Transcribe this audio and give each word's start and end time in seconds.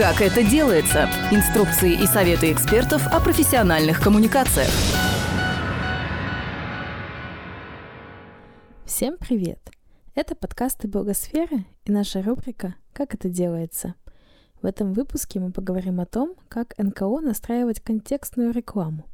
Как 0.00 0.22
это 0.22 0.42
делается? 0.42 1.10
Инструкции 1.30 1.92
и 1.92 2.06
советы 2.06 2.50
экспертов 2.52 3.06
о 3.08 3.20
профессиональных 3.20 4.00
коммуникациях. 4.00 4.70
Всем 8.86 9.18
привет! 9.18 9.58
Это 10.14 10.34
подкасты 10.34 10.88
Блогосферы 10.88 11.66
и 11.84 11.92
наша 11.92 12.22
рубрика 12.22 12.76
«Как 12.94 13.12
это 13.12 13.28
делается?». 13.28 13.94
В 14.62 14.64
этом 14.64 14.94
выпуске 14.94 15.38
мы 15.38 15.52
поговорим 15.52 16.00
о 16.00 16.06
том, 16.06 16.34
как 16.48 16.72
НКО 16.78 17.20
настраивать 17.20 17.82
контекстную 17.82 18.52
рекламу, 18.52 19.04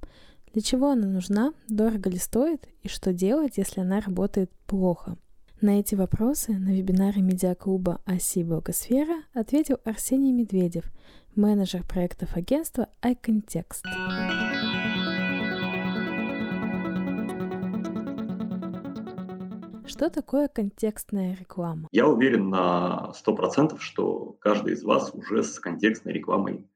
для 0.53 0.63
чего 0.63 0.93
она 0.93 1.09
нужна, 1.09 1.53
дорого 1.67 2.11
ли 2.11 2.19
стоит 2.19 2.65
и 2.83 2.89
что 2.89 3.13
делать, 3.13 3.55
если 3.57 3.81
она 3.81 4.01
работает 4.01 4.53
плохо– 4.69 5.17
на 5.63 5.81
эти 5.81 5.95
вопросы 5.95 6.53
на 6.53 6.75
вебинаре 6.77 7.23
медиаклуба 7.23 8.01
«Оси 8.05 8.43
Благосфера» 8.43 9.23
ответил 9.33 9.79
Арсений 9.85 10.31
Медведев, 10.31 10.85
менеджер 11.35 11.83
проектов 11.83 12.37
агентства 12.37 12.89
iContext. 13.03 13.83
Что 19.87 20.11
такое 20.11 20.49
контекстная 20.49 21.35
реклама? 21.41 21.89
Я 21.91 22.07
уверен 22.07 22.51
на 22.51 23.13
100%, 23.27 23.79
что 23.79 24.37
каждый 24.41 24.75
из 24.75 24.85
вас 24.85 25.11
уже 25.15 25.43
с 25.43 25.59
контекстной 25.59 26.13
рекламой 26.13 26.69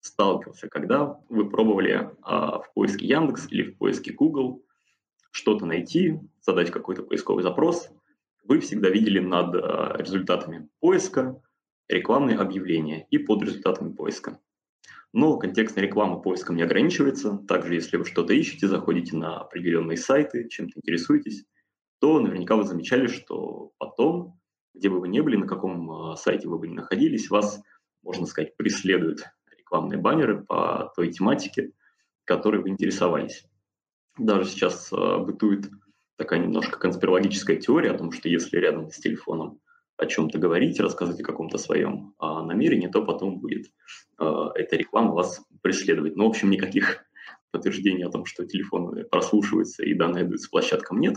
сталкивался, 0.00 0.68
когда 0.68 1.20
вы 1.28 1.48
пробовали 1.48 2.10
а, 2.22 2.58
в 2.58 2.72
поиске 2.74 3.06
Яндекс 3.06 3.46
или 3.50 3.70
в 3.70 3.78
поиске 3.78 4.12
Google 4.12 4.64
что-то 5.30 5.66
найти, 5.66 6.18
задать 6.40 6.72
какой-то 6.72 7.04
поисковый 7.04 7.44
запрос– 7.44 7.90
вы 8.44 8.60
всегда 8.60 8.90
видели 8.90 9.18
над 9.18 9.54
э, 9.54 10.02
результатами 10.02 10.68
поиска 10.80 11.40
рекламные 11.88 12.38
объявления 12.38 13.06
и 13.10 13.18
под 13.18 13.42
результатами 13.42 13.92
поиска. 13.92 14.40
Но 15.12 15.38
контекстная 15.38 15.84
реклама 15.84 16.18
поиском 16.18 16.56
не 16.56 16.62
ограничивается. 16.62 17.38
Также, 17.46 17.74
если 17.74 17.96
вы 17.96 18.04
что-то 18.04 18.32
ищете, 18.32 18.66
заходите 18.68 19.16
на 19.16 19.40
определенные 19.40 19.96
сайты, 19.96 20.48
чем-то 20.48 20.78
интересуетесь, 20.78 21.44
то 22.00 22.18
наверняка 22.20 22.56
вы 22.56 22.64
замечали, 22.64 23.06
что 23.06 23.72
потом, 23.78 24.40
где 24.74 24.90
бы 24.90 25.00
вы 25.00 25.08
ни 25.08 25.20
были, 25.20 25.36
на 25.36 25.46
каком 25.46 26.12
э, 26.12 26.16
сайте 26.16 26.48
вы 26.48 26.58
бы 26.58 26.68
ни 26.68 26.74
находились, 26.74 27.30
вас, 27.30 27.62
можно 28.02 28.26
сказать, 28.26 28.56
преследуют 28.56 29.24
рекламные 29.56 29.98
баннеры 29.98 30.44
по 30.44 30.92
той 30.96 31.10
тематике, 31.12 31.72
которой 32.24 32.60
вы 32.60 32.70
интересовались. 32.70 33.46
Даже 34.18 34.48
сейчас 34.48 34.92
э, 34.92 35.18
бытует 35.18 35.70
такая 36.16 36.40
немножко 36.40 36.78
конспирологическая 36.78 37.56
теория 37.56 37.90
о 37.90 37.98
том, 37.98 38.12
что 38.12 38.28
если 38.28 38.58
рядом 38.58 38.90
с 38.90 38.98
телефоном 38.98 39.60
о 39.96 40.06
чем-то 40.06 40.38
говорить, 40.38 40.80
рассказывать 40.80 41.20
о 41.20 41.24
каком-то 41.24 41.58
своем 41.58 42.14
а, 42.18 42.42
намерении, 42.42 42.88
то 42.88 43.04
потом 43.04 43.38
будет 43.38 43.66
а, 44.18 44.50
эта 44.54 44.76
реклама 44.76 45.12
вас 45.12 45.44
преследовать. 45.62 46.16
Но, 46.16 46.24
ну, 46.24 46.28
в 46.28 46.30
общем, 46.30 46.50
никаких 46.50 47.04
подтверждений 47.52 48.04
о 48.04 48.10
том, 48.10 48.24
что 48.24 48.44
телефон 48.44 49.04
прослушивается 49.10 49.84
и 49.84 49.94
данные 49.94 50.24
идут 50.24 50.40
с 50.40 50.48
площадкам 50.48 51.00
нет. 51.00 51.16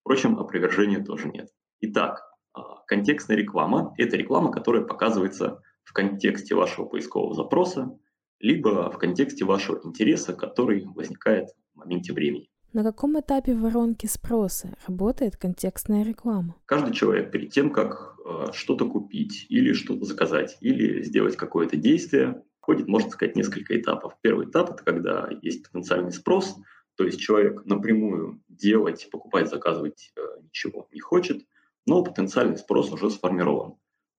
Впрочем, 0.00 0.38
опровержения 0.38 1.04
тоже 1.04 1.28
нет. 1.28 1.48
Итак, 1.80 2.22
а, 2.54 2.82
контекстная 2.86 3.36
реклама– 3.36 3.94
это 3.98 4.16
реклама, 4.16 4.50
которая 4.50 4.84
показывается 4.84 5.60
в 5.82 5.92
контексте 5.92 6.54
вашего 6.54 6.86
поискового 6.86 7.34
запроса, 7.34 7.98
либо 8.40 8.90
в 8.90 8.98
контексте 8.98 9.44
вашего 9.44 9.80
интереса, 9.84 10.32
который 10.32 10.86
возникает 10.86 11.50
в 11.74 11.78
моменте 11.78 12.12
времени. 12.12 12.48
На 12.74 12.82
каком 12.82 13.20
этапе 13.20 13.54
воронки 13.54 14.06
спроса 14.06 14.76
работает 14.88 15.36
контекстная 15.36 16.02
реклама? 16.02 16.56
Каждый 16.66 16.92
человек 16.92 17.30
перед 17.30 17.52
тем, 17.52 17.70
как 17.70 18.16
э, 18.26 18.46
что-то 18.52 18.90
купить 18.90 19.46
или 19.48 19.72
что-то 19.72 20.04
заказать, 20.04 20.56
или 20.60 21.00
сделать 21.04 21.36
какое-то 21.36 21.76
действие, 21.76 22.42
входит, 22.58 22.88
можно 22.88 23.10
сказать, 23.10 23.36
несколько 23.36 23.80
этапов. 23.80 24.16
Первый 24.22 24.46
этап– 24.46 24.70
это 24.72 24.82
когда 24.82 25.30
есть 25.40 25.62
потенциальный 25.62 26.10
спрос, 26.10 26.56
то 26.96 27.04
есть 27.04 27.20
человек 27.20 27.64
напрямую 27.64 28.42
делать, 28.48 29.08
покупать, 29.08 29.48
заказывать 29.48 30.10
э, 30.16 30.20
ничего 30.42 30.88
не 30.90 30.98
хочет, 30.98 31.46
но 31.86 32.02
потенциальный 32.02 32.56
спрос 32.56 32.90
уже 32.90 33.08
сформирован. 33.08 33.76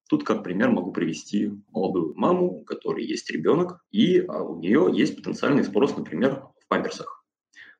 Тут 0.07 0.23
как 0.23 0.45
пример 0.45 0.69
могу 0.69 0.93
привести 0.93 1.51
молодую 1.71 2.13
маму, 2.15 2.59
у 2.59 2.63
которой 2.63 3.05
есть 3.05 3.29
ребенок, 3.31 3.83
и 3.91 4.19
а, 4.19 4.43
у 4.43 4.59
нее 4.61 4.89
есть 4.93 5.17
потенциальный 5.17 5.65
спрос, 5.65 5.97
например, 5.97 6.45
в 6.57 6.67
памперсах. 6.69 7.14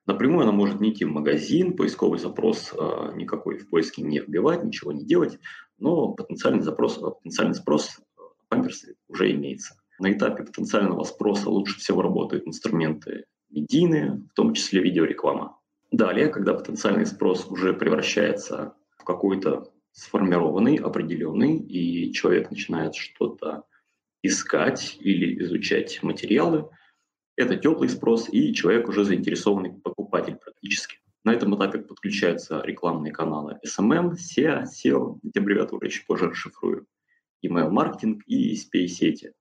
Напрямую 0.06 0.44
она 0.44 0.52
может 0.52 0.80
не 0.80 0.90
идти 0.90 1.04
в 1.04 1.10
магазин, 1.10 1.76
поисковый 1.76 2.20
запрос 2.20 2.72
э, 2.72 3.12
никакой 3.16 3.58
в 3.58 3.68
поиске 3.68 4.02
не 4.02 4.20
вбивать, 4.20 4.62
ничего 4.62 4.92
не 4.92 5.04
делать, 5.04 5.38
но 5.78 6.12
потенциальный 6.12 6.62
запрос, 6.62 6.98
а, 7.02 7.10
потенциальный 7.10 7.56
спрос 7.56 7.98
э, 7.98 8.20
памперсы 8.48 8.94
уже 9.08 9.32
имеется. 9.32 9.74
На 9.98 10.12
этапе 10.12 10.44
потенциального 10.44 11.02
спроса 11.02 11.50
лучше 11.50 11.80
всего 11.80 12.02
работают 12.02 12.46
инструменты 12.46 13.24
медийные, 13.50 14.22
в 14.30 14.34
том 14.34 14.54
числе 14.54 14.80
видеореклама. 14.80 15.58
Далее, 15.90 16.28
когда 16.28 16.54
потенциальный 16.54 17.06
спрос 17.06 17.46
уже 17.46 17.72
превращается 17.72 18.74
в 18.98 19.04
какой-то 19.04 19.72
сформированный, 19.90 20.76
определенный, 20.76 21.56
и 21.58 22.12
человек 22.12 22.50
начинает 22.50 22.94
что-то 22.94 23.64
искать 24.22 24.96
или 25.00 25.42
изучать 25.42 26.00
материалы– 26.04 26.68
это 27.36 27.56
теплый 27.56 27.88
спрос, 27.88 28.28
и 28.30 28.54
человек 28.54 28.88
уже 28.88 29.04
заинтересованный 29.04 29.74
покупатель 29.74 30.36
практически. 30.36 30.98
На 31.24 31.34
этом 31.34 31.54
этапе 31.56 31.78
подключаются 31.80 32.62
рекламные 32.64 33.12
каналы 33.12 33.58
SMM, 33.66 34.12
SEO, 34.12 34.64
SEO, 34.64 35.18
эти 35.22 35.38
аббревиатуры 35.38 35.88
еще 35.88 36.04
позже 36.06 36.28
расшифрую, 36.28 36.86
email-маркетинг 37.44 38.22
и 38.26 38.54
SPA-сети. 38.54 39.32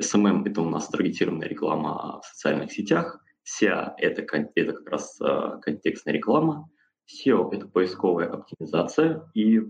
SMM– 0.00 0.42
это 0.46 0.60
у 0.60 0.68
нас 0.68 0.88
таргетированная 0.88 1.48
реклама 1.48 2.20
в 2.20 2.26
социальных 2.26 2.72
сетях, 2.72 3.20
SEO– 3.44 3.94
это, 3.98 4.22
это 4.54 4.72
как 4.72 4.88
раз 4.88 5.20
а, 5.20 5.58
контекстная 5.58 6.14
реклама, 6.14 6.68
SEO– 7.10 7.50
это 7.52 7.66
поисковая 7.68 8.28
оптимизация 8.30 9.28
и 9.34 9.60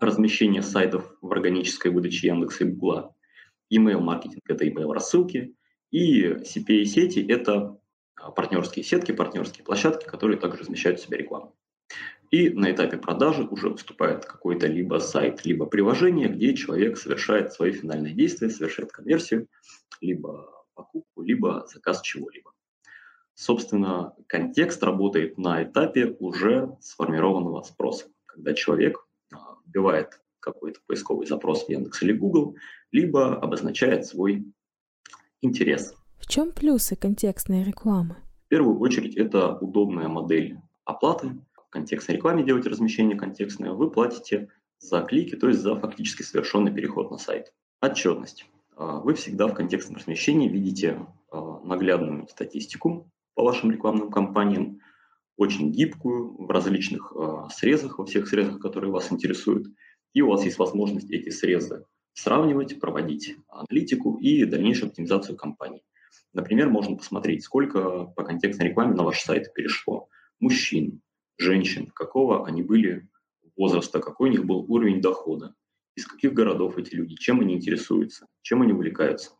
размещение 0.00 0.62
сайтов 0.62 1.16
в 1.20 1.30
органической 1.30 1.88
выдаче 1.88 2.28
Яндекса 2.28 2.64
и 2.64 2.68
Гугла. 2.68 3.14
Email-маркетинг– 3.72 4.42
это 4.48 4.66
email-рассылки– 4.66 5.54
и 5.94 6.24
CPA-сети– 6.24 7.24
это 7.28 7.78
а, 8.16 8.32
партнерские 8.32 8.84
сетки, 8.84 9.12
партнерские 9.12 9.64
площадки, 9.64 10.04
которые 10.06 10.40
также 10.40 10.62
размещают 10.62 10.98
в 10.98 11.04
себе 11.04 11.18
рекламу. 11.18 11.54
И 12.32 12.50
на 12.50 12.72
этапе 12.72 12.96
продажи 12.96 13.44
уже 13.44 13.68
выступает 13.68 14.24
какой-то 14.24 14.66
либо 14.66 14.98
сайт, 14.98 15.46
либо 15.46 15.66
приложение, 15.66 16.28
где 16.28 16.56
человек 16.56 16.98
совершает 16.98 17.52
свои 17.52 17.70
финальные 17.70 18.12
действия, 18.12 18.50
совершает 18.50 18.90
конверсию, 18.90 19.46
либо 20.00 20.50
покупку, 20.74 21.22
либо 21.22 21.64
заказ 21.72 22.02
чего-либо. 22.02 22.50
Собственно, 23.34 24.16
контекст 24.26 24.82
работает 24.82 25.38
на 25.38 25.62
этапе 25.62 26.16
уже 26.18 26.76
сформированного 26.80 27.62
спроса, 27.62 28.06
когда 28.26 28.52
человек 28.52 28.98
а, 29.32 29.58
вбивает 29.64 30.20
какой-то 30.40 30.80
поисковый 30.88 31.28
запрос 31.28 31.66
в 31.66 31.68
Яндекс 31.68 32.02
или 32.02 32.14
Google, 32.14 32.56
либо 32.90 33.36
обозначает 33.36 34.06
свой 34.06 34.44
интерес. 35.42 35.94
В 36.18 36.26
чем 36.26 36.52
плюсы 36.52 36.96
контекстной 36.96 37.62
рекламы? 37.62 38.16
В 38.46 38.48
первую 38.48 38.78
очередь 38.78 39.16
это 39.16 39.56
удобная 39.58 40.08
модель 40.08 40.58
оплаты. 40.84 41.38
В 41.54 41.70
контекстной 41.70 42.16
рекламе 42.16 42.44
делаете 42.44 42.70
размещение 42.70 43.16
контекстное, 43.16 43.72
вы 43.72 43.90
платите 43.90 44.48
за 44.78 45.02
клики, 45.02 45.36
то 45.36 45.48
есть 45.48 45.60
за 45.60 45.76
фактически 45.76 46.22
совершенный 46.22 46.72
переход 46.72 47.10
на 47.10 47.18
сайт. 47.18 47.52
Отчетность. 47.80 48.46
А, 48.76 49.00
вы 49.00 49.14
всегда 49.14 49.46
в 49.46 49.54
контекстном 49.54 49.96
размещении 49.96 50.48
видите 50.48 51.06
а, 51.30 51.60
наглядную 51.60 52.28
статистику 52.28 53.10
по 53.34 53.44
вашим 53.44 53.70
рекламным 53.70 54.10
кампаниям, 54.10 54.80
очень 55.36 55.72
гибкую, 55.72 56.36
в 56.46 56.50
различных 56.50 57.12
а, 57.12 57.48
срезах, 57.50 57.98
во 57.98 58.06
всех 58.06 58.28
срезах, 58.28 58.60
которые 58.60 58.92
вас 58.92 59.12
интересуют. 59.12 59.66
И 60.12 60.22
у 60.22 60.28
вас 60.28 60.44
есть 60.44 60.58
возможность 60.58 61.10
эти 61.10 61.30
срезы 61.30 61.84
сравнивать, 62.14 62.80
проводить 62.80 63.36
аналитику 63.48 64.16
и 64.16 64.44
дальнейшую 64.44 64.88
оптимизацию 64.88 65.36
компании. 65.36 65.82
Например, 66.32 66.68
можно 66.68 66.96
посмотреть, 66.96 67.44
сколько 67.44 68.04
по 68.04 68.24
контекстной 68.24 68.68
рекламе 68.68 68.94
на 68.94 69.02
ваш 69.02 69.20
сайт 69.20 69.52
перешло 69.52 70.08
мужчин, 70.40 71.00
женщин, 71.38 71.90
какого 71.94 72.46
они 72.46 72.62
были 72.62 73.08
возраста, 73.56 74.00
какой 74.00 74.30
у 74.30 74.32
них 74.32 74.44
был 74.44 74.64
уровень 74.68 75.00
дохода, 75.00 75.54
из 75.96 76.06
каких 76.06 76.32
городов 76.32 76.76
эти 76.78 76.94
люди, 76.94 77.14
чем 77.16 77.40
они 77.40 77.54
интересуются, 77.54 78.26
чем 78.42 78.62
они 78.62 78.72
увлекаются. 78.72 79.32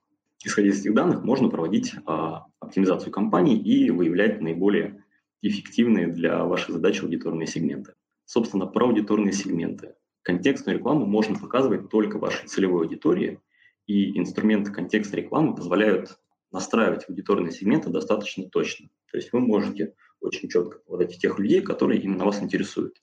Исходя 0.44 0.68
из 0.68 0.80
этих 0.80 0.94
данных, 0.94 1.24
можно 1.24 1.48
проводить 1.48 1.94
а, 2.06 2.44
оптимизацию 2.60 3.10
компании 3.10 3.58
и 3.58 3.90
выявлять 3.90 4.40
наиболее 4.40 5.02
эффективные 5.42 6.08
для 6.08 6.44
вашей 6.44 6.72
задачи 6.72 7.02
аудиторные 7.02 7.46
сегменты. 7.46 7.94
Собственно, 8.24 8.66
про 8.66 8.86
аудиторные 8.86 9.32
сегменты. 9.32 9.94
Контекстную 10.24 10.78
рекламу 10.78 11.04
можно 11.04 11.38
показывать 11.38 11.90
только 11.90 12.18
вашей 12.18 12.48
целевой 12.48 12.86
аудитории, 12.86 13.40
и 13.86 14.18
инструменты 14.18 14.72
контекстной 14.72 15.20
рекламы 15.20 15.54
позволяют 15.54 16.18
настраивать 16.50 17.04
аудиторные 17.08 17.52
сегменты 17.52 17.90
достаточно 17.90 18.48
точно. 18.48 18.88
То 19.12 19.18
есть 19.18 19.32
вы 19.32 19.40
можете 19.40 19.94
очень 20.20 20.48
четко 20.48 20.78
попадать 20.78 21.18
тех 21.18 21.38
людей, 21.38 21.60
которые 21.60 22.00
именно 22.00 22.24
вас 22.24 22.42
интересуют. 22.42 22.96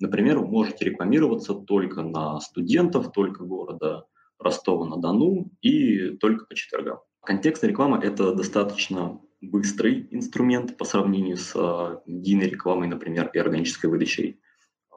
Например, 0.00 0.40
вы 0.40 0.48
можете 0.48 0.84
рекламироваться 0.84 1.54
только 1.54 2.02
на 2.02 2.40
студентов, 2.40 3.12
только 3.12 3.44
города 3.44 4.06
Ростова-на-Дону 4.40 5.52
и 5.62 6.16
только 6.16 6.46
по 6.46 6.56
четвергам. 6.56 6.98
Контекстная 7.24 7.70
реклама– 7.70 8.00
это 8.02 8.34
достаточно 8.34 9.20
быстрый 9.40 10.08
инструмент 10.10 10.76
по 10.76 10.84
сравнению 10.84 11.36
с 11.36 11.54
медийной 12.06 12.48
рекламой, 12.48 12.88
например, 12.88 13.30
и 13.32 13.38
органической 13.38 13.86
выдачей. 13.86 14.40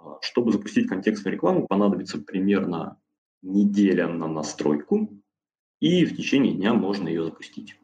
А, 0.02 0.20
чтобы 0.22 0.52
запустить 0.52 0.88
контекстную 0.88 1.34
рекламу, 1.34 1.68
понадобится 1.68 2.20
примерно 2.20 3.00
неделя 3.42 4.08
на 4.08 4.28
настройку, 4.28 5.22
и 5.80 6.06
в 6.06 6.16
течение 6.16 6.54
дня 6.54 6.74
можно 6.74 7.08
ее 7.08 7.24
запустить. 7.24 7.80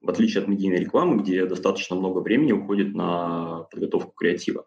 В 0.00 0.10
отличие 0.10 0.42
от 0.42 0.48
медийной 0.48 0.78
рекламы, 0.78 1.22
где 1.22 1.46
достаточно 1.46 1.96
много 1.96 2.20
времени 2.20 2.52
уходит 2.52 2.94
на 2.94 3.66
подготовку 3.70 4.12
креатива. 4.12 4.66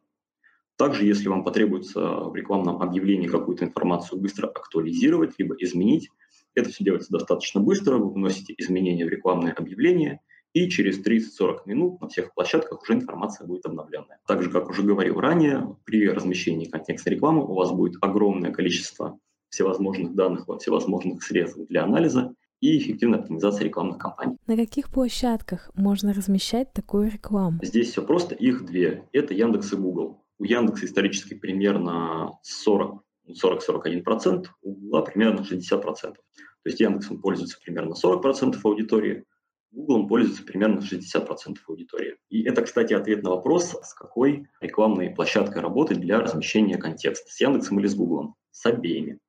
Также, 0.76 1.06
если 1.06 1.28
вам 1.28 1.44
потребуется 1.44 2.00
в 2.00 2.36
рекламном 2.36 2.82
объявлении 2.82 3.28
какую-то 3.28 3.66
информацию 3.66 4.20
быстро 4.20 4.48
актуализировать, 4.48 5.36
либо 5.38 5.56
изменить, 5.56 6.10
это 6.56 6.70
все 6.70 6.84
делается 6.84 7.12
достаточно 7.12 7.60
быстро, 7.60 7.98
вы 7.98 8.12
вносите 8.12 8.54
изменения 8.58 9.06
в 9.06 9.10
рекламное 9.10 9.52
объявление, 9.52 10.22
и 10.54 10.70
через 10.70 11.00
30-40 11.04 11.60
минут 11.66 12.02
на 12.02 12.08
всех 12.08 12.34
площадках 12.34 12.82
уже 12.82 12.94
информация 12.94 13.46
будет 13.46 13.66
обновленная. 13.66 14.20
Также, 14.28 14.50
как 14.50 14.70
уже 14.70 14.84
говорил 14.84 15.20
ранее, 15.20 15.76
при 15.86 16.08
размещении 16.08 16.66
контекстной 16.66 17.16
рекламы 17.16 17.44
у 17.44 17.54
вас 17.54 17.72
будет 17.72 17.98
огромное 18.02 18.52
количество 18.52 19.20
всевозможных 19.50 20.16
данных 20.16 20.48
во 20.48 20.58
всевозможных 20.58 21.24
средствах 21.24 21.68
для 21.68 21.84
анализа 21.84 22.34
и 22.62 22.78
эффективной 22.78 23.20
оптимизации 23.20 23.64
рекламных 23.64 23.98
кампаний. 23.98 24.38
На 24.48 24.56
каких 24.56 24.90
площадках 24.90 25.72
можно 25.76 26.14
размещать 26.14 26.74
такую 26.74 27.10
рекламу? 27.10 27.60
Здесь 27.62 27.92
все 27.92 28.04
просто, 28.06 28.36
их 28.36 28.66
две. 28.66 29.08
Это 29.14 29.34
Яндекс 29.34 29.74
и 29.74 29.76
Google. 29.76 30.24
У 30.40 30.44
Яндекса 30.44 30.86
исторически 30.86 31.34
примерно 31.36 32.38
40 32.44 33.04
40-41%, 33.30 34.48
у 34.64 34.74
Google 34.74 35.04
примерно 35.04 35.42
60%. 35.42 35.82
То 35.82 36.18
есть 36.66 36.80
Яндексом 36.80 37.22
пользуется 37.22 37.58
примерно 37.64 37.94
40% 37.94 38.58
аудитории, 38.64 39.24
Google 39.72 40.08
пользуется 40.08 40.44
примерно 40.44 40.80
60% 40.80 41.58
аудитории. 41.68 42.18
И 42.30 42.44
это, 42.44 42.64
кстати, 42.64 42.94
ответ 42.94 43.24
на 43.24 43.32
вопрос, 43.32 43.76
с 43.82 43.94
какой 43.94 44.48
рекламной 44.62 45.12
площадкой 45.12 45.62
работать 45.62 46.00
для 46.00 46.20
размещения 46.20 46.78
контекста, 46.78 47.32
с 47.32 47.40
Яндексом 47.40 47.80
или 47.80 47.88
с 47.88 47.96
Google. 47.96 48.36
С 48.52 48.66
обеими. 48.66 49.20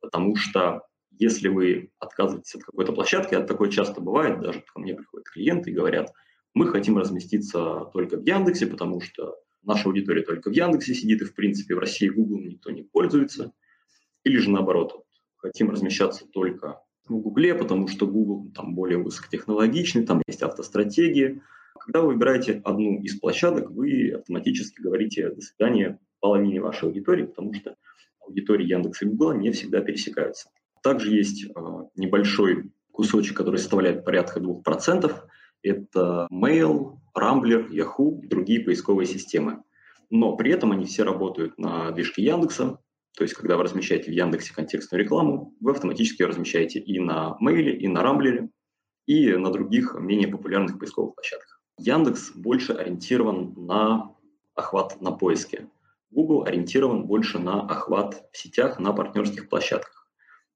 Потому 0.00 0.36
что 0.36 0.82
если 1.10 1.48
вы 1.48 1.90
отказываетесь 1.98 2.54
от 2.54 2.62
какой-то 2.62 2.92
площадки, 2.92 3.34
а 3.34 3.42
такое 3.42 3.70
часто 3.70 4.00
бывает, 4.00 4.40
даже 4.40 4.60
ко 4.60 4.78
мне 4.80 4.94
приходят 4.94 5.28
клиенты 5.28 5.70
и 5.70 5.74
говорят, 5.74 6.12
мы 6.54 6.68
хотим 6.68 6.96
разместиться 6.96 7.86
только 7.92 8.16
в 8.16 8.24
Яндексе, 8.24 8.66
потому 8.66 9.00
что 9.00 9.36
наша 9.62 9.88
аудитория 9.88 10.22
только 10.22 10.50
в 10.50 10.52
Яндексе 10.52 10.94
сидит, 10.94 11.22
и 11.22 11.24
в 11.24 11.34
принципе 11.34 11.74
в 11.74 11.78
России 11.78 12.08
Google 12.08 12.40
никто 12.40 12.70
не 12.70 12.82
пользуется. 12.82 13.52
Или 14.24 14.38
же 14.38 14.50
наоборот, 14.50 15.04
хотим 15.36 15.70
размещаться 15.70 16.26
только 16.26 16.80
в 17.08 17.18
Гугле, 17.18 17.54
потому 17.54 17.88
что 17.88 18.06
Google 18.06 18.50
там 18.54 18.74
более 18.74 18.98
высокотехнологичный, 18.98 20.06
там 20.06 20.22
есть 20.26 20.42
автостратегии. 20.42 21.42
Когда 21.78 22.02
вы 22.02 22.08
выбираете 22.08 22.60
одну 22.64 23.00
из 23.00 23.18
площадок, 23.18 23.70
вы 23.70 24.12
автоматически 24.16 24.80
говорите 24.80 25.30
«до 25.30 25.40
свидания» 25.40 25.98
половине 26.20 26.60
вашей 26.60 26.88
аудитории, 26.88 27.24
потому 27.24 27.54
что 27.54 27.76
аудитории 28.20 28.66
Яндекса 28.66 29.04
и 29.04 29.08
Гугла 29.08 29.32
не 29.32 29.52
всегда 29.52 29.80
пересекаются. 29.80 30.50
Также 30.82 31.14
есть 31.14 31.44
э, 31.44 31.50
небольшой 31.96 32.72
кусочек, 32.92 33.36
который 33.36 33.58
составляет 33.58 34.04
порядка 34.04 34.40
2%. 34.40 35.14
Это 35.62 36.26
Mail, 36.32 36.96
Rambler, 37.16 37.68
Yahoo 37.70 38.20
и 38.22 38.26
другие 38.26 38.60
поисковые 38.60 39.06
системы. 39.06 39.62
Но 40.10 40.36
при 40.36 40.52
этом 40.52 40.72
они 40.72 40.84
все 40.84 41.02
работают 41.02 41.58
на 41.58 41.90
движке 41.90 42.22
Яндекса, 42.22 42.78
то 43.18 43.24
есть, 43.24 43.34
когда 43.34 43.56
вы 43.56 43.64
размещаете 43.64 44.12
в 44.12 44.14
Яндексе 44.14 44.54
контекстную 44.54 45.02
рекламу, 45.02 45.52
вы 45.58 45.72
автоматически 45.72 46.22
ее 46.22 46.28
размещаете 46.28 46.78
и 46.78 47.00
на 47.00 47.36
Мейле, 47.40 47.76
и 47.76 47.88
на 47.88 48.00
Рамблере, 48.00 48.48
и 49.06 49.32
на 49.34 49.50
других 49.50 49.96
менее 49.98 50.28
популярных 50.28 50.78
поисковых 50.78 51.16
площадках. 51.16 51.60
Яндекс 51.78 52.30
больше 52.36 52.74
ориентирован 52.74 53.54
на 53.56 54.14
охват 54.54 55.00
на 55.00 55.10
поиске. 55.10 55.68
Google 56.12 56.44
ориентирован 56.44 57.06
больше 57.06 57.40
на 57.40 57.62
охват 57.62 58.22
в 58.30 58.38
сетях, 58.38 58.78
на 58.78 58.92
партнерских 58.92 59.48
площадках. 59.48 60.08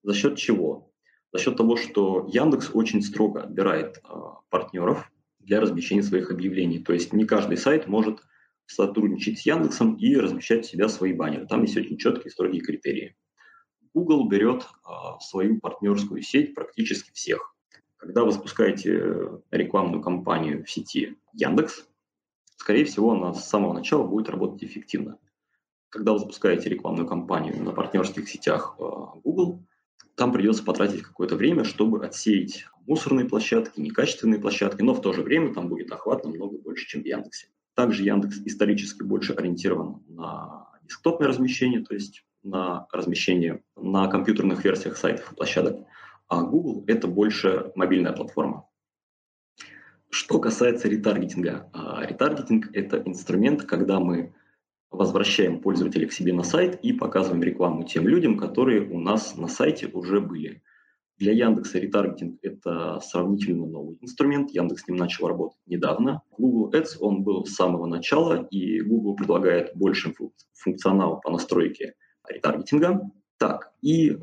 За 0.05 0.15
счет 0.15 0.37
чего? 0.37 0.89
За 1.33 1.41
счет 1.41 1.57
того, 1.57 1.75
что 1.75 2.29
Яндекс 2.33 2.71
очень 2.73 3.03
строго 3.03 3.43
отбирает 3.43 3.97
э, 3.97 4.15
партнеров 4.51 5.11
для 5.41 5.61
размещения 5.61 6.05
своих 6.05 6.31
объявлений. 6.31 6.79
То 6.79 6.93
есть 6.93 7.13
не 7.13 7.25
каждый 7.25 7.57
сайт 7.57 7.89
может 7.89 8.21
сотрудничать 8.67 9.39
с 9.39 9.47
Яндексом 9.47 9.97
и 9.97 10.17
размещать 10.17 10.65
у 10.65 10.69
себя 10.69 10.89
свои 10.89 11.13
баннеры. 11.13 11.47
Там 11.47 11.63
есть 11.63 11.77
очень 11.77 11.99
четкие 11.99 12.31
строгие 12.31 12.63
критерии. 12.63 13.17
Google 13.95 14.29
берет 14.29 14.67
а, 14.85 15.19
в 15.19 15.23
свою 15.23 15.61
партнерскую 15.61 16.23
сеть 16.23 16.55
практически 16.55 17.11
всех. 17.13 17.55
Когда 17.97 18.25
вы 18.25 18.33
запускаете 18.33 19.43
рекламную 19.51 20.03
кампанию 20.03 20.65
в 20.65 20.71
сети 20.71 21.17
Яндекс, 21.35 21.87
скорее 22.57 22.85
всего, 22.85 23.13
она 23.13 23.35
с 23.35 23.49
самого 23.49 23.75
начала 23.75 24.05
будет 24.05 24.29
работать 24.29 24.65
эффективно. 24.65 25.19
Когда 25.91 26.13
вы 26.13 26.21
запускаете 26.21 26.71
рекламную 26.71 27.07
кампанию 27.07 27.63
на 27.63 27.73
партнерских 27.73 28.29
сетях 28.29 28.77
а, 28.79 29.13
Google, 29.23 29.63
там 30.15 30.33
придется 30.33 30.65
потратить 30.65 31.03
какое-то 31.03 31.37
время, 31.37 31.65
чтобы 31.65 32.05
отсеять 32.05 32.67
мусорные 32.87 33.27
площадки, 33.27 33.81
некачественные 33.81 34.41
площадки, 34.41 34.83
но 34.83 34.95
в 34.95 35.01
то 35.01 35.13
же 35.13 35.23
время 35.23 35.55
там 35.55 35.69
будет 35.69 35.91
охват 35.93 36.25
намного 36.25 36.59
больше, 36.59 36.87
чем 36.87 37.03
в 37.03 37.07
Яндексе. 37.07 37.49
Также 37.75 38.05
Яндекс 38.05 38.39
исторически 38.45 39.03
больше 39.03 39.33
ориентирован 39.33 40.03
на 40.09 40.69
десктопное 40.83 41.29
размещение, 41.29 41.83
то 41.83 41.95
есть 41.95 42.25
на 42.43 42.87
размещение 42.93 43.63
на 43.77 44.09
компьютерных 44.09 44.65
версиях 44.65 44.97
сайтов 44.97 45.33
и 45.33 45.37
площадок, 45.37 45.87
а 46.29 46.43
Google– 46.43 46.85
это 46.87 47.09
больше 47.09 47.73
мобильная 47.75 48.13
платформа. 48.13 48.67
Что 50.11 50.39
касается 50.39 50.89
ретаргетинга. 50.89 51.71
А, 51.73 52.05
ретаргетинг– 52.05 52.69
это 52.75 53.03
инструмент, 53.07 53.63
когда 53.63 53.99
мы 53.99 54.35
возвращаем 54.91 55.61
пользователя 55.61 56.07
к 56.07 56.13
себе 56.13 56.35
на 56.35 56.43
сайт 56.43 56.79
и 56.83 56.93
показываем 56.93 57.43
рекламу 57.43 57.85
тем 57.85 58.07
людям, 58.07 58.37
которые 58.37 58.83
у 58.83 59.01
нас 59.01 59.37
на 59.37 59.49
сайте 59.49 59.87
уже 59.87 60.21
были. 60.21 60.63
Для 61.23 61.35
Яндекса 61.35 61.79
ретаргетинг– 61.79 62.41
это 62.43 62.99
сравнительно 62.99 63.65
новый 63.65 63.97
инструмент. 64.01 64.51
Яндекс 64.51 64.83
с 64.83 64.89
ним 64.89 64.97
начал 64.97 65.29
работать 65.29 65.61
недавно. 65.67 66.23
Google 66.37 66.73
Ads, 66.73 66.97
он 66.99 67.23
был 67.23 67.47
с 67.47 67.55
самого 67.55 67.87
начала, 67.87 68.45
и 68.51 68.81
Google 68.81 69.15
предлагает 69.15 69.71
больше 69.77 70.13
функционал 70.53 71.21
по 71.21 71.31
настройке 71.31 71.95
ретаргетинга. 72.29 73.09
Так, 73.39 73.73
и 73.83 74.19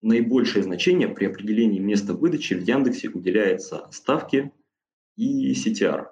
наибольшее 0.00 0.62
значение 0.62 1.08
при 1.08 1.24
определении 1.24 1.80
места 1.80 2.14
выдачи 2.14 2.54
в 2.54 2.62
Яндексе 2.62 3.08
уделяется 3.08 3.88
ставке 3.90 4.52
и 5.16 5.54
CTR. 5.54 6.06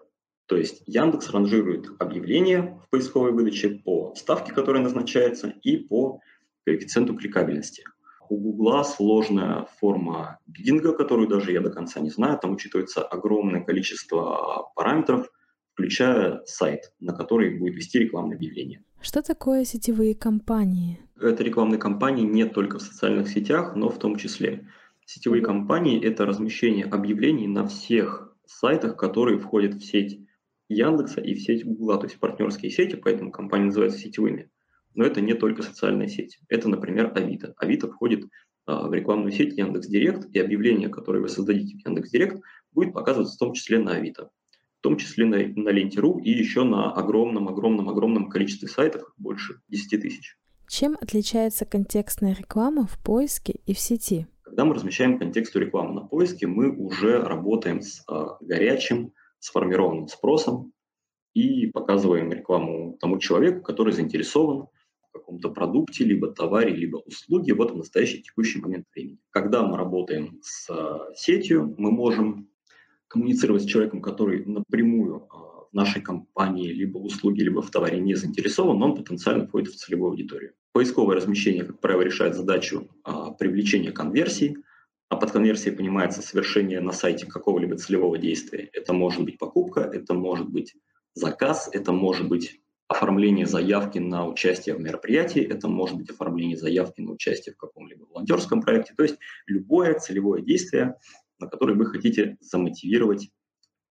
То 0.46 0.56
есть 0.56 0.82
Яндекс 0.86 1.30
ранжирует 1.30 1.86
объявления 2.00 2.80
в 2.84 2.90
поисковой 2.90 3.30
выдаче 3.30 3.80
по 3.84 4.12
ставке, 4.16 4.52
которая 4.52 4.82
назначается, 4.82 5.54
и 5.62 5.76
по 5.76 6.18
коэффициенту 6.64 7.14
кликабельности. 7.14 7.84
У 8.32 8.38
Гугла 8.38 8.82
сложная 8.82 9.66
форма 9.78 10.38
бидинга, 10.46 10.94
которую 10.94 11.28
даже 11.28 11.52
я 11.52 11.60
до 11.60 11.68
конца 11.68 12.00
не 12.00 12.08
знаю. 12.08 12.38
Там 12.38 12.52
учитывается 12.52 13.02
огромное 13.02 13.60
количество 13.62 14.72
параметров, 14.74 15.30
включая 15.74 16.40
сайт, 16.46 16.94
на 16.98 17.12
который 17.12 17.58
будет 17.58 17.74
вести 17.74 17.98
рекламное 17.98 18.38
объявление. 18.38 18.84
Что 19.02 19.20
такое 19.20 19.66
сетевые 19.66 20.14
кампании? 20.14 20.98
Это 21.20 21.44
рекламные 21.44 21.78
кампании 21.78 22.24
не 22.24 22.46
только 22.46 22.78
в 22.78 22.82
социальных 22.82 23.28
сетях, 23.28 23.76
но 23.76 23.90
в 23.90 23.98
том 23.98 24.16
числе. 24.16 24.66
Сетевые 25.04 25.42
кампании– 25.42 26.02
это 26.02 26.24
размещение 26.24 26.86
объявлений 26.86 27.48
на 27.48 27.66
всех 27.66 28.34
сайтах, 28.46 28.96
которые 28.96 29.40
входят 29.40 29.74
в 29.74 29.84
сеть 29.84 30.26
Яндекса 30.70 31.20
и 31.20 31.34
в 31.34 31.42
сеть 31.42 31.66
Гугла, 31.66 31.98
то 31.98 32.06
есть 32.06 32.18
партнерские 32.18 32.70
сети, 32.70 32.96
поэтому 32.96 33.30
компании 33.30 33.66
называются 33.66 33.98
сетевыми. 33.98 34.50
Но 34.94 35.04
это 35.04 35.20
не 35.20 35.34
только 35.34 35.62
социальная 35.62 36.08
сеть. 36.08 36.38
Это, 36.48 36.68
например, 36.68 37.12
Авито. 37.14 37.54
Авито 37.56 37.90
входит 37.90 38.24
а, 38.66 38.88
в 38.88 38.94
рекламную 38.94 39.32
сеть 39.32 39.56
Яндекс 39.56 39.88
Директ, 39.88 40.28
и 40.34 40.38
объявление, 40.38 40.88
которое 40.88 41.20
вы 41.20 41.28
создадите 41.28 41.76
в 41.76 41.86
Яндекс 41.86 42.10
Директ, 42.10 42.40
будет 42.72 42.94
показываться 42.94 43.34
в 43.36 43.38
том 43.38 43.52
числе 43.54 43.78
на 43.78 43.92
Авито, 43.92 44.30
в 44.78 44.82
том 44.82 44.96
числе 44.96 45.26
на, 45.26 45.36
на 45.36 45.70
Ленте.ру 45.70 46.18
и 46.18 46.30
еще 46.30 46.64
на 46.64 46.92
огромном-огромном-огромном 46.92 48.28
количестве 48.28 48.68
сайтов, 48.68 49.02
больше 49.16 49.60
10 49.68 50.00
тысяч. 50.00 50.36
Чем 50.68 50.96
отличается 51.00 51.64
контекстная 51.64 52.34
реклама 52.34 52.86
в 52.86 52.98
поиске 52.98 53.56
и 53.66 53.74
в 53.74 53.78
сети? 53.78 54.26
Когда 54.42 54.64
мы 54.64 54.74
размещаем 54.74 55.18
контекстную 55.18 55.66
рекламу 55.66 55.94
на 55.94 56.00
поиске, 56.02 56.46
мы 56.46 56.70
уже 56.70 57.20
работаем 57.22 57.82
с 57.82 58.04
э, 58.08 58.26
горячим, 58.40 59.12
сформированным 59.38 60.08
спросом 60.08 60.72
и 61.34 61.66
показываем 61.66 62.32
рекламу 62.32 62.96
тому 63.00 63.18
человеку, 63.18 63.62
который 63.62 63.92
заинтересован 63.92 64.68
каком-то 65.12 65.50
продукте, 65.50 66.04
либо 66.04 66.28
товаре, 66.32 66.74
либо 66.74 66.96
услуге 66.96 67.54
в 67.54 67.62
этом 67.62 67.78
настоящий 67.78 68.22
текущий 68.22 68.60
момент 68.60 68.86
времени. 68.94 69.18
Когда 69.30 69.62
мы 69.62 69.76
работаем 69.76 70.38
с 70.42 70.68
э, 70.70 71.14
сетью, 71.14 71.74
мы 71.78 71.90
можем 71.90 72.48
коммуницировать 73.08 73.62
с 73.62 73.66
человеком, 73.66 74.00
который 74.00 74.44
напрямую 74.44 75.16
э, 75.16 75.52
в 75.70 75.74
нашей 75.74 76.02
компании, 76.02 76.72
либо 76.72 76.98
в 76.98 77.04
услуге, 77.04 77.44
либо 77.44 77.62
в 77.62 77.70
товаре 77.70 78.00
не 78.00 78.14
заинтересован, 78.14 78.82
он 78.82 78.96
потенциально 78.96 79.46
входит 79.46 79.68
в 79.68 79.76
целевую 79.76 80.12
аудиторию. 80.12 80.52
Поисковое 80.72 81.16
размещение, 81.16 81.64
как 81.64 81.80
правило, 81.80 82.02
решает 82.02 82.34
задачу 82.34 82.88
а, 83.04 83.30
привлечения 83.32 83.92
конверсий, 83.92 84.56
а 85.10 85.16
под 85.16 85.30
конверсией 85.30 85.76
понимается 85.76 86.22
совершение 86.22 86.80
на 86.80 86.92
сайте 86.92 87.26
какого-либо 87.26 87.76
целевого 87.76 88.16
действия. 88.16 88.70
Это 88.72 88.94
может 88.94 89.22
быть 89.22 89.36
покупка, 89.36 89.80
это 89.80 90.14
может 90.14 90.48
быть 90.48 90.74
заказ, 91.12 91.68
это 91.70 91.92
может 91.92 92.28
быть 92.28 92.61
оформление 92.92 93.46
заявки 93.46 93.98
на 93.98 94.26
участие 94.26 94.76
в 94.76 94.80
мероприятии, 94.80 95.42
это 95.42 95.68
может 95.68 95.96
быть 95.96 96.10
оформление 96.10 96.56
заявки 96.56 97.00
на 97.00 97.12
участие 97.12 97.54
в 97.54 97.58
каком-либо 97.58 98.04
волонтерском 98.04 98.62
проекте, 98.62 98.94
то 98.96 99.02
есть 99.02 99.18
любое 99.46 99.98
целевое 99.98 100.42
действие, 100.42 100.94
на 101.40 101.48
которое 101.48 101.74
вы 101.74 101.86
хотите 101.86 102.36
замотивировать 102.40 103.30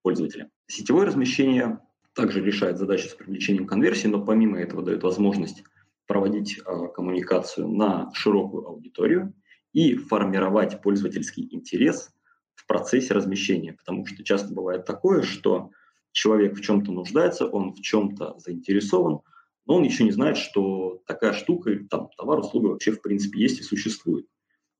пользователя. 0.01 0.49
Сетевое 0.67 1.05
размещение 1.05 1.79
также 2.13 2.41
решает 2.41 2.77
задачу 2.77 3.09
с 3.09 3.13
привлечением 3.13 3.67
конверсии, 3.67 4.07
но 4.07 4.23
помимо 4.23 4.59
этого 4.59 4.83
дает 4.83 5.03
возможность 5.03 5.63
проводить 6.07 6.59
э, 6.59 6.87
коммуникацию 6.93 7.67
на 7.67 8.11
широкую 8.13 8.67
аудиторию 8.67 9.33
и 9.73 9.95
формировать 9.95 10.81
пользовательский 10.81 11.47
интерес 11.51 12.09
в 12.55 12.67
процессе 12.67 13.13
размещения, 13.13 13.73
потому 13.73 14.05
что 14.05 14.23
часто 14.23 14.53
бывает 14.53 14.85
такое, 14.85 15.21
что 15.21 15.71
человек 16.11 16.57
в 16.57 16.61
чем-то 16.61 16.91
нуждается, 16.91 17.47
он 17.47 17.73
в 17.73 17.81
чем-то 17.81 18.37
заинтересован, 18.37 19.21
но 19.65 19.75
он 19.75 19.83
еще 19.83 20.03
не 20.03 20.11
знает, 20.11 20.37
что 20.37 21.01
такая 21.05 21.33
штука, 21.33 21.71
там, 21.89 22.09
товар, 22.17 22.39
услуга 22.39 22.67
вообще 22.67 22.91
в 22.91 23.01
принципе 23.01 23.39
есть 23.39 23.59
и 23.59 23.63
существует. 23.63 24.27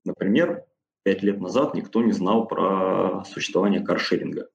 Например, 0.04 0.64
пять 1.02 1.22
лет 1.22 1.40
назад 1.40 1.74
никто 1.74 2.02
не 2.02 2.12
знал 2.12 2.46
про 2.46 3.24
существование 3.24 3.80
каршеринга. 3.80 4.48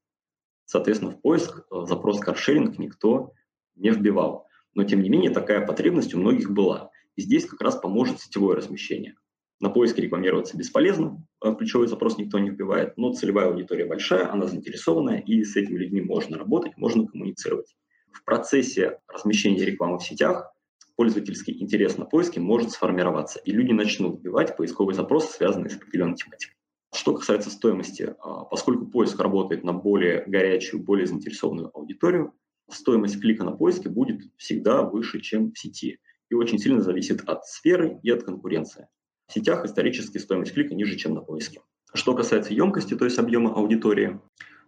Соответственно, 0.65 1.11
в 1.11 1.21
поиск 1.21 1.65
э, 1.71 1.85
запрос 1.85 2.19
каршеринг 2.19 2.77
никто 2.77 3.31
не 3.75 3.89
вбивал. 3.89 4.47
Но, 4.73 4.83
тем 4.83 5.01
не 5.01 5.09
менее, 5.09 5.31
такая 5.31 5.65
потребность 5.65 6.13
у 6.13 6.19
многих 6.19 6.51
была. 6.51 6.91
И 7.15 7.21
здесь 7.21 7.45
как 7.45 7.61
раз 7.61 7.77
поможет 7.77 8.19
сетевое 8.19 8.57
размещение. 8.57 9.15
На 9.59 9.69
поиске 9.69 10.03
рекламироваться 10.03 10.55
бесполезно, 10.55 11.25
а 11.39 11.55
ключевой 11.55 11.87
запрос 11.87 12.17
никто 12.19 12.37
не 12.37 12.51
вбивает, 12.51 12.95
но 12.95 13.11
целевая 13.13 13.47
аудитория 13.47 13.85
большая, 13.85 14.31
она 14.31 14.45
заинтересованная, 14.45 15.19
и 15.21 15.43
с 15.43 15.55
этими 15.55 15.79
людьми 15.79 16.01
можно 16.01 16.37
работать, 16.37 16.77
можно 16.77 17.07
коммуницировать. 17.07 17.75
В 18.11 18.23
процессе 18.23 18.99
размещения 19.07 19.65
рекламы 19.65 19.97
в 19.97 20.03
сетях 20.03 20.53
пользовательский 20.95 21.59
интерес 21.59 21.97
на 21.97 22.05
поиске 22.05 22.39
может 22.39 22.71
сформироваться, 22.71 23.39
и 23.39 23.51
люди 23.51 23.71
начнут 23.71 24.19
вбивать 24.19 24.55
поисковые 24.55 24.95
запросы, 24.95 25.33
связанные 25.33 25.71
с 25.71 25.75
определенной 25.75 26.17
тематикой. 26.17 26.55
Что 26.93 27.15
касается 27.15 27.49
стоимости, 27.49 28.15
а, 28.19 28.45
поскольку 28.45 28.85
поиск 28.85 29.19
работает 29.19 29.63
на 29.63 29.73
более 29.73 30.23
горячую, 30.27 30.83
более 30.83 31.07
заинтересованную 31.07 31.71
аудиторию, 31.75 32.33
стоимость 32.69 33.19
клика 33.19 33.43
на 33.43 33.51
поиске 33.51 33.89
будет 33.89 34.21
всегда 34.37 34.83
выше, 34.83 35.19
чем 35.19 35.51
в 35.51 35.57
сети, 35.57 35.99
и 36.29 36.35
очень 36.35 36.59
сильно 36.59 36.81
зависит 36.81 37.21
от 37.27 37.45
сферы 37.45 37.99
и 38.03 38.11
от 38.11 38.23
конкуренции. 38.23 38.87
В 39.27 39.33
сетях 39.33 39.65
исторически 39.65 40.17
стоимость 40.19 40.53
клика 40.53 40.73
ниже, 40.73 40.95
чем 40.95 41.13
на 41.13 41.21
поиске. 41.21 41.59
Что 41.93 42.15
касается 42.15 42.53
емкости, 42.53 42.95
то 42.95 43.03
есть 43.03 43.19
объема 43.19 43.53
аудитории, 43.53 44.19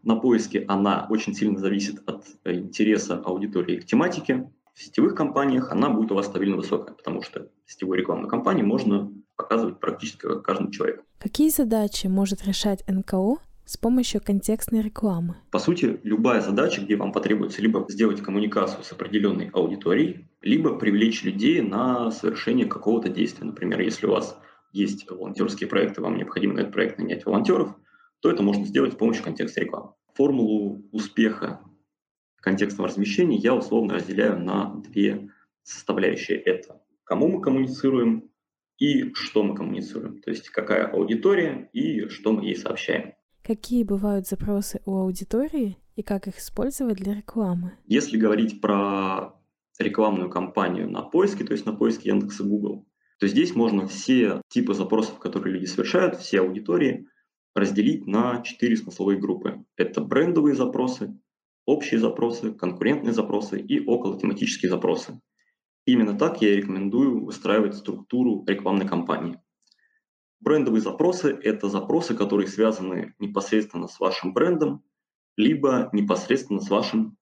на 0.03 0.15
поиске 0.15 0.65
она 0.67 1.07
очень 1.09 1.33
сильно 1.33 1.57
зависит 1.59 2.01
от 2.05 2.25
э, 2.43 2.55
интереса 2.55 3.15
аудитории 3.19 3.77
к 3.77 3.85
тематике. 3.85 4.51
В 4.73 4.81
сетевых 4.81 5.15
компаниях 5.15 5.71
она 5.71 5.89
будет 5.89 6.11
у 6.11 6.15
вас 6.15 6.25
стабильно 6.25 6.57
высокая, 6.57 6.93
потому 6.93 7.21
что 7.21 7.49
сетевую 7.65 7.99
рекламную 7.99 8.29
кампанию 8.29 8.65
можно 8.65 9.11
показывать 9.37 9.79
практически 9.79 10.41
каждому 10.41 10.71
человеку. 10.71 11.03
Какие 11.19 11.49
задачи 11.49 12.07
может 12.07 12.45
решать 12.45 12.83
НКО 12.87 13.37
с 13.65 13.77
помощью 13.77 14.21
контекстной 14.21 14.81
рекламы? 14.81 15.37
По 15.51 15.59
сути, 15.59 15.99
любая 16.03 16.41
задача, 16.41 16.81
где 16.81 16.97
вам 16.97 17.13
потребуется 17.13 17.61
либо 17.61 17.85
сделать 17.87 18.21
коммуникацию 18.21 18.83
с 18.83 18.91
определенной 18.91 19.49
аудиторией, 19.53 20.27
либо 20.41 20.77
привлечь 20.77 21.23
людей 21.23 21.61
на 21.61 22.11
совершение 22.11 22.65
какого-то 22.65 23.09
действия. 23.09 23.45
Например, 23.45 23.79
если 23.81 24.05
у 24.05 24.11
вас 24.11 24.37
есть 24.71 25.09
волонтерские 25.09 25.69
проекты, 25.69 26.01
вам 26.01 26.17
необходимо 26.17 26.53
на 26.55 26.59
этот 26.61 26.73
проект 26.73 26.97
нанять 26.97 27.25
волонтеров, 27.25 27.75
то 28.19 28.29
это 28.29 28.43
можно 28.43 28.65
сделать 28.65 28.93
с 28.93 28.95
помощью 28.95 29.23
контекста 29.23 29.61
рекламы. 29.61 29.93
Формулу 30.13 30.83
успеха 30.91 31.61
контекстного 32.37 32.89
размещения 32.89 33.37
я 33.37 33.55
условно 33.55 33.95
разделяю 33.95 34.39
на 34.39 34.75
две 34.75 35.29
составляющие. 35.63 36.37
Это 36.37 36.81
кому 37.03 37.27
мы 37.27 37.41
коммуницируем 37.41 38.29
и 38.77 39.13
что 39.13 39.43
мы 39.43 39.55
коммуницируем. 39.55 40.21
То 40.21 40.31
есть 40.31 40.49
какая 40.49 40.87
аудитория 40.87 41.69
и 41.73 42.07
что 42.07 42.31
мы 42.31 42.45
ей 42.45 42.55
сообщаем. 42.55 43.13
Какие 43.43 43.83
бывают 43.83 44.27
запросы 44.27 44.81
у 44.85 44.95
аудитории 44.97 45.77
и 45.95 46.03
как 46.03 46.27
их 46.27 46.37
использовать 46.37 46.97
для 46.97 47.13
рекламы? 47.13 47.73
Если 47.85 48.17
говорить 48.17 48.61
про 48.61 49.33
рекламную 49.79 50.29
кампанию 50.29 50.89
на 50.89 51.01
поиске, 51.01 51.43
то 51.43 51.53
есть 51.53 51.65
на 51.65 51.73
поиске 51.73 52.09
Яндекса 52.09 52.43
Google, 52.43 52.85
то 53.19 53.27
здесь 53.27 53.53
можно 53.53 53.85
все 53.85 54.41
типы 54.47 54.73
запросов, 54.73 55.19
которые 55.19 55.53
люди 55.53 55.65
совершают, 55.65 56.15
все 56.15 56.39
аудитории, 56.39 57.07
разделить 57.53 58.07
на 58.07 58.41
четыре 58.41 58.77
смысловые 58.77 59.19
группы. 59.19 59.65
Это 59.75 60.01
брендовые 60.01 60.55
запросы, 60.55 61.19
общие 61.65 61.99
запросы, 61.99 62.53
конкурентные 62.53 63.13
запросы 63.13 63.59
и 63.59 63.85
околотематические 63.85 64.69
запросы. 64.69 65.19
Именно 65.85 66.17
так 66.17 66.41
я 66.41 66.55
рекомендую 66.55 67.25
выстраивать 67.25 67.75
структуру 67.75 68.45
рекламной 68.47 68.87
кампании. 68.87 69.41
Брендовые 70.39 70.81
запросы– 70.81 71.37
это 71.43 71.67
запросы, 71.67 72.15
которые 72.15 72.47
связаны 72.47 73.13
непосредственно 73.19 73.87
с 73.87 73.99
вашим 73.99 74.33
брендом, 74.33 74.83
либо 75.35 75.89
непосредственно 75.91 76.61
с 76.61 76.69
вашим 76.69 77.17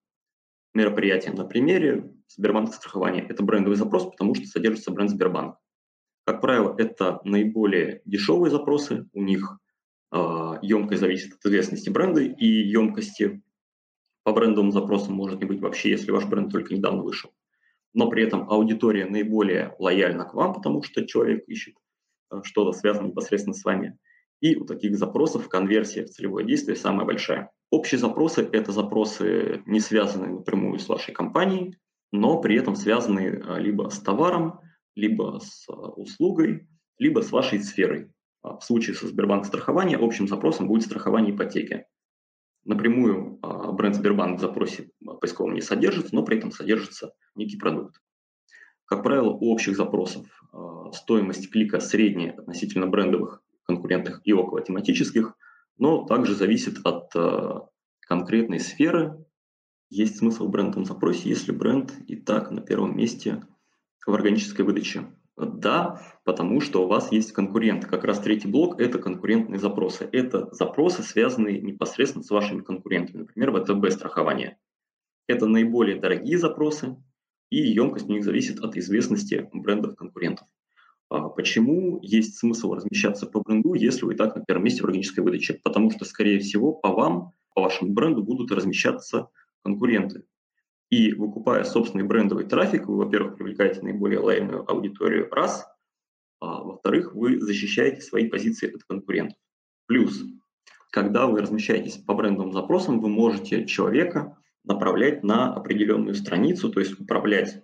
мероприятием. 0.75 1.33
На 1.33 1.45
примере 1.45 2.13
Сбербанка 2.27 2.73
страхования– 2.73 3.25
это 3.29 3.41
брендовый 3.41 3.77
запрос, 3.77 4.05
потому 4.05 4.35
что 4.35 4.45
содержится 4.45 4.91
бренд 4.91 5.09
Сбербанк. 5.09 5.57
Как 6.27 6.41
правило, 6.41 6.75
это 6.77 7.21
наиболее 7.23 8.01
дешевые 8.03 8.51
запросы, 8.51 9.07
у 9.13 9.23
них 9.23 9.59
э, 10.11 10.17
емкость 10.61 10.99
зависит 10.99 11.35
от 11.35 11.45
известности 11.45 11.89
бренда, 11.89 12.19
и 12.19 12.45
емкости 12.45 13.41
по 14.23 14.33
брендовым 14.33 14.73
запросам 14.73 15.13
может 15.13 15.39
не 15.39 15.45
быть 15.45 15.61
вообще, 15.61 15.89
если 15.91 16.11
ваш 16.11 16.25
бренд 16.25 16.51
только 16.51 16.75
недавно 16.75 17.01
вышел. 17.01 17.31
Но 17.93 18.09
при 18.09 18.23
этом 18.25 18.49
аудитория 18.49 19.05
наиболее 19.05 19.73
лояльна 19.79 20.25
к 20.25 20.33
вам, 20.33 20.53
потому 20.53 20.83
что 20.83 21.07
человек 21.07 21.47
ищет 21.47 21.75
э, 22.29 22.41
что-то 22.43 22.77
связанное 22.77 23.11
непосредственно 23.11 23.53
с 23.53 23.63
вами. 23.63 23.97
И 24.41 24.57
у 24.57 24.65
таких 24.65 24.97
запросов 24.97 25.47
конверсия 25.47 26.03
в 26.03 26.09
целевое 26.09 26.43
действие 26.43 26.75
самая 26.75 27.05
большая. 27.05 27.51
Общие 27.71 27.99
запросы– 27.99 28.49
это 28.51 28.73
запросы, 28.73 29.63
не 29.65 29.79
связанные 29.79 30.31
напрямую 30.31 30.77
с 30.79 30.89
вашей 30.89 31.13
компанией, 31.13 31.77
но 32.11 32.41
при 32.41 32.57
этом 32.57 32.75
связанные 32.75 33.41
э, 33.41 33.61
либо 33.61 33.87
с 33.87 33.99
товаром, 33.99 34.59
либо 34.97 35.39
с 35.39 35.69
а, 35.69 35.73
услугой, 35.73 36.67
либо 36.97 37.21
с 37.21 37.31
вашей 37.31 37.61
сферой. 37.61 38.11
А, 38.41 38.57
в 38.57 38.63
случае 38.63 38.95
со 38.95 39.07
Сбербанк 39.07 39.45
страхования 39.45 39.95
общим 39.95 40.27
запросом 40.27 40.67
будет 40.67 40.83
страхование 40.83 41.33
ипотеки. 41.33 41.85
Напрямую 42.65 43.39
а, 43.43 43.71
бренд 43.71 43.95
Сбербанк 43.95 44.39
в 44.39 44.41
запросе 44.41 44.89
поисковом 45.21 45.53
не 45.53 45.61
содержится, 45.61 46.13
но 46.15 46.23
при 46.23 46.37
этом 46.37 46.51
содержится 46.51 47.13
некий 47.35 47.57
продукт. 47.57 48.01
Как 48.85 49.03
правило, 49.03 49.29
у 49.29 49.51
общих 49.51 49.75
запросов 49.75 50.25
стоимость 50.93 51.51
клика 51.51 51.81
средняя 51.81 52.31
относительно 52.31 52.87
брендовых, 52.87 53.43
конкурентных 53.63 54.21
и 54.23 54.31
около 54.31 54.61
тематических, 54.61 55.35
но 55.77 56.05
также 56.05 56.33
зависит 56.35 56.77
от 56.85 57.11
конкретной 57.99 58.61
сферы. 58.61 59.25
Есть 59.89 60.19
смысл 60.19 60.47
в 60.47 60.51
брендовом 60.51 60.85
запросе, 60.85 61.27
если 61.27 61.51
бренд 61.51 61.93
и 62.07 62.15
так 62.15 62.49
на 62.49 62.61
первом 62.61 62.95
месте 62.95 63.43
в 64.07 64.13
органической 64.13 64.63
выдаче? 64.63 65.05
Да, 65.37 66.01
потому 66.23 66.61
что 66.61 66.83
у 66.83 66.87
вас 66.87 67.11
есть 67.11 67.31
конкурент. 67.31 67.85
Как 67.85 68.03
раз 68.03 68.19
третий 68.19 68.47
блок– 68.47 68.79
это 68.81 68.97
конкурентные 68.97 69.59
запросы. 69.59 70.09
Это 70.11 70.49
запросы, 70.51 71.03
связанные 71.03 71.61
непосредственно 71.61 72.23
с 72.23 72.31
вашими 72.31 72.61
конкурентами, 72.61 73.19
например, 73.19 73.51
ВТБ 73.51 73.91
страхование. 73.91 74.57
Это 75.27 75.45
наиболее 75.45 75.99
дорогие 75.99 76.39
запросы, 76.39 76.95
и 77.51 77.57
емкость 77.57 78.09
у 78.09 78.13
них 78.13 78.23
зависит 78.23 78.59
от 78.61 78.75
известности 78.77 79.47
брендов 79.53 79.95
конкурентов. 79.95 80.47
А 81.09 81.29
почему 81.29 81.99
есть 82.01 82.37
смысл 82.37 82.73
размещаться 82.73 83.27
по 83.27 83.41
бренду, 83.41 83.73
если 83.75 84.05
вы 84.05 84.13
и 84.13 84.17
так 84.17 84.35
на 84.35 84.43
первом 84.43 84.63
месте 84.63 84.81
в 84.81 84.85
органической 84.85 85.21
выдаче? 85.21 85.59
Потому 85.63 85.91
что, 85.91 86.03
скорее 86.05 86.39
всего, 86.39 86.73
по 86.73 86.89
вам, 86.89 87.33
по 87.53 87.61
вашему 87.61 87.93
бренду 87.93 88.23
будут 88.23 88.51
размещаться 88.51 89.29
конкуренты. 89.63 90.23
И 90.89 91.13
выкупая 91.13 91.63
собственный 91.63 92.05
брендовый 92.05 92.45
трафик, 92.45 92.87
вы, 92.87 92.97
во-первых, 92.97 93.35
привлекаете 93.35 93.81
наиболее 93.81 94.19
лояльную 94.19 94.69
аудиторию, 94.69 95.29
раз, 95.31 95.67
а 96.39 96.63
во-вторых, 96.63 97.13
вы 97.13 97.39
защищаете 97.39 98.01
свои 98.01 98.27
позиции 98.27 98.73
от 98.73 98.83
конкурентов. 98.83 99.37
Плюс, 99.85 100.23
когда 100.91 101.27
вы 101.27 101.41
размещаетесь 101.41 101.97
по 101.97 102.13
брендовым 102.13 102.53
запросам, 102.53 103.01
вы 103.01 103.09
можете 103.09 103.65
человека 103.65 104.37
направлять 104.63 105.23
на 105.23 105.53
определенную 105.53 106.15
страницу, 106.15 106.69
то 106.71 106.79
есть 106.79 106.99
управлять 106.99 107.63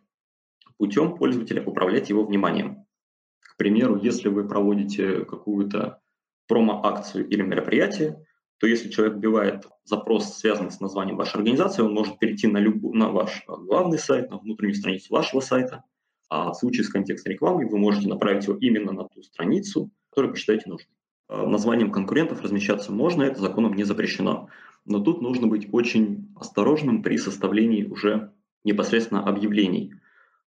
путем 0.78 1.16
пользователя, 1.16 1.64
управлять 1.64 2.10
его 2.10 2.26
вниманием. 2.26 2.86
К 3.40 3.58
примеру, 3.58 4.00
если 4.02 4.30
вы 4.30 4.48
проводите 4.48 5.24
какую-то 5.26 6.02
промо-акцию 6.48 7.28
или 7.28 7.42
мероприятие, 7.42 8.26
то 8.64 8.68
если 8.68 8.88
человек 8.88 9.18
вбивает 9.18 9.68
запрос, 9.84 10.38
связанный 10.38 10.72
с 10.72 10.80
названием 10.80 11.18
вашей 11.18 11.36
организации, 11.36 11.82
он 11.82 11.94
может 11.94 12.18
перейти 12.18 12.48
на, 12.48 12.60
люб... 12.60 12.82
на 12.94 13.10
ваш 13.10 13.44
главный 13.46 14.00
сайт, 14.00 14.32
на 14.32 14.38
внутреннюю 14.38 14.76
страницу 14.76 15.14
вашего 15.14 15.42
сайта. 15.42 15.84
А 16.30 16.54
в 16.54 16.56
случае 16.56 16.86
с 16.86 16.90
контекстной 16.90 17.34
рекламой 17.34 17.66
вы 17.66 17.78
можете 17.78 18.08
направить 18.08 18.48
его 18.48 18.56
именно 18.56 18.94
на 18.94 19.04
ту 19.04 19.22
страницу, 19.22 19.92
которую 20.10 20.32
посчитаете 20.32 20.70
нужной. 20.70 20.96
Э, 21.28 21.46
названием 21.46 21.92
конкурентов 21.92 22.42
размещаться 22.42 22.94
можно, 22.94 23.24
это 23.24 23.42
законом 23.42 23.74
не 23.74 23.84
запрещено. 23.84 24.48
Но 24.86 25.02
тут 25.02 25.22
нужно 25.22 25.48
быть 25.48 25.68
очень 25.74 26.34
осторожным 26.38 27.04
при 27.04 27.18
составлении 27.18 27.84
уже 27.84 28.32
непосредственно 28.64 29.28
объявлений. 29.28 29.94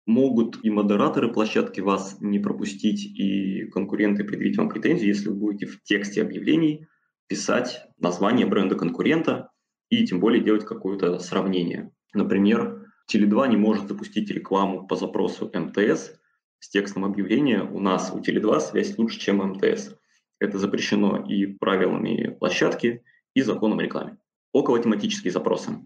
Могут 0.06 0.64
и 0.64 0.70
модераторы 0.70 1.30
площадки 1.30 1.80
вас 1.80 2.16
не 2.20 2.38
пропустить, 2.38 3.04
и 3.04 3.66
конкуренты 3.66 4.24
предъявить 4.24 4.56
вам 4.56 4.70
претензии, 4.70 5.06
если 5.06 5.28
вы 5.28 5.34
будете 5.34 5.66
в 5.66 5.82
тексте 5.82 6.22
объявлений 6.22 6.86
писать 7.28 7.86
название 7.98 8.46
бренда 8.46 8.74
конкурента 8.74 9.50
и 9.90 10.04
тем 10.06 10.18
более 10.20 10.42
делать 10.42 10.64
какое-то 10.64 11.18
сравнение. 11.18 11.92
Например, 12.14 12.86
Теле2 13.12 13.48
не 13.48 13.56
может 13.56 13.88
запустить 13.88 14.30
рекламу 14.30 14.86
по 14.86 14.96
запросу 14.96 15.50
МТС 15.52 16.12
с 16.58 16.68
текстом 16.68 17.04
объявления 17.04 17.62
«У 17.62 17.80
нас 17.80 18.12
у 18.12 18.18
Теле2 18.18 18.60
связь 18.60 18.98
лучше, 18.98 19.20
чем 19.20 19.38
МТС». 19.38 19.94
Это 20.40 20.58
запрещено 20.58 21.24
и 21.28 21.46
правилами 21.46 22.36
площадки, 22.38 23.02
и 23.34 23.42
законом 23.42 23.80
рекламы. 23.80 24.18
Около 24.52 24.82
тематические 24.82 25.32
запросы. 25.32 25.78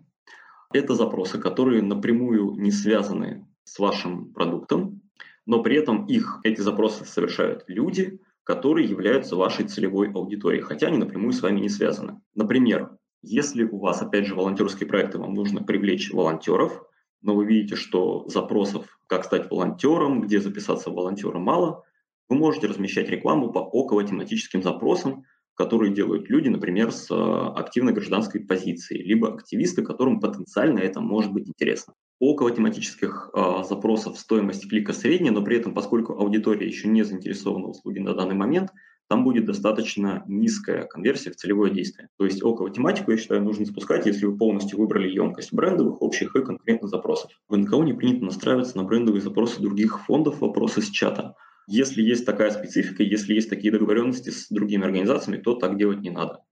Это 0.73 0.95
запросы, 0.95 1.39
которые 1.39 1.83
напрямую 1.83 2.53
не 2.53 2.71
связаны 2.71 3.47
с 3.65 3.79
вашим 3.79 4.33
продуктом, 4.33 5.03
но 5.47 5.63
при 5.63 5.77
этом 5.77 6.07
их, 6.07 6.41
эти 6.45 6.61
запросы 6.61 7.05
совершают 7.05 7.65
люди, 7.67 8.21
которые 8.45 8.89
являются 8.89 9.37
вашей 9.37 9.67
целевой 9.67 10.11
аудиторией, 10.13 10.63
хотя 10.63 10.89
они 10.89 10.99
напрямую 10.99 11.33
с 11.33 11.43
вами 11.43 11.61
не 11.61 11.69
связаны. 11.69 12.21
Например, 12.35 12.97
если 13.23 13.65
у 13.65 13.79
вас, 13.79 14.03
опять 14.03 14.27
же, 14.27 14.35
волонтерские 14.35 14.89
проекты, 14.89 15.19
вам 15.19 15.35
нужно 15.35 15.63
привлечь 15.63 16.13
волонтеров, 16.13 16.83
но 17.23 17.37
вы 17.37 17.47
видите, 17.47 17.77
что 17.77 18.29
запросов, 18.29 18.99
как 19.07 19.25
стать 19.25 19.51
волонтером, 19.51 20.23
где 20.23 20.41
записаться 20.41 20.91
волонтером 20.91 21.43
мало, 21.43 21.85
вы 22.29 22.37
можете 22.37 22.67
размещать 22.67 23.09
рекламу 23.09 23.53
по 23.53 23.61
около 23.61 24.03
тематическим 24.05 24.63
запросам, 24.63 25.25
которые 25.55 25.93
делают 25.93 26.29
люди, 26.31 26.49
например, 26.49 26.91
с 26.91 27.11
э, 27.11 27.15
активной 27.15 27.93
гражданской 27.93 28.41
позицией, 28.41 29.05
либо 29.05 29.33
активисты, 29.33 29.83
которым 29.83 30.19
потенциально 30.19 30.79
это 30.79 31.01
может 31.01 31.33
быть 31.33 31.49
интересно. 31.49 31.95
Около 32.25 32.53
тематических 32.53 33.31
э, 33.35 33.65
запросов 33.69 34.17
стоимость 34.17 34.69
клика 34.71 34.93
средняя, 34.93 35.33
но 35.33 35.43
при 35.43 35.57
этом, 35.57 35.75
поскольку 35.75 36.13
аудитория 36.13 36.69
еще 36.69 36.87
не 36.87 37.03
заинтересована 37.03 37.67
в 37.67 37.71
услуге 37.71 38.01
на 38.01 38.15
данный 38.15 38.37
момент, 38.37 38.71
там 39.09 39.25
будет 39.25 39.45
достаточно 39.45 40.23
низкая 40.29 40.85
конверсия 40.85 41.33
в 41.33 41.35
целевое 41.35 41.73
действие. 41.73 42.11
То 42.19 42.25
есть 42.25 42.41
около 42.45 42.71
тематику, 42.71 43.11
я 43.11 43.17
считаю, 43.17 43.43
нужно 43.43 43.67
спускать, 43.67 44.07
если 44.07 44.27
вы 44.27 44.39
полностью 44.39 44.79
выбрали 44.79 45.11
емкость 45.11 45.53
брендовых, 45.53 46.01
общих 46.01 46.37
и 46.37 46.45
конкретных 46.45 46.91
запросов. 46.91 47.33
В 47.49 47.57
НКО 47.57 47.83
не 47.83 47.93
принято 47.93 48.25
настраиваться 48.25 48.77
на 48.77 48.85
брендовые 48.85 49.21
запросы 49.21 49.61
других 49.61 50.05
фондов, 50.05 50.41
вопросы 50.41 50.81
с 50.81 50.91
чата. 50.91 51.35
Если 51.67 52.03
есть 52.03 52.25
такая 52.25 52.53
специфика, 52.53 53.03
если 53.03 53.35
есть 53.35 53.51
такие 53.51 53.73
договоренности 53.73 54.31
с 54.31 54.47
другими 54.49 54.85
организациями, 54.85 55.43
то 55.43 55.57
так 55.57 55.77
делать 55.77 56.03
не 56.03 56.11
надо. 56.11 56.45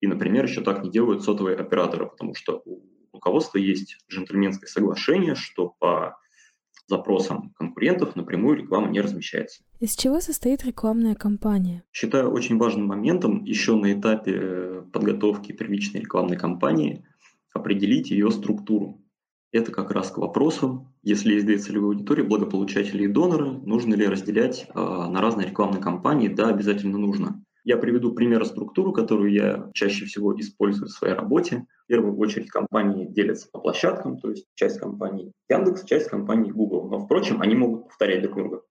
И, 0.00 0.06
например, 0.06 0.46
еще 0.46 0.62
так 0.62 0.82
не 0.82 0.90
делают 0.90 1.22
сотовые 1.22 1.58
операторы, 1.58 2.06
потому 2.06 2.34
что 2.34 2.62
у 2.64 2.80
руководства 3.12 3.58
есть 3.58 3.96
джентльменское 4.10 4.68
соглашение, 4.68 5.34
что 5.34 5.74
по 5.78 6.18
запросам 6.88 7.50
конкурентов 7.56 8.16
напрямую 8.16 8.56
реклама 8.56 8.88
не 8.88 9.00
размещается. 9.00 9.62
Из 9.78 9.94
чего 9.94 10.20
состоит 10.20 10.64
рекламная 10.64 11.14
кампания? 11.14 11.84
Считаю 11.92 12.30
очень 12.30 12.58
важным 12.58 12.86
моментом 12.86 13.44
еще 13.44 13.76
на 13.76 13.92
этапе 13.92 14.82
подготовки 14.92 15.52
первичной 15.52 16.00
рекламной 16.00 16.36
кампании 16.36 17.04
определить 17.52 18.10
ее 18.10 18.30
структуру. 18.30 19.00
Это 19.50 19.72
как 19.72 19.90
раз 19.90 20.10
к 20.10 20.18
вопросу, 20.18 20.86
если 21.02 21.34
есть 21.34 21.46
две 21.46 21.58
целевые 21.58 21.94
аудитории, 21.94 22.22
благополучатели 22.22 23.04
и 23.04 23.08
доноры, 23.08 23.50
нужно 23.50 23.94
ли 23.94 24.06
разделять 24.06 24.66
э, 24.68 24.78
на 24.78 25.20
разные 25.22 25.48
рекламные 25.48 25.80
кампании? 25.80 26.28
Да, 26.28 26.48
обязательно 26.48 26.98
нужно. 26.98 27.42
Я 27.64 27.76
приведу 27.76 28.12
пример 28.12 28.44
структуру, 28.44 28.92
которую 28.92 29.32
я 29.32 29.70
чаще 29.74 30.04
всего 30.06 30.38
использую 30.38 30.88
в 30.88 30.92
своей 30.92 31.14
работе. 31.14 31.66
В 31.84 31.86
первую 31.88 32.16
очередь 32.18 32.50
компании 32.50 33.06
делятся 33.06 33.48
по 33.50 33.58
площадкам, 33.58 34.18
то 34.18 34.30
есть 34.30 34.46
часть 34.54 34.78
компаний 34.78 35.32
Яндекс, 35.48 35.84
часть 35.84 36.08
компаний 36.08 36.50
Google. 36.50 36.88
Но, 36.88 36.98
впрочем, 36.98 37.40
они 37.40 37.54
могут 37.54 37.88
повторять 37.88 38.22
друг 38.22 38.36
друга. 38.36 38.62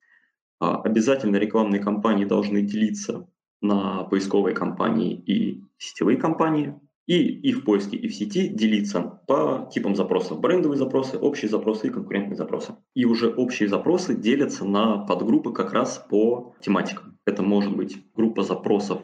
А, 0.60 0.82
обязательно 0.82 1.38
рекламные 1.38 1.82
кампании 1.82 2.26
должны 2.26 2.62
делиться 2.62 3.28
на 3.62 4.04
поисковые 4.04 4.56
компании 4.56 5.16
и 5.16 5.64
сетевые 5.78 6.18
компании 6.18 6.80
и, 7.08 7.22
и 7.22 7.54
в 7.54 7.64
поиске, 7.64 7.98
и 7.98 8.08
в 8.08 8.16
сети 8.16 8.50
делиться 8.50 9.02
по 9.28 9.70
типам 9.74 9.96
запросов. 9.96 10.40
Брендовые 10.40 10.78
запросы, 10.78 11.18
общие 11.18 11.50
запросы 11.50 11.88
и 11.88 11.90
конкурентные 11.90 12.36
запросы. 12.36 12.76
И 12.94 13.06
уже 13.06 13.30
общие 13.30 13.70
запросы 13.70 14.16
делятся 14.16 14.66
на 14.66 15.06
подгруппы 15.06 15.54
как 15.54 15.74
раз 15.74 16.06
по 16.10 16.56
тематикам. 16.62 17.17
Это 17.28 17.44
может 17.44 17.76
быть 17.76 17.98
группа 18.16 18.42
запросов, 18.42 19.02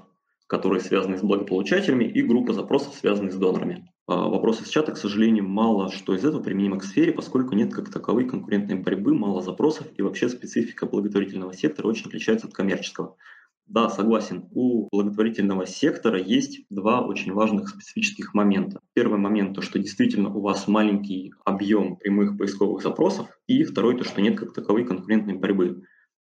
которые 0.47 0.79
связаны 0.79 1.17
с 1.17 1.21
благополучателями, 1.21 2.05
и 2.05 2.21
группа 2.21 2.53
запросов, 2.53 2.95
связанных 2.95 3.33
с 3.33 3.35
донорами. 3.35 3.91
А 4.07 4.29
вопросы 4.29 4.63
с 4.63 4.69
чата, 4.69 4.93
к 4.93 4.97
сожалению, 4.97 5.45
мало 5.45 5.91
что 5.91 6.15
из 6.15 6.23
этого 6.23 6.41
применимо 6.41 6.79
к 6.79 6.85
сфере, 6.85 7.11
поскольку 7.11 7.53
нет 7.53 7.73
как 7.73 7.91
таковой 7.91 8.25
конкурентной 8.25 8.75
борьбы, 8.75 9.13
мало 9.13 9.41
запросов, 9.41 9.87
и 9.97 10.01
вообще 10.01 10.29
специфика 10.29 10.85
благотворительного 10.85 11.53
сектора 11.53 11.87
очень 11.87 12.07
отличается 12.07 12.47
от 12.47 12.53
коммерческого. 12.53 13.17
Да, 13.65 13.89
согласен. 13.89 14.47
У 14.51 14.87
благотворительного 14.89 15.65
сектора 15.65 16.17
есть 16.17 16.65
два 16.69 17.01
очень 17.05 17.33
важных 17.33 17.67
специфических 17.67 18.33
момента. 18.33 18.79
Первый 18.93 19.19
момент, 19.19 19.53
то, 19.53 19.61
что 19.61 19.79
действительно 19.79 20.33
у 20.33 20.39
вас 20.39 20.69
маленький 20.69 21.33
объем 21.43 21.97
прямых 21.97 22.37
поисковых 22.37 22.81
запросов, 22.83 23.27
и 23.47 23.65
второй, 23.65 23.97
то, 23.97 24.05
что 24.05 24.21
нет 24.21 24.39
как 24.39 24.53
таковой 24.53 24.85
конкурентной 24.85 25.33
борьбы. 25.33 25.83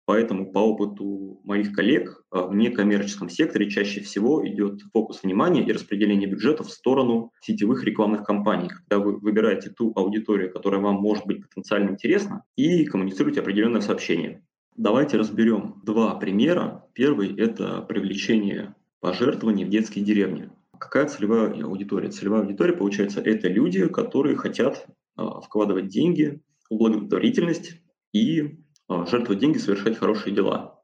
Поэтому 0.09 0.51
по 0.51 0.61
опыту 0.61 1.39
моих 1.45 1.75
коллег 1.75 2.25
а, 2.31 2.47
в 2.47 2.55
некоммерческом 2.55 3.29
секторе 3.29 3.69
чаще 3.69 4.01
всего 4.01 4.43
идет 4.49 4.81
фокус 4.91 5.23
внимания 5.23 5.63
и 5.63 5.71
распределение 5.71 6.27
бюджета 6.27 6.65
в 6.65 6.71
сторону 6.71 7.31
сетевых 7.43 7.85
рекламных 7.85 8.25
кампаний, 8.25 8.71
когда 8.71 9.05
вы 9.05 9.19
выбираете 9.19 9.69
ту 9.69 9.93
аудиторию, 9.95 10.51
которая 10.51 10.81
вам 10.81 10.95
может 10.95 11.27
быть 11.27 11.43
потенциально 11.43 11.91
интересна, 11.91 12.43
и 12.57 12.87
коммуницируете 12.87 13.41
определенное 13.41 13.83
сообщение. 13.83 14.43
Давайте 14.79 15.19
разберем 15.19 15.83
два 15.85 16.15
примера. 16.15 16.87
Первый– 16.95 17.35
это 17.37 17.83
привлечение 17.83 18.75
пожертвований 19.01 19.67
в 19.67 19.69
детские 19.69 20.07
деревни. 20.07 20.49
Какая 20.79 21.07
целевая 21.07 21.53
аудитория? 21.65 22.09
Целевая 22.09 22.45
аудитория, 22.45 22.73
получается, 22.73 23.21
это 23.21 23.49
люди, 23.49 23.87
которые 23.89 24.37
хотят 24.37 24.87
а, 25.17 25.43
вкладывать 25.43 25.89
деньги 25.89 26.41
в 26.71 26.77
благотворительность 26.79 27.83
и 28.15 28.57
жертвовать 28.89 29.39
деньги, 29.39 29.59
совершать 29.59 29.99
хорошие 29.99 30.35
дела. 30.35 30.83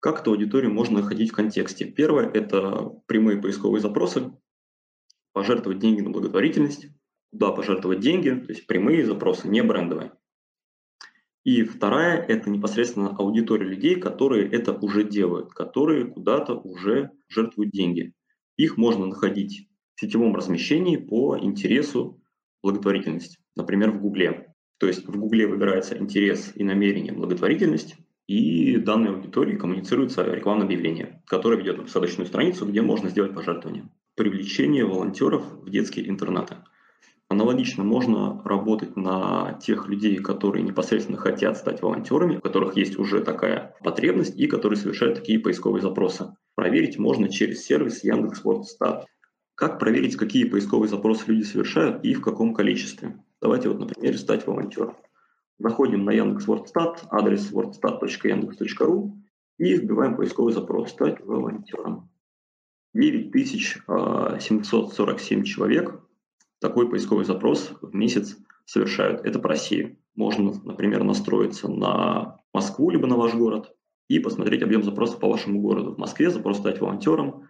Как 0.00 0.20
эту 0.20 0.30
аудиторию 0.30 0.72
можно 0.72 1.00
находить 1.00 1.30
в 1.30 1.34
контексте? 1.34 1.84
Первое– 1.84 2.28
это 2.32 2.90
прямые 3.06 3.40
поисковые 3.40 3.80
запросы, 3.80 4.32
пожертвовать 5.32 5.80
деньги 5.80 6.00
на 6.02 6.10
благотворительность, 6.10 6.88
куда 7.30 7.50
пожертвовать 7.50 8.00
деньги, 8.00 8.30
то 8.30 8.52
есть 8.52 8.66
прямые 8.66 9.04
запросы, 9.04 9.48
не 9.48 9.62
брендовые. 9.62 10.12
И 11.44 11.62
вторая– 11.64 12.20
это 12.28 12.50
непосредственно 12.50 13.16
аудитория 13.16 13.66
людей, 13.66 13.96
которые 13.96 14.48
это 14.50 14.72
уже 14.72 15.02
делают, 15.02 15.52
которые 15.54 16.04
куда-то 16.04 16.54
уже 16.54 17.10
жертвуют 17.28 17.72
деньги. 17.72 18.12
Их 18.56 18.76
можно 18.76 19.06
находить 19.06 19.68
в 19.94 20.00
сетевом 20.00 20.36
размещении 20.36 20.96
по 20.96 21.38
интересу 21.38 22.20
благотворительности, 22.62 23.38
например, 23.56 23.92
в 23.92 24.00
Гугле. 24.00 24.47
То 24.78 24.86
есть 24.86 25.06
в 25.06 25.16
Гугле 25.16 25.46
выбирается 25.46 25.98
интерес 25.98 26.52
и 26.54 26.64
намерение 26.64 27.12
благотворительность, 27.12 27.96
и 28.26 28.76
данной 28.76 29.10
аудитории 29.10 29.56
коммуницируется 29.56 30.22
рекламное 30.24 30.66
объявление, 30.66 31.22
которое 31.26 31.56
ведет 31.58 31.78
на 31.78 31.84
посадочную 31.84 32.26
страницу, 32.26 32.66
где 32.66 32.82
можно 32.82 33.08
сделать 33.08 33.34
пожертвование. 33.34 33.88
Привлечение 34.14 34.84
волонтеров 34.84 35.44
в 35.62 35.70
детские 35.70 36.08
интернаты– 36.08 36.56
Аналогично 37.30 37.84
можно 37.84 38.42
работать 38.42 38.96
на 38.96 39.58
тех 39.62 39.86
людей, 39.86 40.16
которые 40.16 40.62
непосредственно 40.62 41.18
хотят 41.18 41.58
стать 41.58 41.82
волонтерами, 41.82 42.36
у 42.36 42.40
которых 42.40 42.74
есть 42.78 42.98
уже 42.98 43.20
такая 43.20 43.76
потребность 43.84 44.34
и 44.38 44.46
которые 44.46 44.78
совершают 44.78 45.16
такие 45.16 45.38
поисковые 45.38 45.82
запросы. 45.82 46.34
Проверить 46.54 46.98
можно 46.98 47.28
через 47.28 47.62
сервис 47.62 48.02
Яндекс.Вордстат. 48.02 49.04
Как 49.54 49.78
проверить, 49.78 50.16
какие 50.16 50.44
поисковые 50.44 50.88
запросы 50.88 51.24
люди 51.26 51.42
совершают 51.42 52.02
и 52.02 52.14
в 52.14 52.22
каком 52.22 52.54
количестве? 52.54 53.22
Давайте 53.40 53.68
вот, 53.68 53.78
например, 53.78 54.18
стать 54.18 54.44
волонтером. 54.46 54.96
Заходим 55.58 56.04
на 56.04 56.10
Яндекс.Вордстат, 56.10 57.06
адрес 57.10 57.50
wordstat.yandex.ru 57.52 59.12
и 59.58 59.74
вбиваем 59.74 60.16
поисковый 60.16 60.52
запрос 60.52 60.90
«Стать 60.90 61.24
волонтером». 61.24 62.10
9747 62.94 65.44
человек 65.44 66.00
такой 66.60 66.90
поисковый 66.90 67.24
запрос 67.24 67.72
в 67.80 67.94
месяц 67.94 68.36
совершают. 68.64 69.24
Это 69.24 69.38
по 69.38 69.48
России. 69.48 69.98
Можно, 70.14 70.52
например, 70.64 71.04
настроиться 71.04 71.68
на 71.68 72.40
Москву 72.52 72.90
либо 72.90 73.06
на 73.06 73.16
ваш 73.16 73.34
город 73.34 73.72
и 74.08 74.18
посмотреть 74.18 74.62
объем 74.62 74.82
запросов 74.82 75.20
по 75.20 75.28
вашему 75.28 75.60
городу. 75.60 75.94
В 75.94 75.98
Москве 75.98 76.30
запрос 76.30 76.58
стать 76.58 76.80
волонтером 76.80 77.48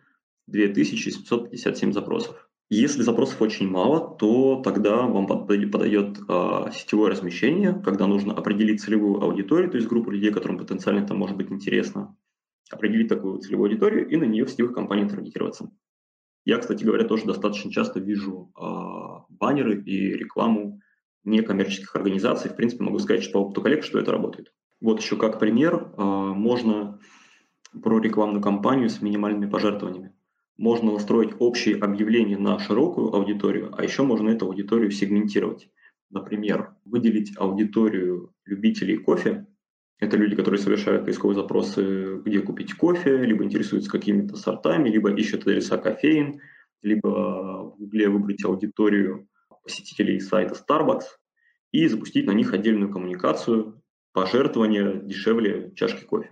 2757 0.48 1.92
запросов. 1.92 2.47
Если 2.70 3.00
запросов 3.00 3.40
очень 3.40 3.66
мало, 3.66 4.16
то 4.16 4.60
тогда 4.62 5.06
вам 5.06 5.26
подойдет 5.26 6.18
э, 6.28 6.70
сетевое 6.74 7.10
размещение, 7.10 7.80
когда 7.82 8.06
нужно 8.06 8.34
определить 8.34 8.82
целевую 8.82 9.22
аудиторию, 9.22 9.70
то 9.70 9.78
есть 9.78 9.88
группу 9.88 10.10
людей, 10.10 10.30
которым 10.30 10.58
потенциально 10.58 11.00
это 11.00 11.14
может 11.14 11.34
быть 11.34 11.50
интересно, 11.50 12.14
определить 12.70 13.08
такую 13.08 13.38
целевую 13.38 13.70
аудиторию 13.70 14.06
и 14.06 14.16
на 14.16 14.24
нее 14.24 14.44
в 14.44 14.50
сетевых 14.50 14.74
компаниях 14.74 15.10
таргетироваться. 15.10 15.70
Я, 16.44 16.58
кстати 16.58 16.84
говоря, 16.84 17.04
тоже 17.04 17.24
достаточно 17.24 17.70
часто 17.72 18.00
вижу 18.00 18.52
э, 18.54 18.62
баннеры 19.30 19.82
и 19.82 20.14
рекламу 20.14 20.80
некоммерческих 21.24 21.96
организаций. 21.96 22.50
В 22.50 22.56
принципе, 22.56 22.84
могу 22.84 22.98
сказать, 22.98 23.22
что 23.22 23.32
по 23.32 23.46
опыту 23.46 23.62
коллег, 23.62 23.82
что 23.82 23.98
это 23.98 24.12
работает. 24.12 24.52
Вот 24.80 25.00
еще 25.00 25.16
как 25.16 25.38
пример, 25.38 25.92
э, 25.96 26.02
можно 26.02 27.00
про 27.82 27.98
рекламную 27.98 28.42
кампанию 28.42 28.90
с 28.90 29.00
минимальными 29.00 29.48
пожертвованиями. 29.48 30.12
Можно 30.58 30.92
настроить 30.92 31.34
общие 31.38 31.76
объявления 31.76 32.36
на 32.36 32.58
широкую 32.58 33.14
аудиторию, 33.14 33.72
а 33.78 33.84
еще 33.84 34.02
можно 34.02 34.28
эту 34.28 34.46
аудиторию 34.46 34.90
сегментировать. 34.90 35.70
Например, 36.10 36.74
выделить 36.84 37.32
аудиторию 37.36 38.34
любителей 38.44 38.96
кофе. 38.96 39.46
Это 40.00 40.16
люди, 40.16 40.34
которые 40.34 40.60
совершают 40.60 41.04
поисковые 41.04 41.36
запросы, 41.36 42.20
где 42.24 42.40
купить 42.40 42.74
кофе, 42.74 43.24
либо 43.24 43.44
интересуются 43.44 43.88
какими-то 43.88 44.34
сортами, 44.36 44.88
либо 44.88 45.14
ищут 45.14 45.42
адреса 45.42 45.78
кофеин, 45.78 46.40
либо 46.82 47.72
в 47.72 47.76
Гугле 47.78 48.08
выбрать 48.08 48.44
аудиторию 48.44 49.28
посетителей 49.62 50.18
сайта 50.18 50.56
Starbucks 50.56 51.04
и 51.70 51.86
запустить 51.86 52.26
на 52.26 52.32
них 52.32 52.52
отдельную 52.52 52.90
коммуникацию, 52.90 53.80
пожертвования 54.12 54.94
дешевле 54.94 55.72
чашки 55.76 56.04
кофе. 56.04 56.30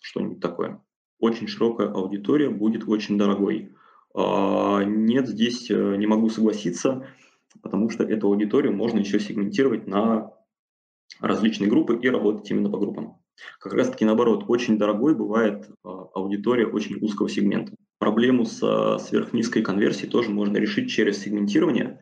Что-нибудь 0.00 0.40
такое. 0.40 0.80
Очень 1.18 1.48
широкая 1.48 1.88
аудитория 1.88 2.50
будет 2.50 2.88
очень 2.88 3.18
дорогой. 3.18 3.72
А, 4.14 4.82
нет, 4.84 5.28
здесь 5.28 5.70
э, 5.70 5.96
не 5.96 6.06
могу 6.06 6.28
согласиться 6.30 7.06
потому 7.62 7.90
что 7.90 8.04
эту 8.04 8.28
аудиторию 8.28 8.72
можно 8.72 8.98
еще 8.98 9.20
сегментировать 9.20 9.86
на 9.86 10.32
различные 11.20 11.68
группы 11.68 11.98
и 12.00 12.08
работать 12.08 12.50
именно 12.50 12.70
по 12.70 12.78
группам. 12.78 13.18
Как 13.60 13.72
раз 13.72 13.88
таки 13.88 14.04
наоборот, 14.04 14.44
очень 14.48 14.78
дорогой 14.78 15.14
бывает 15.14 15.68
а, 15.84 16.08
аудитория 16.14 16.66
очень 16.66 16.96
узкого 17.00 17.28
сегмента. 17.28 17.72
Проблему 17.98 18.44
с 18.44 18.98
сверхнизкой 18.98 19.62
конверсией 19.62 20.10
тоже 20.10 20.30
можно 20.30 20.56
решить 20.56 20.90
через 20.90 21.18
сегментирование, 21.18 22.00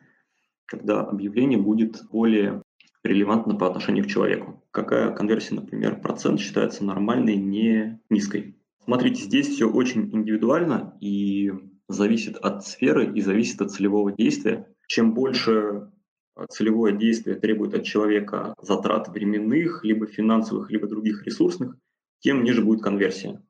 когда 0.65 1.01
объявление 1.01 1.59
будет 1.59 2.03
более 2.11 2.63
релевантно 3.03 3.55
по 3.55 3.67
отношению 3.67 4.03
к 4.03 4.07
человеку. 4.07 4.63
Какая 4.71 5.11
конверсия, 5.11 5.55
например, 5.55 6.01
процент 6.01 6.39
считается 6.39 6.83
нормальной, 6.83 7.35
не 7.35 7.99
низкой. 8.09 8.56
Смотрите, 8.87 9.23
здесь 9.23 9.49
все 9.49 9.69
очень 9.69 10.15
индивидуально 10.15 10.97
и 11.01 11.51
зависит 11.89 12.37
от 12.37 12.65
сферы 12.65 13.13
и 13.13 13.19
зависит 13.19 13.61
от 13.61 13.69
целевого 13.69 14.13
действия. 14.13 14.65
Чем 14.87 15.13
больше 15.13 15.91
а, 16.35 16.47
целевое 16.47 16.93
действие 16.93 17.35
требует 17.35 17.73
от 17.73 17.83
человека 17.83 18.55
затрат 18.61 19.09
временных, 19.09 19.83
либо 19.83 20.07
финансовых, 20.07 20.71
либо 20.71 20.87
других 20.87 21.25
ресурсных, 21.25 21.75
тем 22.19 22.45
ниже 22.45 22.63
будет 22.63 22.81
конверсия. 22.81 23.43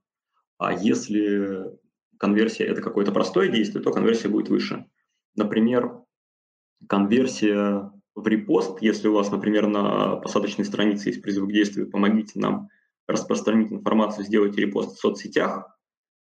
А 0.57 0.73
если 0.73 1.65
конверсия– 2.17 2.63
это 2.65 2.81
какое-то 2.81 3.11
простое 3.11 3.49
действие, 3.49 3.83
то 3.83 3.91
конверсия 3.91 4.29
будет 4.29 4.49
выше. 4.49 4.87
Например, 5.35 6.01
конверсия 6.89 7.91
в 8.15 8.27
репост, 8.27 8.81
если 8.81 9.07
у 9.07 9.13
вас, 9.13 9.29
например, 9.29 9.67
на 9.67 10.15
посадочной 10.15 10.65
странице 10.65 11.09
есть 11.09 11.21
призыв 11.21 11.47
к 11.47 11.51
действию 11.51 11.91
«помогите 11.91 12.39
нам 12.39 12.69
распространить 13.07 13.71
информацию, 13.71 14.25
сделайте 14.25 14.61
репост 14.61 14.97
в 14.97 14.99
соцсетях», 14.99 15.77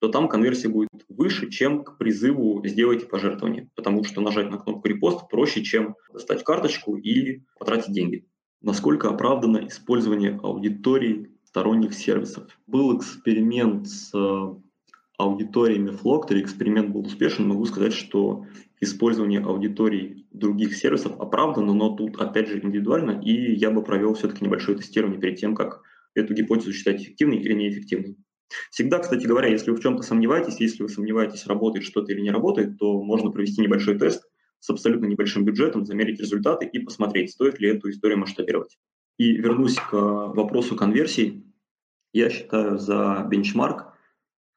то 0.04 0.10
там 0.10 0.28
конверсия 0.28 0.68
будет 0.68 0.90
выше, 1.08 1.50
чем 1.50 1.84
к 1.84 1.98
призыву 1.98 2.62
«сделайте 2.66 3.06
пожертвование», 3.06 3.70
потому 3.74 4.04
что 4.04 4.20
нажать 4.20 4.52
на 4.52 4.58
кнопку 4.58 4.88
«репост» 4.90 5.30
проще, 5.30 5.64
чем 5.64 5.96
достать 6.12 6.44
карточку 6.44 6.98
и 6.98 7.44
потратить 7.58 7.94
деньги. 7.94 8.28
Насколько 8.62 9.08
оправдано 9.08 9.66
использование 9.68 10.40
аудиторий 10.44 11.30
сторонних 11.46 11.94
сервисов? 11.94 12.50
Был 12.68 12.98
эксперимент 12.98 13.88
с 13.88 14.14
э, 14.14 14.56
аудиториями 15.18 15.92
Flockter, 15.92 16.38
эксперимент 16.42 16.90
был 16.90 17.06
успешен, 17.06 17.48
могу 17.48 17.66
сказать, 17.66 17.94
что 17.94 18.46
использование 18.82 19.40
аудиторий 19.40 20.28
других 20.32 20.76
сервисов 20.76 21.20
оправдано, 21.20 21.74
но 21.74 21.96
тут 21.96 22.20
опять 22.20 22.50
же 22.50 22.60
индивидуально, 22.60 23.22
и 23.22 23.54
я 23.54 23.72
бы 23.72 23.82
провел 23.82 24.16
все-таки 24.16 24.44
небольшое 24.44 24.78
тестирование 24.78 25.22
перед 25.22 25.38
тем, 25.38 25.56
как 25.56 25.82
эту 26.16 26.34
гипотезу 26.34 26.74
считать 26.74 27.02
эффективной 27.02 27.38
или 27.38 27.54
неэффективной. 27.54 28.18
Всегда, 28.72 29.00
кстати 29.00 29.26
говоря, 29.26 29.48
если 29.48 29.72
вы 29.72 29.78
в 29.78 29.82
чем-то 29.82 30.04
сомневаетесь, 30.04 30.60
если 30.60 30.84
вы 30.84 30.90
сомневаетесь, 30.90 31.48
работает 31.48 31.86
что-то 31.86 32.12
или 32.12 32.22
не 32.22 32.32
работает, 32.32 32.78
то 32.78 33.02
можно 33.02 33.32
провести 33.32 33.62
небольшой 33.62 33.98
тест 33.98 34.24
с 34.60 34.70
абсолютно 34.70 35.08
небольшим 35.08 35.44
бюджетом, 35.44 35.86
замерить 35.86 36.20
результаты 36.20 36.66
и 36.66 36.80
посмотреть, 36.80 37.32
стоит 37.32 37.60
ли 37.60 37.70
эту 37.70 37.90
историю 37.90 38.20
масштабировать. 38.20 38.78
И 39.18 39.34
вернусь 39.34 39.76
к 39.76 39.92
вопросу 39.94 40.76
конверсии. 40.76 41.44
Я 42.14 42.30
считаю 42.30 42.78
за 42.78 43.28
бенчмарк 43.30 43.94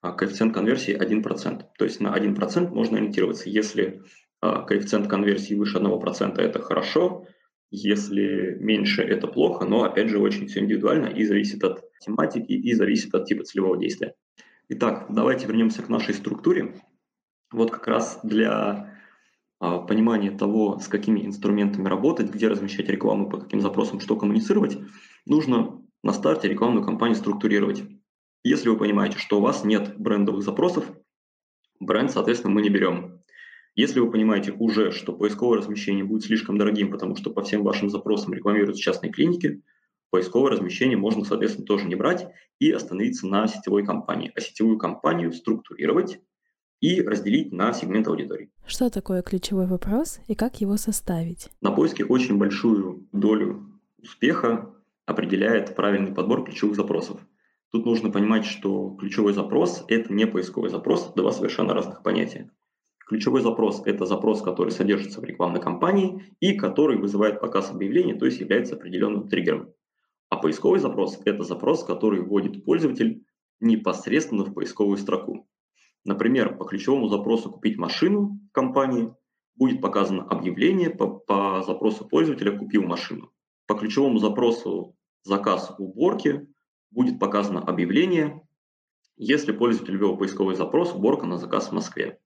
а, 0.02 0.12
коэффициент 0.12 0.54
конверсии 0.54 0.96
1%. 0.96 1.64
То 1.76 1.84
есть 1.84 2.00
на 2.00 2.16
1% 2.16 2.68
можно 2.68 2.98
ориентироваться. 2.98 3.48
Если 3.48 4.02
а, 4.40 4.62
коэффициент 4.62 5.08
конверсии 5.08 5.54
выше 5.54 5.78
1%, 5.78 6.38
это 6.38 6.62
хорошо, 6.62 7.26
если 7.70 8.56
меньше, 8.60 9.02
это 9.02 9.26
плохо, 9.26 9.64
но, 9.64 9.84
опять 9.84 10.08
же, 10.08 10.18
очень 10.18 10.46
все 10.46 10.60
индивидуально 10.60 11.06
и 11.06 11.24
зависит 11.24 11.64
от 11.64 11.82
тематики, 12.00 12.52
и 12.52 12.72
зависит 12.74 13.14
от 13.14 13.26
типа 13.26 13.44
целевого 13.44 13.76
действия. 13.76 14.14
Итак, 14.68 15.06
давайте 15.10 15.46
вернемся 15.46 15.82
к 15.82 15.88
нашей 15.88 16.14
структуре. 16.14 16.80
Вот 17.52 17.70
как 17.70 17.86
раз 17.86 18.20
для 18.22 18.96
а, 19.58 19.78
понимания 19.78 20.30
того, 20.30 20.78
с 20.78 20.88
какими 20.88 21.24
инструментами 21.24 21.88
работать, 21.88 22.30
где 22.30 22.48
размещать 22.48 22.88
рекламу, 22.88 23.28
по 23.30 23.38
каким 23.38 23.60
запросам 23.60 24.00
что 24.00 24.16
коммуницировать, 24.16 24.78
нужно 25.24 25.82
на 26.02 26.12
старте 26.12 26.48
рекламную 26.48 26.84
кампанию 26.84 27.16
структурировать. 27.16 27.82
Если 28.44 28.68
вы 28.68 28.76
понимаете, 28.76 29.18
что 29.18 29.38
у 29.38 29.42
вас 29.42 29.64
нет 29.64 29.98
брендовых 29.98 30.42
запросов, 30.42 30.84
бренд, 31.80 32.10
соответственно, 32.10 32.54
мы 32.54 32.62
не 32.62 32.70
берем. 32.70 33.15
Если 33.76 34.00
вы 34.00 34.10
понимаете 34.10 34.52
уже, 34.52 34.90
что 34.90 35.12
поисковое 35.12 35.58
размещение 35.58 36.02
будет 36.02 36.24
слишком 36.24 36.56
дорогим, 36.56 36.90
потому 36.90 37.14
что 37.14 37.30
по 37.30 37.42
всем 37.42 37.62
вашим 37.62 37.90
запросам 37.90 38.32
рекламируются 38.32 38.82
частные 38.82 39.12
клиники, 39.12 39.62
поисковое 40.08 40.52
размещение 40.52 40.96
можно, 40.96 41.26
соответственно, 41.26 41.66
тоже 41.66 41.84
не 41.84 41.94
брать 41.94 42.26
и 42.58 42.70
остановиться 42.70 43.26
на 43.26 43.46
сетевой 43.46 43.84
компании. 43.84 44.32
А 44.34 44.40
сетевую 44.40 44.78
компанию 44.78 45.30
структурировать 45.30 46.20
и 46.80 47.02
разделить 47.02 47.52
на 47.52 47.74
сегмент 47.74 48.08
аудитории. 48.08 48.50
Что 48.66 48.88
такое 48.88 49.20
ключевой 49.20 49.66
вопрос 49.66 50.20
и 50.26 50.34
как 50.34 50.62
его 50.62 50.78
составить? 50.78 51.50
На 51.60 51.70
поиске 51.70 52.02
очень 52.06 52.38
большую 52.38 53.06
долю 53.12 53.78
успеха 53.98 54.74
определяет 55.04 55.76
правильный 55.76 56.14
подбор 56.14 56.44
ключевых 56.44 56.76
запросов. 56.76 57.20
Тут 57.72 57.84
нужно 57.84 58.10
понимать, 58.10 58.46
что 58.46 58.96
ключевой 58.98 59.34
запрос– 59.34 59.84
это 59.88 60.10
не 60.14 60.26
поисковый 60.26 60.70
запрос, 60.70 61.12
два 61.14 61.30
совершенно 61.30 61.74
разных 61.74 62.02
понятия. 62.02 62.50
Ключевой 63.06 63.40
запрос– 63.40 63.82
это 63.84 64.04
запрос, 64.04 64.42
который 64.42 64.70
содержится 64.70 65.20
в 65.20 65.24
рекламной 65.24 65.60
кампании 65.60 66.36
и 66.40 66.54
который 66.54 66.98
вызывает 66.98 67.40
показ 67.40 67.70
объявления, 67.70 68.16
то 68.16 68.26
есть 68.26 68.40
является 68.40 68.74
определенным 68.74 69.28
триггером. 69.28 69.72
А 70.28 70.38
поисковый 70.38 70.80
запрос– 70.80 71.20
это 71.24 71.44
запрос, 71.44 71.84
который 71.84 72.20
вводит 72.20 72.64
пользователь 72.64 73.24
непосредственно 73.60 74.44
в 74.44 74.52
поисковую 74.52 74.96
строку. 74.96 75.48
Например, 76.04 76.56
по 76.56 76.64
ключевому 76.64 77.06
запросу 77.06 77.48
«купить 77.48 77.78
машину» 77.78 78.40
в 78.50 78.52
компании 78.52 79.14
будет 79.54 79.80
показано 79.80 80.24
объявление 80.24 80.90
по, 80.90 81.06
по 81.06 81.62
запросу 81.64 82.08
пользователя 82.08 82.58
«купил 82.58 82.82
машину». 82.82 83.30
По 83.68 83.76
ключевому 83.76 84.18
запросу 84.18 84.96
«заказ 85.22 85.72
уборки» 85.78 86.48
будет 86.90 87.20
показано 87.20 87.60
объявление, 87.60 88.42
если 89.16 89.52
пользователь 89.52 89.96
ввел 89.96 90.16
поисковый 90.16 90.56
запрос 90.56 90.92
«уборка 90.92 91.26
на 91.26 91.38
заказ 91.38 91.68
в 91.68 91.72
Москве». 91.72 92.18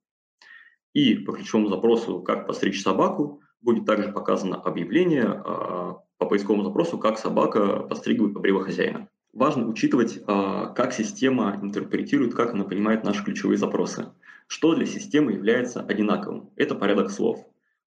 И 0.92 1.14
по 1.14 1.32
ключевому 1.32 1.68
запросу 1.68 2.20
«Как 2.20 2.46
постричь 2.46 2.82
собаку» 2.82 3.40
будет 3.60 3.86
также 3.86 4.10
показано 4.10 4.56
объявление 4.56 5.24
а, 5.26 5.98
по 6.18 6.26
поисковому 6.26 6.64
запросу 6.64 6.98
«Как 6.98 7.18
собака 7.18 7.80
постригивает 7.80 8.34
побрива 8.34 8.62
хозяина». 8.62 9.08
Важно 9.32 9.68
учитывать, 9.68 10.20
а, 10.26 10.66
как 10.66 10.92
система 10.92 11.58
интерпретирует, 11.62 12.34
как 12.34 12.54
она 12.54 12.64
понимает 12.64 13.04
наши 13.04 13.24
ключевые 13.24 13.58
запросы. 13.58 14.08
Что 14.48 14.74
для 14.74 14.86
системы 14.86 15.32
является 15.32 15.80
одинаковым? 15.80 16.50
Это 16.56 16.74
порядок 16.74 17.10
слов. 17.10 17.46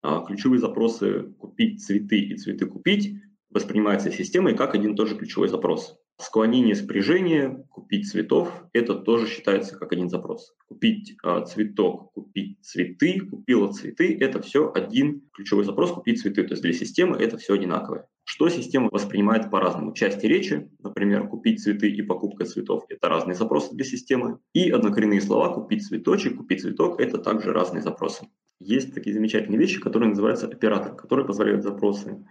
А, 0.02 0.24
ключевые 0.24 0.58
запросы 0.58 1.32
«купить 1.38 1.84
цветы» 1.84 2.18
и 2.18 2.36
«цветы 2.36 2.66
купить» 2.66 3.14
воспринимаются 3.50 4.10
системой 4.10 4.56
как 4.56 4.74
один 4.74 4.94
и 4.94 4.96
тот 4.96 5.08
же 5.08 5.16
ключевой 5.16 5.48
запрос. 5.48 5.99
Склонение 6.20 6.74
спряжения, 6.74 7.64
купить 7.70 8.10
цветов, 8.10 8.52
это 8.74 8.94
тоже 8.94 9.26
считается 9.26 9.78
как 9.78 9.90
один 9.92 10.10
запрос. 10.10 10.54
Купить 10.68 11.16
э, 11.24 11.44
цветок, 11.46 12.12
купить 12.12 12.58
цветы, 12.60 13.20
купила 13.20 13.72
цветы, 13.72 14.18
это 14.20 14.42
все 14.42 14.70
один 14.70 15.22
ключевой 15.32 15.64
запрос, 15.64 15.92
купить 15.92 16.20
цветы. 16.20 16.42
То 16.42 16.52
есть 16.52 16.62
для 16.62 16.74
системы 16.74 17.16
это 17.16 17.38
все 17.38 17.54
одинаковое. 17.54 18.06
Что 18.24 18.50
система 18.50 18.90
воспринимает 18.90 19.50
по-разному? 19.50 19.94
Части 19.94 20.26
речи, 20.26 20.70
например, 20.82 21.26
купить 21.26 21.62
цветы 21.62 21.90
и 21.90 22.02
покупка 22.02 22.44
цветов– 22.44 22.84
это 22.90 23.08
разные 23.08 23.34
запросы 23.34 23.74
для 23.74 23.84
системы. 23.86 24.40
И 24.52 24.70
однокоренные 24.70 25.22
слова 25.22 25.54
купить 25.54 25.86
цветочек, 25.86 26.36
купить 26.36 26.60
цветок– 26.60 27.00
это 27.02 27.16
также 27.16 27.50
разные 27.50 27.82
запросы. 27.82 28.28
Есть 28.60 28.92
такие 28.94 29.14
замечательные 29.14 29.58
вещи, 29.58 29.80
которые 29.80 30.10
называются 30.10 30.46
оператор, 30.46 30.94
которые 30.94 31.26
позволяют 31.26 31.62
запросы 31.62 32.22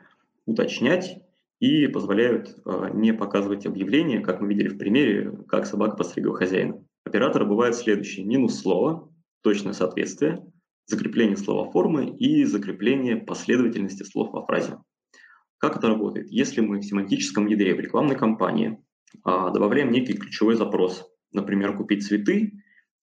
уточнять 0.46 1.24
и 1.60 1.88
позволяют 1.88 2.56
э, 2.66 2.90
не 2.94 3.14
показывать 3.14 3.66
объявления, 3.66 4.22
как 4.22 4.40
мы 4.40 4.48
видели 4.48 4.70
в 4.70 4.78
примере, 4.78 5.32
как 5.48 5.66
собака 5.66 5.98
постригла 5.98 6.36
хозяина. 6.36 6.84
Операторы 7.06 7.46
бывают 7.46 7.76
следующие. 7.76 8.26
Минус 8.26 8.62
слова, 8.62 9.10
точное 9.42 9.74
соответствие, 9.74 10.46
закрепление 10.86 11.38
слова 11.38 11.70
формы 11.70 12.16
и 12.18 12.46
закрепление 12.46 13.18
последовательности 13.18 14.04
слов 14.04 14.32
во 14.32 14.46
фразе. 14.46 14.78
Как 15.58 15.78
это 15.78 15.88
работает? 15.88 16.30
Если 16.30 16.62
мы 16.62 16.80
в 16.80 16.84
семантическом 16.84 17.48
ядре 17.48 17.76
в 17.76 17.80
рекламной 17.80 18.16
кампании 18.16 18.82
а, 19.24 19.50
добавляем 19.50 19.92
некий 19.92 20.14
ключевой 20.14 20.56
запрос, 20.56 21.06
например, 21.34 21.76
купить 21.76 22.06
цветы, 22.08 22.54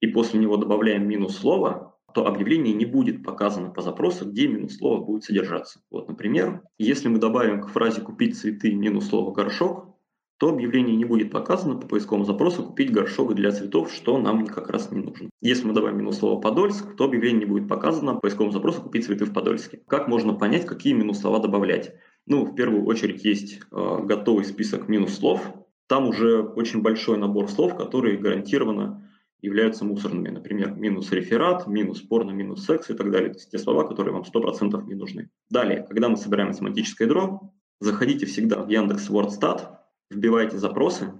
и 0.00 0.06
после 0.06 0.40
него 0.40 0.56
добавляем 0.56 1.06
минус 1.06 1.36
слова, 1.36 1.95
то 2.16 2.26
объявление 2.26 2.72
не 2.72 2.86
будет 2.86 3.22
показано 3.22 3.68
по 3.68 3.82
запросу, 3.82 4.24
где 4.24 4.48
минус 4.48 4.78
слово 4.78 5.04
будет 5.04 5.24
содержаться. 5.24 5.82
Вот, 5.90 6.08
например, 6.08 6.62
если 6.78 7.08
мы 7.08 7.18
добавим 7.18 7.60
к 7.60 7.68
фразе 7.68 8.00
«купить 8.00 8.38
цветы» 8.38 8.72
минус 8.72 9.08
слово 9.08 9.34
«горшок», 9.34 9.98
то 10.38 10.48
объявление 10.48 10.96
не 10.96 11.04
будет 11.04 11.30
показано 11.30 11.74
по 11.74 11.86
поисковому 11.86 12.24
запросу 12.24 12.64
«купить 12.64 12.90
горшок 12.90 13.34
для 13.34 13.50
цветов», 13.50 13.92
что 13.92 14.16
нам 14.16 14.46
как 14.46 14.70
раз 14.70 14.90
не 14.90 15.02
нужно. 15.02 15.28
Если 15.42 15.66
мы 15.66 15.74
добавим 15.74 15.98
минус 15.98 16.16
слово 16.16 16.40
«Подольск», 16.40 16.96
то 16.96 17.04
объявление 17.04 17.40
не 17.40 17.44
будет 17.44 17.68
показано 17.68 18.14
по 18.14 18.20
поисковому 18.20 18.52
запросу 18.52 18.80
«купить 18.80 19.04
цветы 19.04 19.26
в 19.26 19.34
Подольске». 19.34 19.82
Как 19.86 20.08
можно 20.08 20.32
понять, 20.32 20.64
какие 20.64 20.94
минус 20.94 21.20
слова 21.20 21.38
добавлять? 21.38 21.92
Ну, 22.24 22.46
в 22.46 22.54
первую 22.54 22.86
очередь 22.86 23.26
есть 23.26 23.60
э, 23.70 23.98
готовый 24.04 24.46
список 24.46 24.88
минус 24.88 25.16
слов. 25.16 25.42
Там 25.86 26.08
уже 26.08 26.40
очень 26.40 26.80
большой 26.80 27.18
набор 27.18 27.50
слов, 27.50 27.76
которые 27.76 28.16
гарантированно 28.16 29.05
являются 29.40 29.84
мусорными. 29.84 30.28
Например, 30.28 30.74
минус 30.74 31.12
реферат, 31.12 31.66
минус 31.66 32.00
порно, 32.00 32.30
минус 32.30 32.64
секс 32.64 32.90
и 32.90 32.94
так 32.94 33.10
далее. 33.10 33.30
То 33.30 33.36
есть 33.36 33.50
те 33.50 33.58
слова, 33.58 33.86
которые 33.86 34.14
вам 34.14 34.22
100% 34.22 34.86
не 34.86 34.94
нужны. 34.94 35.30
Далее, 35.50 35.84
когда 35.88 36.08
мы 36.08 36.16
собираем 36.16 36.52
семантическое 36.52 37.06
ядро, 37.06 37.52
заходите 37.80 38.26
всегда 38.26 38.62
в 38.62 38.68
Яндекс 38.68 39.10
WordStat, 39.10 39.76
вбивайте 40.10 40.58
запросы 40.58 41.12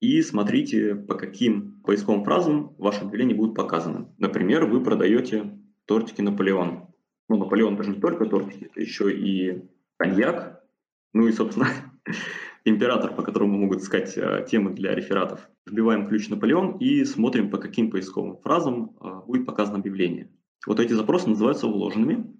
и 0.00 0.22
смотрите, 0.22 0.94
по 0.94 1.14
каким 1.14 1.80
поисковым 1.82 2.24
фразам 2.24 2.74
ваше 2.78 3.00
объявление 3.00 3.36
будет 3.36 3.54
показано. 3.54 4.12
Например, 4.18 4.64
вы 4.64 4.82
продаете 4.82 5.58
тортики 5.86 6.20
Наполеон. 6.20 6.86
Ну, 7.28 7.36
Наполеон 7.36 7.74
это 7.74 7.82
же 7.82 7.90
не 7.90 8.00
только 8.00 8.26
тортики, 8.26 8.64
это 8.64 8.80
еще 8.80 9.12
и 9.12 9.62
коньяк. 9.96 10.62
Ну 11.12 11.26
и, 11.26 11.32
собственно, 11.32 11.68
император, 12.68 13.14
по 13.14 13.22
которому 13.22 13.58
могут 13.58 13.80
искать 13.80 14.16
э, 14.16 14.46
темы 14.48 14.72
для 14.72 14.94
рефератов. 14.94 15.48
Вбиваем 15.66 16.06
ключ 16.06 16.28
Наполеон 16.28 16.78
и 16.78 17.04
смотрим, 17.04 17.50
по 17.50 17.58
каким 17.58 17.90
поисковым 17.90 18.38
фразам 18.38 18.96
э, 19.00 19.26
будет 19.26 19.46
показано 19.46 19.78
объявление. 19.78 20.30
Вот 20.66 20.80
эти 20.80 20.92
запросы 20.92 21.28
называются 21.28 21.66
вложенными. 21.66 22.34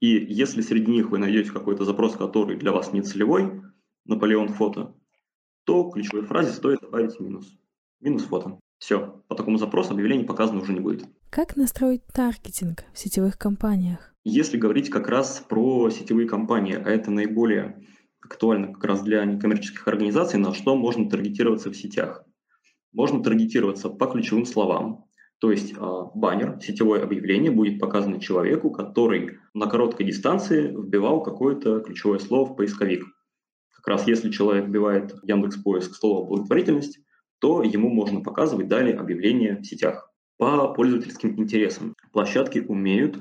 И 0.00 0.08
если 0.08 0.60
среди 0.60 0.90
них 0.90 1.10
вы 1.10 1.18
найдете 1.18 1.50
какой-то 1.50 1.84
запрос, 1.84 2.16
который 2.16 2.56
для 2.56 2.72
вас 2.72 2.92
не 2.92 3.02
целевой, 3.02 3.62
Наполеон 4.04 4.48
фото, 4.48 4.94
то 5.64 5.90
ключевой 5.90 6.24
фразе 6.24 6.52
стоит 6.52 6.80
добавить 6.80 7.20
минус. 7.20 7.58
Минус 8.00 8.22
фото. 8.22 8.58
Все, 8.78 9.22
по 9.28 9.34
такому 9.34 9.58
запросу 9.58 9.92
объявление 9.92 10.26
показано 10.26 10.60
уже 10.60 10.72
не 10.72 10.80
будет. 10.80 11.04
Как 11.30 11.56
настроить 11.56 12.06
таргетинг 12.06 12.84
в 12.94 12.98
сетевых 12.98 13.36
компаниях? 13.36 14.14
Если 14.24 14.56
говорить 14.56 14.88
как 14.88 15.08
раз 15.08 15.44
про 15.48 15.90
сетевые 15.90 16.28
компании, 16.28 16.74
а 16.74 16.88
это 16.88 17.10
наиболее 17.10 17.84
актуально 18.28 18.72
как 18.72 18.84
раз 18.84 19.02
для 19.02 19.24
некоммерческих 19.24 19.88
организаций, 19.88 20.38
на 20.38 20.54
что 20.54 20.76
можно 20.76 21.08
таргетироваться 21.08 21.70
в 21.70 21.76
сетях. 21.76 22.24
Можно 22.92 23.22
таргетироваться 23.22 23.88
по 23.88 24.06
ключевым 24.06 24.46
словам, 24.46 25.08
то 25.40 25.50
есть 25.52 25.72
э, 25.72 25.76
баннер, 26.14 26.58
сетевое 26.60 27.02
объявление 27.02 27.50
будет 27.50 27.78
показано 27.78 28.20
человеку, 28.20 28.70
который 28.70 29.38
на 29.54 29.66
короткой 29.66 30.06
дистанции 30.06 30.68
вбивал 30.68 31.22
какое-то 31.22 31.80
ключевое 31.80 32.18
слово 32.18 32.52
в 32.52 32.56
поисковик. 32.56 33.04
Как 33.76 33.86
раз 33.86 34.06
если 34.08 34.30
человек 34.30 34.66
вбивает 34.66 35.14
Яндекс 35.22 35.56
Поиск 35.62 35.94
слово 35.94 36.26
благотворительность, 36.26 36.98
то 37.40 37.62
ему 37.62 37.88
можно 37.88 38.20
показывать 38.20 38.68
далее 38.68 38.96
объявления 38.96 39.58
в 39.58 39.64
сетях. 39.64 40.10
По 40.38 40.68
пользовательским 40.68 41.38
интересам 41.38 41.94
площадки 42.12 42.58
умеют 42.58 43.18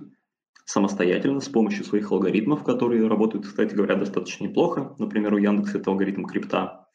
самостоятельно 0.68 1.40
с 1.40 1.48
помощью 1.48 1.86
своих 1.86 2.12
алгоритмов, 2.12 2.64
которые 2.64 3.08
работают, 3.08 3.48
кстати 3.48 3.74
говоря, 3.74 3.96
достаточно 3.96 4.44
неплохо. 4.44 4.94
Например, 5.00 5.34
у 5.34 5.38
Яндекса 5.38 5.78
это 5.78 5.92
алгоритм 5.92 6.26
крипта. 6.26 6.88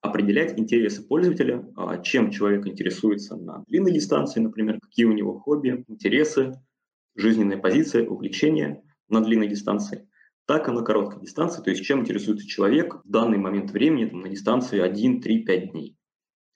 Определять 0.00 0.58
интересы 0.58 1.06
пользователя, 1.06 1.64
а, 1.76 1.98
чем 1.98 2.32
человек 2.32 2.66
интересуется 2.66 3.36
на 3.36 3.62
длинной 3.68 3.92
дистанции, 3.92 4.40
например, 4.40 4.80
какие 4.80 5.06
у 5.06 5.12
него 5.12 5.38
хобби, 5.38 5.84
интересы, 5.86 6.60
жизненная 7.14 7.58
позиция, 7.58 8.08
увлечения 8.08 8.82
на 9.08 9.20
длинной 9.20 9.46
дистанции, 9.46 10.08
так 10.46 10.68
и 10.68 10.72
на 10.72 10.82
короткой 10.82 11.20
дистанции, 11.20 11.62
то 11.62 11.70
есть 11.70 11.84
чем 11.84 12.00
интересуется 12.00 12.48
человек 12.48 12.96
в 13.04 13.08
данный 13.08 13.38
момент 13.38 13.70
времени 13.70 14.06
там, 14.06 14.22
на 14.22 14.28
дистанции 14.28 14.80
1, 14.80 15.20
3, 15.20 15.44
5 15.44 15.70
дней. 15.70 15.96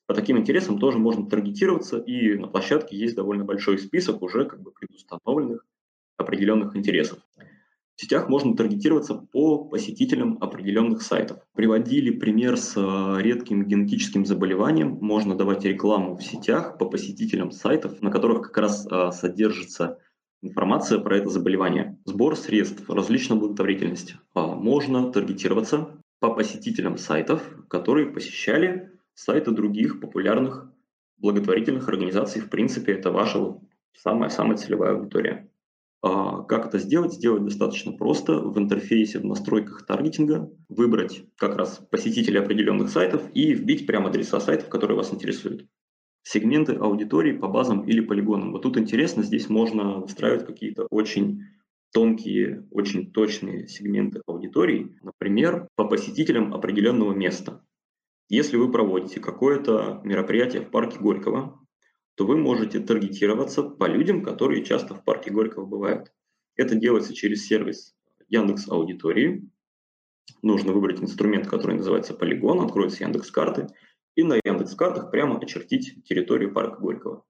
По 0.07 0.15
таким 0.15 0.39
интересам 0.39 0.81
тоже 0.81 0.99
можно 0.99 1.29
таргетироваться, 1.29 1.99
и 1.99 2.35
на 2.35 2.49
площадке 2.49 2.97
есть 2.97 3.15
довольно 3.15 3.45
большой 3.45 3.79
список 3.79 4.23
уже 4.23 4.45
как 4.47 4.61
бы 4.61 4.73
предустановленных 4.73 5.65
определенных 6.17 6.77
интересов. 6.77 7.19
В 7.97 8.01
сетях 8.01 8.29
можно 8.29 8.57
таргетироваться 8.57 9.15
по 9.15 9.65
посетителям 9.65 10.39
определенных 10.41 11.03
сайтов. 11.03 11.39
Приводили 11.55 12.11
пример 12.11 12.57
с 12.57 12.75
э, 12.77 13.23
редким 13.23 13.67
генетическим 13.67 14.27
заболеванием. 14.27 14.99
Можно 15.01 15.37
давать 15.37 15.65
рекламу 15.65 16.17
в 16.17 16.23
сетях 16.23 16.77
по 16.77 16.87
посетителям 16.87 17.53
сайтов, 17.53 18.03
на 18.03 18.11
которых 18.11 18.43
как 18.43 18.59
раз 18.59 18.85
э, 18.91 19.13
содержится 19.13 19.99
информация 20.43 20.99
про 20.99 21.19
это 21.19 21.31
заболевание. 21.31 21.97
Сбор 22.05 22.37
средств 22.37 22.91
различной 22.91 23.39
благотворительности. 23.39 24.17
А, 24.35 24.49
можно 24.49 25.13
таргетироваться 25.13 25.89
по 26.19 26.35
посетителям 26.35 26.99
сайтов, 26.99 27.43
которые 27.69 28.11
посещали 28.11 28.91
сайты 29.15 29.53
других 29.53 30.01
популярных 30.01 30.69
благотворительных 31.19 31.89
организаций. 31.89 32.41
В 32.41 32.51
принципе, 32.51 32.93
это 32.93 33.13
ваша 33.13 33.57
самая-самая 33.97 34.57
целевая 34.57 34.97
аудитория. 34.97 35.49
А, 36.07 36.43
как 36.43 36.67
это 36.67 36.79
сделать? 36.79 37.15
Сделать 37.15 37.45
достаточно 37.45 37.91
просто. 37.91 38.39
В 38.39 38.59
интерфейсе, 38.59 39.21
в 39.21 39.25
настройках 39.25 39.87
таргетинга 39.87 40.53
выбрать 40.69 41.25
как 41.39 41.57
раз 41.57 41.81
посетителей 41.91 42.41
определенных 42.41 42.91
сайтов 42.91 43.23
и 43.33 43.55
вбить 43.55 43.87
прямо 43.87 44.11
адреса 44.11 44.39
сайтов, 44.39 44.69
которые 44.69 44.99
вас 44.99 45.15
интересуют. 45.15 45.67
Сегменты 46.23 46.75
аудитории 46.75 47.33
по 47.33 47.49
базам 47.49 47.89
или 47.89 48.01
полигонам. 48.01 48.53
Вот 48.53 48.61
тут 48.61 48.77
интересно, 48.77 49.23
здесь 49.23 49.49
можно 49.49 50.01
выстраивать 50.01 50.45
какие-то 50.45 50.89
очень 50.91 51.45
тонкие, 51.91 52.69
очень 52.71 53.11
точные 53.11 53.67
сегменты 53.67 54.21
аудитории, 54.27 54.99
например, 55.03 55.69
по 55.75 55.87
посетителям 55.87 56.53
определенного 56.53 57.15
места. 57.15 57.65
Если 58.29 58.59
вы 58.59 58.71
проводите 58.71 59.21
какое-то 59.21 60.03
мероприятие 60.05 60.61
в 60.61 60.71
парке 60.71 60.99
Горького, 60.99 61.64
то 62.15 62.27
вы 62.27 62.37
можете 62.37 62.81
таргетироваться 62.81 63.63
по 63.63 63.87
людям, 63.87 64.23
которые 64.23 64.65
часто 64.65 64.95
в 64.95 65.05
парке 65.05 65.31
Горького 65.31 65.67
бывают. 65.67 66.13
Это 66.57 66.75
делается 66.77 67.15
через 67.15 67.47
сервис 67.47 67.95
Яндекс 68.29 68.69
Аудитории. 68.69 69.49
Нужно 70.43 70.73
выбрать 70.73 71.01
инструмент, 71.01 71.49
который 71.49 71.77
называется 71.77 72.15
Полигон, 72.15 72.61
откроется 72.61 73.05
Яндекс 73.05 73.31
карты, 73.31 73.69
и 74.15 74.23
на 74.23 74.39
Яндекс 74.45 74.75
картах 74.75 75.11
прямо 75.11 75.39
очертить 75.39 76.05
территорию 76.05 76.53
парка 76.53 76.81
Горького. 76.81 77.25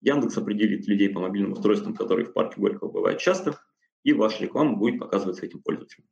Яндекс 0.00 0.36
определит 0.36 0.86
людей 0.86 1.08
по 1.08 1.20
мобильным 1.20 1.52
устройствам, 1.52 1.94
которые 1.94 2.26
в 2.26 2.32
парке 2.32 2.60
Горького 2.60 2.90
бывают 2.90 3.20
часто, 3.20 3.58
и 4.02 4.12
ваша 4.12 4.42
реклама 4.42 4.76
будет 4.76 4.98
показываться 4.98 5.46
этим 5.46 5.62
пользователям. 5.62 6.08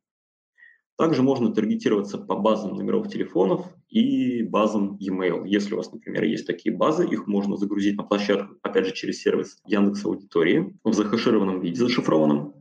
Также 0.95 1.23
можно 1.23 1.51
таргетироваться 1.51 2.19
по 2.19 2.35
базам 2.35 2.75
номеров 2.75 3.07
телефонов 3.09 3.65
и 3.89 4.43
базам 4.43 4.97
e-mail. 4.99 5.47
Если 5.47 5.73
у 5.73 5.77
вас, 5.77 5.91
например, 5.91 6.23
есть 6.23 6.45
такие 6.45 6.75
базы, 6.75 7.07
их 7.07 7.25
можно 7.25 7.57
загрузить 7.57 7.97
на 7.97 8.03
площадку, 8.03 8.55
опять 8.61 8.85
же, 8.85 8.93
через 8.93 9.19
сервис 9.19 9.57
Яндекс 9.65 10.05
Аудитории 10.05 10.77
в 10.83 10.93
захешированном 10.93 11.61
виде, 11.61 11.77
зашифрованном, 11.77 12.53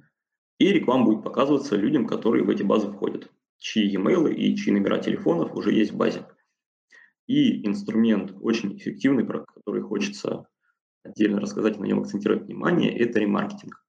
и 0.59 0.73
реклама 0.73 1.05
будет 1.05 1.25
показываться 1.25 1.77
людям, 1.77 2.07
которые 2.07 2.45
в 2.45 2.49
эти 2.49 2.63
базы 2.63 2.91
входят, 2.91 3.31
чьи 3.59 3.87
e-mail 3.87 4.33
и 4.33 4.57
чьи 4.57 4.73
номера 4.73 4.99
телефонов 4.99 5.55
уже 5.55 5.73
есть 5.73 5.93
в 5.93 5.97
базе. 5.97 6.27
И 7.27 7.67
инструмент 7.67 8.35
очень 8.41 8.77
эффективный, 8.77 9.25
про 9.25 9.45
который 9.45 9.83
хочется 9.83 10.47
отдельно 11.05 11.41
рассказать, 11.41 11.79
на 11.79 11.85
нем 11.85 12.01
акцентировать 12.01 12.45
внимание, 12.45 12.97
это 12.97 13.19
ремаркетинг. 13.19 13.85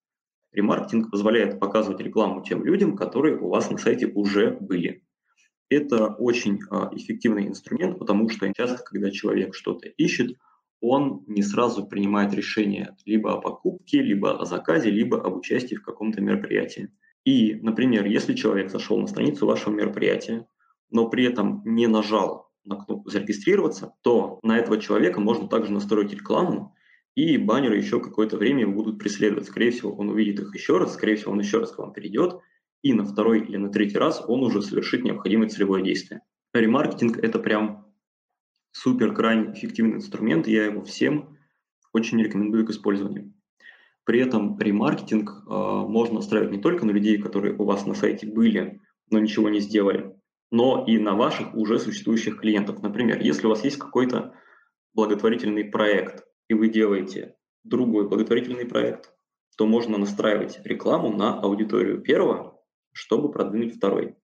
Ремаркетинг 0.53 1.11
позволяет 1.11 1.59
показывать 1.59 1.99
рекламу 1.99 2.43
тем 2.43 2.63
людям, 2.63 2.95
которые 2.95 3.37
у 3.37 3.49
вас 3.49 3.69
на 3.69 3.77
сайте 3.77 4.07
уже 4.07 4.51
были. 4.51 5.03
Это 5.69 6.07
очень 6.07 6.59
а, 6.69 6.89
эффективный 6.93 7.47
инструмент, 7.47 7.97
потому 7.97 8.29
что 8.29 8.51
часто, 8.53 8.83
когда 8.83 9.09
человек 9.09 9.55
что-то 9.55 9.87
ищет, 9.89 10.37
он 10.79 11.23
не 11.27 11.41
сразу 11.41 11.87
принимает 11.87 12.33
решение 12.33 12.95
либо 13.05 13.33
о 13.33 13.41
покупке, 13.41 14.01
либо 14.01 14.39
о 14.39 14.45
заказе, 14.45 14.91
либо 14.91 15.23
об 15.23 15.37
участии 15.37 15.75
в 15.75 15.83
каком-то 15.83 16.21
мероприятии. 16.21 16.89
И, 17.23 17.55
например, 17.55 18.05
если 18.05 18.33
человек 18.33 18.69
зашел 18.69 18.99
на 18.99 19.07
страницу 19.07 19.47
вашего 19.47 19.73
мероприятия, 19.73 20.45
но 20.91 21.09
при 21.09 21.25
этом 21.25 21.63
не 21.65 21.87
нажал 21.87 22.51
на 22.65 22.75
кнопку 22.75 23.09
«Зарегистрироваться», 23.09 23.93
то 24.03 24.39
на 24.43 24.57
этого 24.57 24.77
человека 24.79 25.19
можно 25.19 25.47
также 25.47 25.71
настроить 25.71 26.13
рекламу, 26.13 26.75
и 27.15 27.37
баннеры 27.37 27.77
еще 27.77 27.99
какое-то 27.99 28.37
время 28.37 28.61
его 28.61 28.73
будут 28.73 28.99
преследовать. 28.99 29.45
Скорее 29.45 29.71
всего, 29.71 29.93
он 29.93 30.09
увидит 30.09 30.39
их 30.39 30.53
еще 30.55 30.77
раз, 30.77 30.93
скорее 30.93 31.15
всего, 31.15 31.31
он 31.31 31.39
еще 31.39 31.59
раз 31.59 31.71
к 31.71 31.77
вам 31.77 31.93
перейдет, 31.93 32.39
и 32.81 32.93
на 32.93 33.05
второй 33.05 33.41
или 33.41 33.57
на 33.57 33.69
третий 33.69 33.97
раз 33.97 34.23
он 34.27 34.43
уже 34.43 34.61
совершит 34.61 35.03
необходимое 35.03 35.49
целевое 35.49 35.83
действие. 35.83 36.21
Ремаркетинг– 36.53 37.17
это 37.23 37.39
прям 37.39 37.87
супер 38.71 39.13
крайне 39.13 39.53
эффективный 39.53 39.97
инструмент, 39.97 40.47
я 40.47 40.65
его 40.65 40.83
всем 40.83 41.37
очень 41.93 42.21
рекомендую 42.21 42.65
к 42.65 42.71
использованию. 42.71 43.33
При 44.03 44.19
этом 44.19 44.59
ремаркетинг 44.59 45.29
э, 45.29 45.53
можно 45.53 46.15
настраивать 46.15 46.51
не 46.51 46.59
только 46.59 46.85
на 46.85 46.91
людей, 46.91 47.17
которые 47.17 47.55
у 47.55 47.63
вас 47.63 47.85
на 47.85 47.93
сайте 47.93 48.27
были, 48.27 48.81
но 49.09 49.19
ничего 49.19 49.49
не 49.49 49.59
сделали, 49.59 50.13
но 50.51 50.83
и 50.85 50.97
на 50.97 51.13
ваших 51.13 51.53
уже 51.55 51.79
существующих 51.79 52.41
клиентов. 52.41 52.81
Например, 52.81 53.21
если 53.21 53.45
у 53.45 53.49
вас 53.49 53.63
есть 53.63 53.77
какой-то 53.77 54.33
благотворительный 54.93 55.63
проект, 55.63 56.25
и 56.47 56.53
вы 56.53 56.69
делаете 56.69 57.35
другой 57.63 58.07
благотворительный 58.07 58.65
проект, 58.65 59.13
то 59.57 59.65
можно 59.65 59.97
настраивать 59.97 60.59
рекламу 60.63 61.11
на 61.15 61.39
аудиторию 61.39 62.01
первого, 62.01 62.59
чтобы 62.91 63.31
продвинуть 63.31 63.75
второй. 63.75 64.15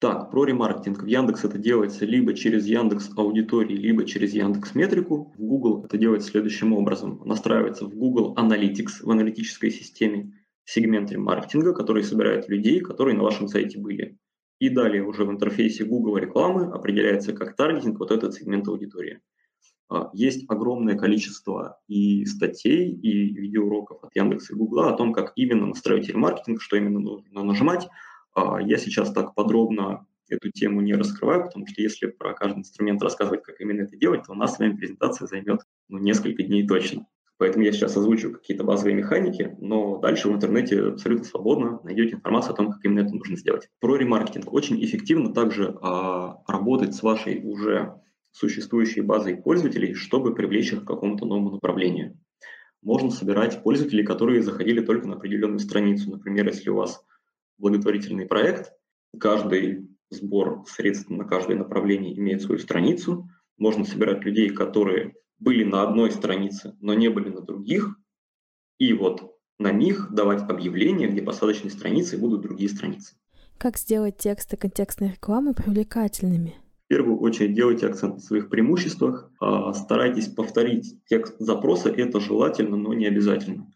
Так, 0.00 0.30
про 0.30 0.44
ремаркетинг. 0.44 1.02
В 1.02 1.06
Яндекс 1.06 1.44
это 1.44 1.58
делается 1.58 2.06
либо 2.06 2.32
через 2.32 2.66
Яндекс 2.66 3.10
аудитории, 3.16 3.74
либо 3.74 4.04
через 4.04 4.32
Яндекс 4.32 4.76
Метрику. 4.76 5.34
В 5.36 5.42
Google 5.42 5.84
это 5.84 5.98
делается 5.98 6.30
следующим 6.30 6.72
образом. 6.72 7.20
Настраивается 7.24 7.84
в 7.84 7.96
Google 7.96 8.36
Analytics, 8.36 9.02
в 9.02 9.10
аналитической 9.10 9.70
системе 9.70 10.32
сегмент 10.64 11.10
ремаркетинга, 11.10 11.74
который 11.74 12.04
собирает 12.04 12.48
людей, 12.48 12.78
которые 12.78 13.16
на 13.16 13.24
вашем 13.24 13.48
сайте 13.48 13.80
были. 13.80 14.18
И 14.60 14.68
далее 14.68 15.04
уже 15.04 15.24
в 15.24 15.30
интерфейсе 15.32 15.84
Google 15.84 16.16
рекламы 16.16 16.66
определяется 16.66 17.32
как 17.32 17.56
таргетинг 17.56 17.98
вот 17.98 18.12
этот 18.12 18.34
сегмент 18.34 18.68
аудитории. 18.68 19.20
А, 19.88 20.10
есть 20.12 20.44
огромное 20.48 20.96
количество 20.96 21.80
и 21.88 22.24
статей, 22.26 22.90
и 22.90 23.30
видеоуроков 23.34 24.04
от 24.04 24.14
Яндекса 24.14 24.54
и 24.54 24.56
Гугла 24.56 24.90
о 24.90 24.96
том, 24.96 25.12
как 25.12 25.32
именно 25.36 25.66
настроить 25.66 26.08
ремаркетинг, 26.08 26.60
что 26.60 26.76
именно 26.76 27.00
нужно 27.00 27.42
нажимать, 27.42 27.88
а, 28.34 28.60
я 28.60 28.76
сейчас 28.76 29.12
так 29.12 29.34
подробно 29.34 30.06
эту 30.28 30.50
тему 30.50 30.82
не 30.82 30.94
раскрываю, 30.94 31.44
потому 31.44 31.66
что 31.66 31.80
если 31.80 32.06
про 32.06 32.34
каждый 32.34 32.58
инструмент 32.58 33.02
рассказывать, 33.02 33.42
как 33.42 33.60
именно 33.60 33.82
это 33.82 33.96
делать, 33.96 34.24
то 34.26 34.32
у 34.32 34.34
нас 34.34 34.54
с 34.54 34.58
вами 34.58 34.76
презентация 34.76 35.26
займет 35.26 35.62
ну, 35.88 35.98
несколько 35.98 36.42
дней 36.42 36.66
точно. 36.66 37.06
Поэтому 37.38 37.64
я 37.64 37.72
сейчас 37.72 37.96
озвучу 37.96 38.32
какие-то 38.32 38.64
базовые 38.64 38.96
механики, 38.96 39.56
но 39.60 39.98
дальше 39.98 40.28
в 40.28 40.34
интернете 40.34 40.88
абсолютно 40.88 41.24
свободно 41.24 41.80
найдете 41.84 42.16
информацию 42.16 42.52
о 42.52 42.56
том, 42.56 42.72
как 42.72 42.84
именно 42.84 43.00
это 43.00 43.14
нужно 43.14 43.36
сделать. 43.36 43.70
Про 43.80 43.96
ремаркетинг. 43.96 44.52
Очень 44.52 44.84
эффективно 44.84 45.32
также 45.32 45.78
а, 45.80 46.42
работать 46.48 46.94
с 46.96 47.02
вашей 47.02 47.40
уже 47.44 47.94
существующей 48.38 49.00
базой 49.00 49.36
пользователей, 49.36 49.94
чтобы 49.94 50.34
привлечь 50.34 50.72
их 50.72 50.84
к 50.84 50.86
какому-то 50.86 51.26
новому 51.26 51.50
направлению. 51.50 52.18
Можно 52.82 53.10
собирать 53.10 53.62
пользователей, 53.62 54.04
которые 54.04 54.42
заходили 54.42 54.80
только 54.80 55.08
на 55.08 55.16
определенную 55.16 55.58
страницу. 55.58 56.10
Например, 56.10 56.46
если 56.46 56.70
у 56.70 56.76
вас 56.76 57.04
благотворительный 57.58 58.26
проект. 58.26 58.72
Каждый 59.18 59.88
сбор 60.10 60.64
средств 60.66 61.10
на 61.10 61.24
каждое 61.24 61.56
направление 61.56 62.16
имеет 62.16 62.42
свою 62.42 62.58
страницу. 62.60 63.28
Можно 63.58 63.84
собирать 63.84 64.24
людей, 64.24 64.50
которые 64.50 65.14
были 65.38 65.64
на 65.64 65.82
одной 65.82 66.10
странице, 66.10 66.76
но 66.80 66.94
не 66.94 67.08
были 67.08 67.28
на 67.28 67.40
других. 67.40 67.96
И 68.78 68.92
вот 68.92 69.36
на 69.58 69.72
них 69.72 70.08
давать 70.12 70.48
объявления, 70.48 71.08
где 71.08 71.20
посадочные 71.20 71.70
страницы 71.70 72.16
будут 72.16 72.42
другие 72.42 72.70
страницы. 72.70 73.16
Как 73.58 73.76
сделать 73.76 74.18
тексты 74.18 74.56
контекстной 74.56 75.10
рекламы 75.10 75.52
привлекательными? 75.52 76.54
Первую 76.88 77.18
очередь 77.18 77.54
делайте 77.54 77.86
акцент 77.86 78.14
на 78.14 78.20
своих 78.20 78.48
преимуществах. 78.48 79.30
А, 79.40 79.74
старайтесь 79.74 80.28
повторить 80.28 80.96
текст 81.06 81.36
запроса, 81.38 81.90
это 81.90 82.18
желательно, 82.18 82.76
но 82.76 82.94
не 82.94 83.06
обязательно. 83.06 83.70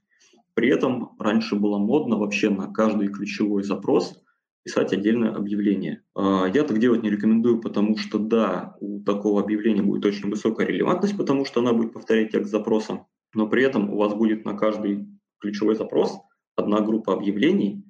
При 0.55 0.71
этом 0.71 1.11
раньше 1.19 1.57
было 1.57 1.77
модно 1.79 2.17
вообще 2.17 2.49
на 2.49 2.73
каждый 2.73 3.09
ключевой 3.09 3.65
запрос 3.65 4.23
писать 4.65 4.93
отдельное 4.93 5.35
объявление. 5.35 6.03
А, 6.15 6.47
я 6.47 6.65
так 6.65 6.79
делать 6.79 7.03
не 7.03 7.11
рекомендую, 7.11 7.61
потому 7.61 7.99
что 7.99 8.19
да, 8.19 8.77
у 8.81 9.03
такого 9.03 9.43
объявления 9.43 9.83
будет 9.83 10.07
очень 10.07 10.31
высокая 10.31 10.67
релевантность, 10.67 11.17
потому 11.17 11.45
что 11.45 11.61
она 11.61 11.75
будет 11.75 11.93
повторять 11.93 12.33
текст 12.33 12.51
запроса, 12.51 13.07
но 13.35 13.47
при 13.47 13.63
этом 13.63 13.91
у 13.91 13.99
вас 13.99 14.15
будет 14.15 14.47
на 14.47 14.55
каждый 14.55 15.07
ключевой 15.39 15.75
запрос 15.75 16.19
одна 16.57 16.81
группа 16.81 17.13
объявлений 17.13 17.85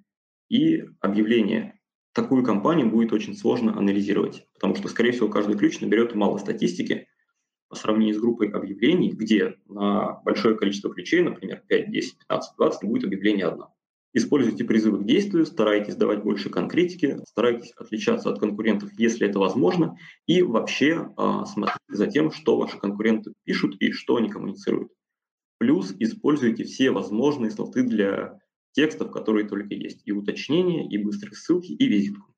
и 0.48 0.84
объявление. 1.00 1.78
Такую 2.12 2.44
компанию 2.44 2.90
будет 2.90 3.12
очень 3.12 3.34
сложно 3.34 3.76
анализировать, 3.76 4.46
потому 4.54 4.74
что, 4.74 4.88
скорее 4.88 5.12
всего, 5.12 5.28
каждый 5.28 5.56
ключ 5.56 5.80
наберет 5.80 6.14
мало 6.14 6.38
статистики, 6.38 7.06
по 7.72 7.76
сравнению 7.76 8.14
с 8.16 8.20
группой 8.20 8.50
объявлений, 8.50 9.12
где 9.12 9.56
на 9.66 10.20
большое 10.26 10.58
количество 10.58 10.92
ключей, 10.92 11.22
например, 11.22 11.62
5, 11.68 11.90
10, 11.90 12.18
15, 12.18 12.56
20, 12.58 12.84
будет 12.84 13.04
объявление 13.04 13.46
одно. 13.46 13.72
Используйте 14.12 14.64
призывы 14.64 14.98
к 14.98 15.06
действию, 15.06 15.46
старайтесь 15.46 15.96
давать 15.96 16.22
больше 16.22 16.50
конкретики, 16.50 17.16
старайтесь 17.26 17.72
отличаться 17.78 18.28
от 18.28 18.38
конкурентов, 18.38 18.90
если 18.98 19.26
это 19.26 19.38
возможно, 19.38 19.96
и 20.26 20.42
вообще 20.42 21.14
э, 21.16 21.44
смотрите 21.46 21.78
за 21.88 22.06
тем, 22.08 22.30
что 22.30 22.58
ваши 22.58 22.76
конкуренты 22.76 23.32
пишут 23.44 23.76
и 23.80 23.90
что 23.90 24.16
они 24.16 24.28
коммуницируют. 24.28 24.92
Плюс 25.56 25.94
используйте 25.98 26.64
все 26.64 26.90
возможные 26.90 27.50
слоты 27.50 27.84
для 27.84 28.38
текстов, 28.72 29.10
которые 29.10 29.48
только 29.48 29.74
есть, 29.74 30.02
и 30.04 30.12
уточнения, 30.12 30.88
и 30.88 30.98
быстрые 30.98 31.34
ссылки, 31.34 31.72
и 31.72 31.86
визитку. 31.86 32.34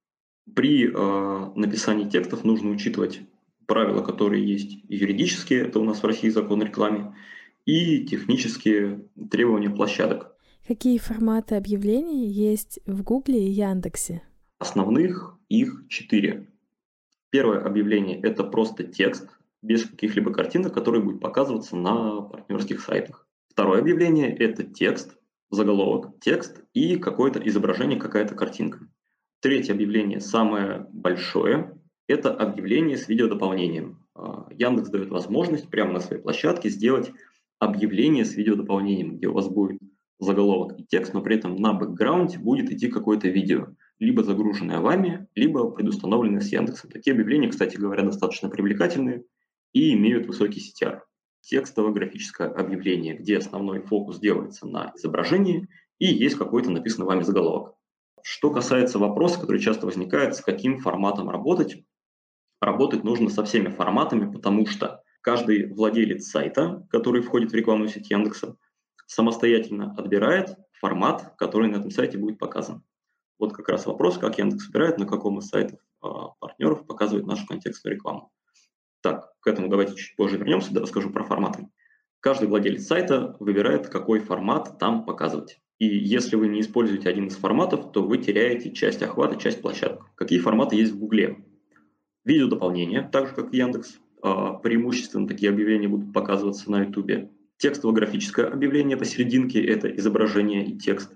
При 0.55 0.87
э, 0.87 1.53
написании 1.55 2.09
текстов 2.09 2.45
нужно 2.45 2.71
учитывать 2.71 3.21
правила, 3.67 4.03
которые 4.03 4.47
есть 4.47 4.79
юридические, 4.89 5.61
это 5.61 5.79
у 5.81 5.85
нас 5.85 6.03
в 6.03 6.07
России 6.07 6.29
закон 6.29 6.63
о 6.63 6.67
рекламе, 6.67 7.15
и 7.65 8.05
технические 8.05 9.09
требования 9.31 9.71
площадок. 9.71 10.37
Какие 10.67 10.99
форматы 10.99 11.57
объявлений 11.57 12.27
есть 12.27 12.81
в 12.87 13.03
Гугле 13.03 13.49
и 13.49 13.51
Яндексе? 13.51 14.23
Основных 14.59 15.39
их 15.49 15.85
четыре. 15.89 16.49
Первое 17.31 17.61
объявление– 17.61 18.21
это 18.23 18.45
просто 18.45 18.85
текст, 18.85 19.29
без 19.61 19.85
каких-либо 19.85 20.33
картинок, 20.33 20.73
который 20.73 21.03
будет 21.03 21.21
показываться 21.21 21.77
на 21.77 22.21
партнерских 22.21 22.81
сайтах. 22.81 23.27
Второе 23.49 23.81
объявление– 23.81 24.35
это 24.39 24.63
текст, 24.63 25.17
заголовок, 25.55 26.19
текст 26.21 26.63
и 26.75 26.97
какое-то 26.97 27.41
изображение, 27.41 27.99
какая-то 27.99 28.35
картинка. 28.35 28.87
Третье 29.41 29.73
объявление, 29.73 30.21
самое 30.21 30.87
большое, 30.93 31.79
это 32.07 32.33
объявление 32.33 32.97
с 32.97 33.09
видеодополнением. 33.09 34.07
А, 34.15 34.47
Яндекс 34.51 34.91
дает 34.91 35.09
возможность 35.09 35.69
прямо 35.71 35.93
на 35.93 36.01
своей 36.01 36.23
площадке 36.23 36.69
сделать 36.69 37.13
объявление 37.59 38.25
с 38.25 38.35
видеодополнением, 38.35 39.17
где 39.17 39.29
у 39.29 39.33
вас 39.33 39.49
будет 39.49 39.81
заголовок 40.19 40.79
и 40.79 40.85
текст, 40.85 41.15
но 41.15 41.23
при 41.23 41.37
этом 41.37 41.57
на 41.57 41.73
бэкграунде 41.73 42.39
будет 42.39 42.71
идти 42.71 42.89
какое-то 42.89 43.29
видео, 43.29 43.69
либо 43.99 44.23
загруженное 44.23 44.81
вами, 44.81 45.27
либо 45.35 45.71
предустановленное 45.71 46.41
с 46.41 46.53
Яндексом. 46.53 46.91
Такие 46.91 47.13
объявления, 47.13 47.49
кстати 47.49 47.77
говоря, 47.77 48.03
достаточно 48.03 48.49
привлекательные 48.49 49.25
и 49.73 49.95
имеют 49.95 50.27
высокий 50.27 50.61
CTR. 50.61 51.01
Текстово-графическое 51.47 52.49
объявление, 52.49 53.15
где 53.15 53.39
основной 53.39 53.81
фокус 53.81 54.19
делается 54.19 54.67
на 54.67 54.93
изображении 54.97 55.69
и 55.99 56.07
есть 56.07 56.37
какой-то 56.37 56.71
написанный 56.71 57.07
вами 57.07 57.23
заголовок. 57.23 57.75
Что 58.23 58.51
касается 58.51 58.99
вопроса, 58.99 59.41
который 59.41 59.61
часто 59.61 59.85
возникает, 59.85 60.35
с 60.35 60.41
каким 60.41 60.79
форматом 60.79 61.29
работать, 61.29 61.85
работать 62.61 63.05
нужно 63.05 63.29
со 63.29 63.45
всеми 63.45 63.69
форматами, 63.69 64.33
потому 64.33 64.67
что 64.67 65.03
каждый 65.21 65.73
владелец 65.73 66.27
сайта, 66.27 66.87
который 66.91 67.21
входит 67.21 67.53
в 67.53 67.55
рекламную 67.55 67.89
сеть 67.89 68.11
Яндекса, 68.11 68.57
самостоятельно 69.07 69.93
отбирает 69.99 70.57
формат, 70.73 71.35
который 71.37 71.69
на 71.69 71.77
этом 71.77 71.91
сайте 71.91 72.17
будет 72.17 72.39
показан. 72.39 72.83
Вот 73.39 73.53
как 73.53 73.69
раз 73.69 73.85
вопрос, 73.85 74.17
как 74.17 74.39
Яндекс 74.39 74.69
выбирает, 74.69 74.99
на 74.99 75.07
каком 75.07 75.39
из 75.39 75.49
сайтов 75.49 75.79
а, 76.01 76.29
партнеров 76.41 76.87
показывает 76.87 77.27
нашу 77.27 77.47
контекстную 77.47 77.97
рекламу. 77.97 78.33
Так, 79.05 79.35
к 79.41 79.47
этому 79.49 79.69
давайте 79.69 79.97
чуть 79.97 80.17
позже 80.17 80.39
вернемся, 80.39 80.73
да 80.73 80.81
расскажу 80.81 81.11
про 81.11 81.25
форматы. 81.25 81.69
Каждый 82.21 82.49
владелец 82.49 82.87
сайта 82.87 83.37
выбирает, 83.39 83.89
какой 83.89 84.19
формат 84.19 84.79
там 84.79 85.05
показывать. 85.05 85.61
И 85.79 85.85
если 85.85 86.37
вы 86.37 86.49
не 86.49 86.63
используете 86.63 87.11
один 87.11 87.27
из 87.27 87.37
форматов, 87.37 87.93
то 87.93 88.03
вы 88.03 88.17
теряете 88.17 88.73
часть 88.73 89.03
охвата, 89.03 89.37
часть 89.37 89.61
площадок. 89.61 90.07
Какие 90.15 90.39
форматы 90.39 90.77
есть 90.77 90.93
в 90.93 90.99
Гугле? 90.99 91.45
Видео 92.25 92.47
дополнение, 92.47 93.07
так 93.13 93.29
же 93.29 93.35
как 93.35 93.53
и 93.53 93.59
Яндекс. 93.59 94.01
А, 94.23 94.55
преимущественно 94.55 95.29
такие 95.29 95.53
объявления 95.53 95.89
будут 95.89 96.15
показываться 96.15 96.71
на 96.71 96.85
YouTube. 96.85 97.31
Текстово-графическое 97.59 98.47
объявление 98.47 98.97
посерединке– 98.97 99.63
это 99.67 99.95
изображение 99.95 100.65
и 100.65 100.79
текст. 100.79 101.15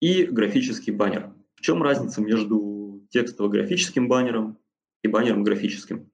И 0.00 0.26
графический 0.26 0.92
баннер. 0.92 1.34
В 1.56 1.60
чем 1.60 1.82
разница 1.82 2.20
между 2.20 3.04
текстово-графическим 3.10 4.06
баннером 4.06 4.58
и 5.02 5.08
баннером 5.08 5.42
графическим? 5.42 6.08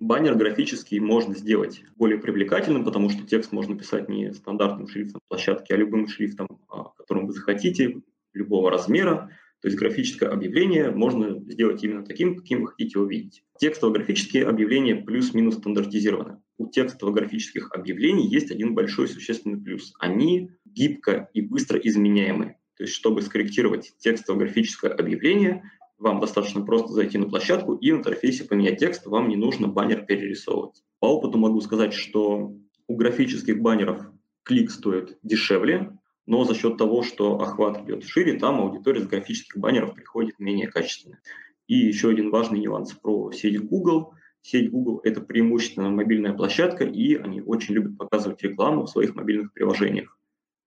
Баннер 0.00 0.34
графический 0.34 0.98
можно 0.98 1.34
сделать 1.34 1.84
более 1.96 2.18
привлекательным, 2.18 2.84
потому 2.84 3.08
что 3.10 3.26
текст 3.26 3.52
можно 3.52 3.76
писать 3.76 4.08
не 4.08 4.32
стандартным 4.32 4.88
шрифтом 4.88 5.20
площадки, 5.28 5.72
а 5.72 5.76
любым 5.76 6.08
шрифтом, 6.08 6.48
а, 6.68 6.90
которым 6.96 7.26
вы 7.26 7.32
захотите, 7.32 8.02
любого 8.32 8.70
размера. 8.70 9.30
То 9.60 9.68
есть 9.68 9.78
графическое 9.78 10.28
объявление 10.28 10.90
можно 10.90 11.38
сделать 11.48 11.84
именно 11.84 12.04
таким, 12.04 12.36
каким 12.36 12.62
вы 12.62 12.68
хотите 12.68 12.98
увидеть. 12.98 13.44
Текстово-графические 13.58 14.46
объявления 14.46 14.96
плюс-минус 14.96 15.56
стандартизированы. 15.56 16.38
У 16.58 16.66
текстово-графических 16.66 17.70
объявлений 17.72 18.28
есть 18.28 18.50
один 18.50 18.74
большой 18.74 19.06
существенный 19.06 19.62
плюс. 19.62 19.94
Они 20.00 20.50
гибко 20.64 21.30
и 21.32 21.42
быстро 21.42 21.78
изменяемые. 21.78 22.58
То 22.76 22.78
То 22.78 22.84
есть, 22.84 22.94
чтобы 22.94 23.22
скорректировать 23.22 23.94
текстово-графическое 23.98 24.90
объявление, 24.90 25.62
вам 26.02 26.20
достаточно 26.20 26.62
просто 26.64 26.92
зайти 26.92 27.16
на 27.16 27.28
площадку 27.28 27.74
и 27.74 27.92
в 27.92 27.96
интерфейсе 27.96 28.44
поменять 28.44 28.78
текст, 28.78 29.06
вам 29.06 29.28
не 29.28 29.36
нужно 29.36 29.68
баннер 29.68 30.04
перерисовывать. 30.04 30.82
По 30.98 31.06
опыту 31.06 31.38
могу 31.38 31.60
сказать, 31.60 31.94
что 31.94 32.54
у 32.88 32.96
графических 32.96 33.60
баннеров 33.60 34.04
клик 34.42 34.70
стоит 34.70 35.18
дешевле, 35.22 35.96
но 36.26 36.44
за 36.44 36.54
счет 36.54 36.76
того, 36.76 37.02
что 37.02 37.40
охват 37.40 37.84
идет 37.84 38.04
шире, 38.04 38.38
там 38.38 38.60
аудитория 38.60 39.00
с 39.00 39.06
графических 39.06 39.60
баннеров 39.60 39.94
приходит 39.94 40.38
менее 40.38 40.68
качественная. 40.68 41.20
И 41.66 41.76
еще 41.76 42.10
один 42.10 42.30
важный 42.30 42.60
нюанс 42.60 42.92
про 42.92 43.32
сеть 43.32 43.60
Google. 43.60 44.14
Сеть 44.40 44.70
Google– 44.70 45.00
это 45.04 45.20
преимущественно 45.20 45.88
мобильная 45.88 46.32
площадка, 46.32 46.84
и 46.84 47.14
они 47.14 47.40
очень 47.40 47.74
любят 47.74 47.96
показывать 47.96 48.42
рекламу 48.42 48.84
в 48.84 48.90
своих 48.90 49.14
мобильных 49.14 49.52
приложениях. 49.52 50.18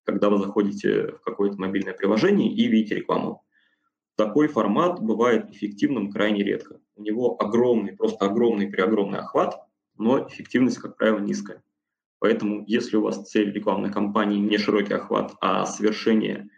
Когда 0.05 0.29
вы 0.29 0.37
заходите 0.37 1.11
в 1.11 1.21
какое-то 1.21 1.57
мобильное 1.57 1.93
приложение 1.93 2.53
и 2.53 2.67
видите 2.67 2.95
рекламу. 2.95 3.44
Такой 4.15 4.47
формат 4.47 5.01
бывает 5.01 5.49
эффективным 5.49 6.09
крайне 6.09 6.43
редко. 6.43 6.79
У 6.95 7.01
него 7.01 7.35
огромный, 7.41 7.93
просто 7.93 8.25
огромный, 8.25 8.67
преогромный 8.67 9.19
охват, 9.19 9.55
но 9.97 10.25
эффективность, 10.27 10.77
как 10.77 10.95
правило, 10.95 11.19
низкая. 11.19 11.61
Поэтому, 12.19 12.63
если 12.65 12.95
у 12.95 13.01
вас 13.01 13.29
цель 13.29 13.51
рекламной 13.51 13.91
кампании 13.91 14.39
не 14.39 14.57
широкий 14.57 14.93
охват, 14.93 15.33
а 15.41 15.65
совершение 15.65 16.49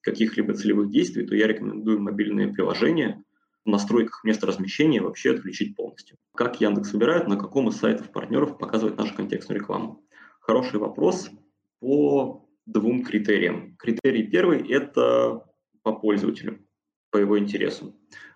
каких-либо 0.00 0.54
целевых 0.54 0.90
действий, 0.90 1.24
то 1.24 1.34
я 1.36 1.46
рекомендую 1.46 2.00
мобильные 2.00 2.48
приложения 2.48 3.22
в 3.64 3.68
настройках 3.68 4.22
места 4.24 4.46
размещения 4.46 5.00
вообще 5.00 5.32
отключить 5.34 5.76
полностью. 5.76 6.18
Как 6.34 6.60
Яндекс 6.60 6.92
выбирает, 6.92 7.28
на 7.28 7.36
каком 7.36 7.68
из 7.68 7.76
сайтов 7.76 8.10
партнеров 8.10 8.58
показывать 8.58 8.98
нашу 8.98 9.14
контекстную 9.14 9.60
рекламу? 9.60 10.04
Хороший 10.40 10.78
вопрос 10.78 11.30
по 11.78 12.46
двум 12.66 13.02
критериям. 13.04 13.76
Критерий 13.78 14.24
первый– 14.24 14.68
это 14.70 15.46
по 15.82 15.92
пользователю, 15.92 16.63
по 17.14 17.18
его 17.18 17.38
интересу. 17.38 17.94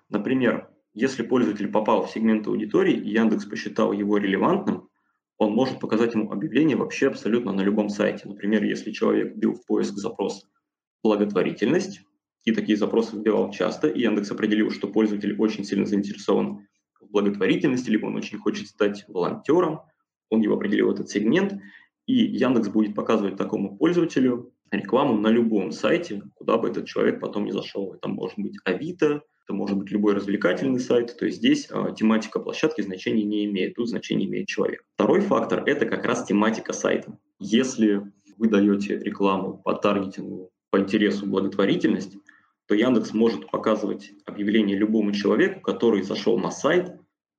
Например, 0.08 0.70
если 0.94 1.24
пользователь 1.24 1.66
попал 1.66 2.06
в 2.06 2.10
сегмент 2.12 2.46
аудитории, 2.46 2.94
и 2.94 3.10
Яндекс 3.10 3.44
посчитал 3.44 3.90
его 3.90 4.18
релевантным, 4.18 4.88
он 5.36 5.52
может 5.52 5.80
показать 5.80 6.14
ему 6.14 6.30
объявление 6.30 6.76
вообще 6.76 7.08
абсолютно 7.08 7.50
на 7.52 7.62
любом 7.62 7.88
сайте. 7.88 8.28
Например, 8.28 8.62
если 8.62 8.92
человек 8.92 9.34
вбил 9.34 9.54
в 9.54 9.66
поиск 9.66 9.94
запрос 9.94 10.46
«благотворительность», 11.02 12.02
и 12.44 12.52
такие 12.52 12.78
запросы 12.78 13.16
вбивал 13.16 13.50
часто, 13.50 13.88
и 13.88 14.02
Яндекс 14.02 14.30
определил, 14.30 14.70
что 14.70 14.86
пользователь 14.86 15.36
очень 15.40 15.64
сильно 15.64 15.84
заинтересован 15.84 16.68
в 17.00 17.10
благотворительности, 17.10 17.90
либо 17.90 18.06
он 18.06 18.14
очень 18.14 18.38
хочет 18.38 18.68
стать 18.68 19.04
волонтером, 19.08 19.80
он 20.30 20.40
его 20.40 20.54
определил 20.54 20.92
этот 20.92 21.10
сегмент, 21.10 21.60
и 22.06 22.14
Яндекс 22.14 22.68
будет 22.68 22.94
показывать 22.94 23.36
такому 23.36 23.76
пользователю 23.76 24.52
рекламу 24.70 25.18
на 25.18 25.28
любом 25.28 25.72
сайте, 25.72 26.22
куда 26.34 26.58
бы 26.58 26.68
этот 26.68 26.86
человек 26.86 27.20
потом 27.20 27.44
не 27.44 27.52
зашел. 27.52 27.94
Это 27.94 28.08
может 28.08 28.38
быть 28.38 28.56
Авито, 28.64 29.22
это 29.44 29.54
может 29.54 29.78
быть 29.78 29.90
любой 29.90 30.14
развлекательный 30.14 30.80
сайт. 30.80 31.16
То 31.16 31.26
есть 31.26 31.38
здесь 31.38 31.68
э, 31.70 31.94
тематика 31.96 32.38
площадки 32.38 32.82
значения 32.82 33.24
не 33.24 33.46
имеет, 33.46 33.74
тут 33.74 33.88
значение 33.88 34.28
имеет 34.28 34.46
человек. 34.46 34.84
Второй 34.94 35.20
фактор– 35.20 35.62
это 35.66 35.86
как 35.86 36.04
раз 36.04 36.24
тематика 36.24 36.72
сайта. 36.72 37.18
Если 37.38 38.02
вы 38.36 38.48
даете 38.48 38.98
рекламу 38.98 39.60
по 39.64 39.74
таргетингу, 39.74 40.50
по 40.70 40.78
интересу 40.78 41.26
благотворительность, 41.26 42.16
то 42.66 42.74
Яндекс 42.74 43.14
может 43.14 43.50
показывать 43.50 44.12
объявление 44.26 44.76
любому 44.76 45.12
человеку, 45.12 45.60
который 45.62 46.02
зашел 46.02 46.38
на 46.38 46.50
сайт 46.50 46.94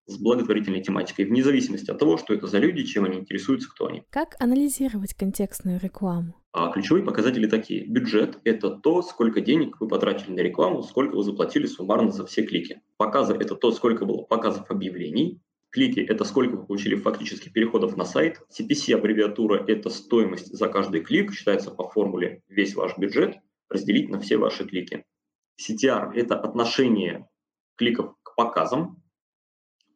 с 0.10 0.18
благотворительной 0.18 0.82
тематикой, 0.82 1.26
вне 1.26 1.43
зависимости 1.43 1.91
от 1.91 1.99
того, 1.99 2.18
что 2.18 2.34
это 2.34 2.47
за 2.47 2.60
люди, 2.60 2.84
чем 2.84 3.05
они 3.05 3.20
интересуются, 3.20 3.70
кто 3.70 3.88
они. 3.88 4.03
Как 4.10 4.36
анализировать 4.39 5.14
контекстную 5.14 5.80
рекламу? 5.80 6.34
А 6.51 6.72
ключевые 6.72 7.05
показатели 7.05 7.45
такие. 7.45 7.86
Бюджет– 7.86 8.39
это 8.43 8.72
то, 8.72 9.03
сколько 9.03 9.39
денег 9.39 9.80
вы 9.80 9.88
потратили 9.88 10.32
на 10.32 10.39
рекламу, 10.39 10.82
сколько 10.82 11.16
вы 11.16 11.24
заплатили 11.24 11.68
суммарно 11.68 12.12
за 12.12 12.26
все 12.26 12.43
клики. 12.43 12.82
Показы– 12.97 13.34
это 13.39 13.55
то, 13.55 13.72
сколько 13.72 14.05
было 14.05 14.24
показов 14.24 14.70
объявлений. 14.72 15.41
Клики– 15.70 15.99
это 16.10 16.24
сколько 16.24 16.55
вы 16.55 16.66
получили 16.66 16.95
фактически 16.95 17.49
переходов 17.49 17.95
на 17.95 18.03
сайт. 18.03 18.41
CPC-аббревиатура– 18.49 19.64
это 19.68 19.91
стоимость 19.91 20.51
за 20.51 20.68
каждый 20.68 21.01
клик, 21.01 21.34
считается 21.34 21.70
по 21.70 21.88
формуле 21.88 22.41
весь 22.49 22.74
ваш 22.74 22.97
бюджет, 22.97 23.38
разделить 23.70 24.10
на 24.10 24.20
все 24.20 24.38
ваши 24.38 24.66
клики. 24.66 25.05
CTR– 25.62 26.14
это 26.16 26.39
отношение 26.39 27.28
кликов 27.76 28.16
к 28.24 28.36
показам. 28.36 28.99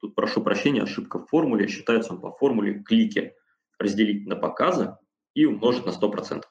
Тут 0.04 0.16
прошу 0.16 0.44
прощения, 0.44 0.82
ошибка 0.82 1.18
в 1.18 1.28
формуле. 1.28 1.70
Считается 1.70 2.12
он 2.12 2.20
по 2.20 2.34
формуле 2.34 2.84
клики 2.84 3.36
разделить 3.80 4.28
на 4.28 4.36
показы 4.36 4.98
и 5.34 5.46
умножить 5.46 5.86
на 5.86 5.92
100%. 5.92 6.44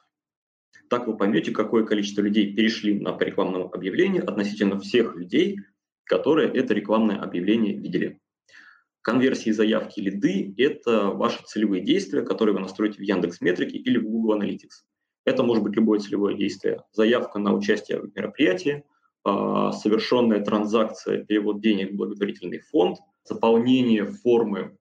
Так 0.89 1.05
вы 1.05 1.15
поймете, 1.15 1.51
какое 1.51 1.85
количество 1.85 2.23
людей 2.23 2.55
перешли 2.55 2.99
на 2.99 3.13
по 3.13 3.21
рекламному 3.21 3.71
объявлению 3.71 4.27
относительно 4.27 4.79
всех 4.79 5.15
людей, 5.15 5.59
которые 6.03 6.51
это 6.51 6.73
рекламное 6.73 7.17
объявление 7.17 7.77
видели. 7.77 8.19
Конверсии, 9.01 9.51
заявки, 9.51 9.99
лиды– 9.99 10.55
это 10.57 11.09
ваши 11.09 11.43
целевые 11.45 11.83
действия, 11.83 12.23
которые 12.23 12.55
вы 12.55 12.61
настроите 12.61 12.97
в 12.97 13.03
Яндекс 13.03 13.39
Метрике 13.39 13.77
или 13.77 13.99
в 13.99 14.05
Google 14.05 14.41
Analytics. 14.41 14.81
Это 15.25 15.43
может 15.43 15.63
быть 15.63 15.75
любое 15.75 15.99
целевое 15.99 16.35
действие. 16.35 16.81
Заявка 16.91 17.37
на 17.37 17.53
участие 17.53 17.99
в 17.99 18.15
мероприятии, 18.15 18.83
совершенная 19.25 20.43
транзакция, 20.43 21.23
перевод 21.23 21.61
денег 21.61 21.91
в 21.91 21.95
благотворительный 21.95 22.59
фонд, 22.59 22.97
заполнение 23.23 24.05
формы 24.05 24.77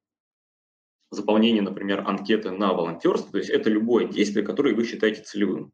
заполнение, 1.12 1.62
например, 1.62 2.05
анкеты 2.07 2.51
на 2.51 2.72
волонтерство, 2.72 3.32
то 3.32 3.38
есть 3.38 3.51
это 3.51 3.70
любое 3.70 4.07
действие, 4.07 4.45
которое 4.45 4.74
вы 4.74 4.84
считаете 4.84 5.22
целевым. 5.22 5.72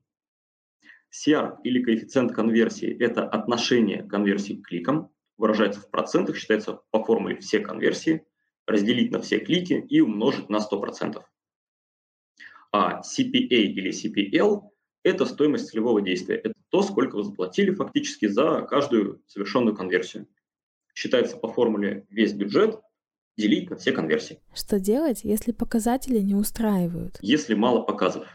CR 1.11 1.57
или 1.65 1.83
коэффициент 1.83 2.33
конверсии– 2.33 2.95
это 3.01 3.27
отношение 3.27 4.03
конверсии 4.03 4.55
к 4.55 4.67
кликам, 4.67 5.11
выражается 5.39 5.81
в 5.81 5.91
процентах, 5.91 6.37
считается 6.37 6.81
по 6.91 7.03
формуле 7.03 7.37
все 7.37 7.61
конверсии, 7.61 8.27
разделить 8.67 9.13
на 9.13 9.21
все 9.21 9.39
клики 9.39 9.75
и 9.89 10.01
умножить 10.01 10.51
на 10.51 10.59
100%. 10.59 11.23
А 12.73 13.01
CPA 13.01 13.47
или 13.49 13.91
CPL– 13.91 14.63
это 15.03 15.25
стоимость 15.25 15.69
целевого 15.69 16.01
действия. 16.03 16.37
Это 16.37 16.55
то, 16.71 16.83
сколько 16.83 17.17
вы 17.17 17.25
заплатили 17.25 17.71
фактически 17.71 18.27
за 18.27 18.63
каждую 18.63 19.23
совершенную 19.27 19.77
конверсию. 19.77 20.27
Считается 20.95 21.37
по 21.37 21.49
формуле 21.49 22.07
весь 22.11 22.33
бюджет 22.33 22.81
делить 23.37 23.71
на 23.71 23.77
все 23.77 23.93
конверсии. 23.93 24.41
Что 24.53 24.81
делать, 24.81 25.21
если 25.23 25.53
показатели 25.53 26.19
не 26.19 26.35
устраивают? 26.35 27.19
Если 27.21 27.55
мало 27.55 27.83
показов, 27.83 28.27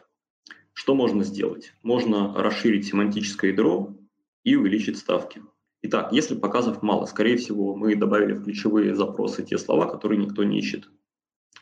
что 0.72 0.96
можно 0.96 1.24
сделать? 1.24 1.74
Можно 1.84 2.34
расширить 2.34 2.88
семантическое 2.88 3.52
ядро 3.52 3.94
и 4.44 4.56
увеличить 4.56 4.98
ставки. 4.98 5.42
Итак, 5.82 6.14
если 6.14 6.36
показов 6.36 6.82
мало, 6.82 7.06
скорее 7.06 7.36
всего, 7.36 7.76
мы 7.76 7.96
добавили 7.96 8.34
в 8.34 8.44
ключевые 8.46 8.96
запросы 8.96 9.44
те 9.44 9.58
слова, 9.58 9.86
которые 9.86 10.24
никто 10.24 10.44
не 10.46 10.58
ищет. 10.58 10.90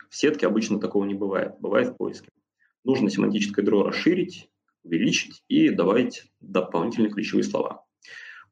В 0.09 0.15
сетке 0.15 0.45
обычно 0.45 0.79
такого 0.79 1.05
не 1.05 1.15
бывает, 1.15 1.55
бывает 1.59 1.89
в 1.89 1.97
поиске. 1.97 2.29
Нужно 2.83 3.09
семантическое 3.09 3.63
ядро 3.63 3.83
расширить, 3.83 4.50
увеличить 4.83 5.43
и 5.47 5.69
добавить 5.69 6.23
дополнительные 6.39 7.11
ключевые 7.11 7.43
слова. 7.43 7.85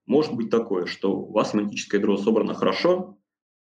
Может 0.06 0.34
быть 0.34 0.50
такое, 0.50 0.86
что 0.86 1.16
у 1.16 1.32
вас 1.32 1.52
семантическое 1.52 2.00
ядро 2.00 2.18
собрано 2.18 2.54
хорошо, 2.54 3.20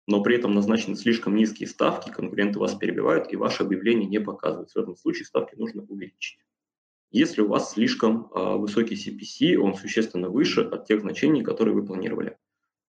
но 0.07 0.23
при 0.23 0.35
этом 0.35 0.53
назначены 0.53 0.95
слишком 0.95 1.35
низкие 1.35 1.67
ставки, 1.67 2.09
конкуренты 2.09 2.59
вас 2.59 2.75
перебивают, 2.75 3.31
и 3.31 3.35
ваше 3.35 3.63
объявление 3.63 4.07
не 4.07 4.19
показывается. 4.19 4.79
В 4.79 4.83
этом 4.83 4.95
случае 4.95 5.25
ставки 5.25 5.55
нужно 5.55 5.83
увеличить. 5.83 6.39
Если 7.11 7.41
у 7.41 7.47
вас 7.47 7.73
слишком 7.73 8.31
э, 8.31 8.57
высокий 8.57 8.95
CPC, 8.95 9.57
он 9.57 9.75
существенно 9.75 10.29
выше 10.29 10.61
от 10.61 10.85
тех 10.85 11.01
значений, 11.01 11.43
которые 11.43 11.73
вы 11.73 11.85
планировали. 11.85 12.37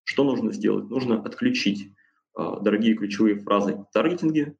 Что 0.04 0.24
нужно 0.24 0.52
сделать? 0.54 0.90
Нужно 0.90 1.22
отключить 1.22 1.90
э, 2.38 2.44
дорогие 2.62 2.96
ключевые 2.96 3.36
фразы 3.36 3.76
в 3.76 3.88
таргетинге. 3.94 4.56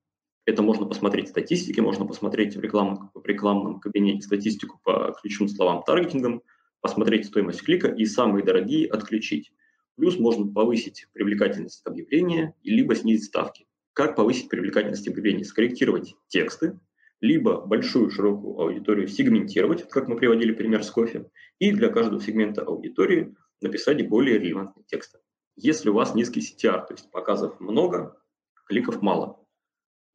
Это 0.46 0.62
можно 0.62 0.86
посмотреть 0.86 1.28
в 1.28 1.30
статистике, 1.30 1.82
можно 1.82 2.06
посмотреть 2.06 2.56
в 2.56 2.60
рекламном, 2.60 3.10
в 3.16 3.26
рекламном 3.26 3.80
кабинете 3.80 4.22
статистику 4.22 4.80
по 4.84 5.16
ключевым 5.20 5.50
словам 5.50 5.84
таргетингом, 5.84 6.44
посмотреть 6.82 7.26
стоимость 7.26 7.64
клика 7.64 7.88
и 7.88 8.06
самые 8.06 8.46
дорогие 8.46 8.88
отключить. 8.88 9.52
Плюс 9.96 10.20
можно 10.20 10.46
повысить 10.52 11.08
привлекательность 11.14 11.82
объявления, 11.86 12.54
либо 12.64 12.96
снизить 12.96 13.26
ставки. 13.26 13.66
Как 13.94 14.16
повысить 14.16 14.50
привлекательность 14.50 15.08
объявления? 15.08 15.46
Скорректировать 15.46 16.16
тексты, 16.28 16.80
либо 17.22 17.62
большую 17.62 18.12
широкую 18.12 18.60
аудиторию 18.60 19.08
сегментировать, 19.08 19.90
как 19.90 20.08
мы 20.08 20.16
приводили 20.16 20.52
пример 20.52 20.84
с 20.84 20.92
кофе, 20.92 21.30
и 21.58 21.72
для 21.72 21.90
каждого 21.90 22.22
сегмента 22.22 22.62
аудитории 22.62 23.36
написать 23.62 24.08
более 24.08 24.38
релевантные 24.38 24.84
тексты. 24.86 25.20
Если 25.56 25.90
у 25.90 25.94
вас 25.94 26.14
низкий 26.14 26.42
CTR, 26.42 26.86
то 26.86 26.94
есть 26.94 27.10
показов 27.10 27.60
много, 27.60 28.22
кликов 28.68 29.02
мало, 29.02 29.45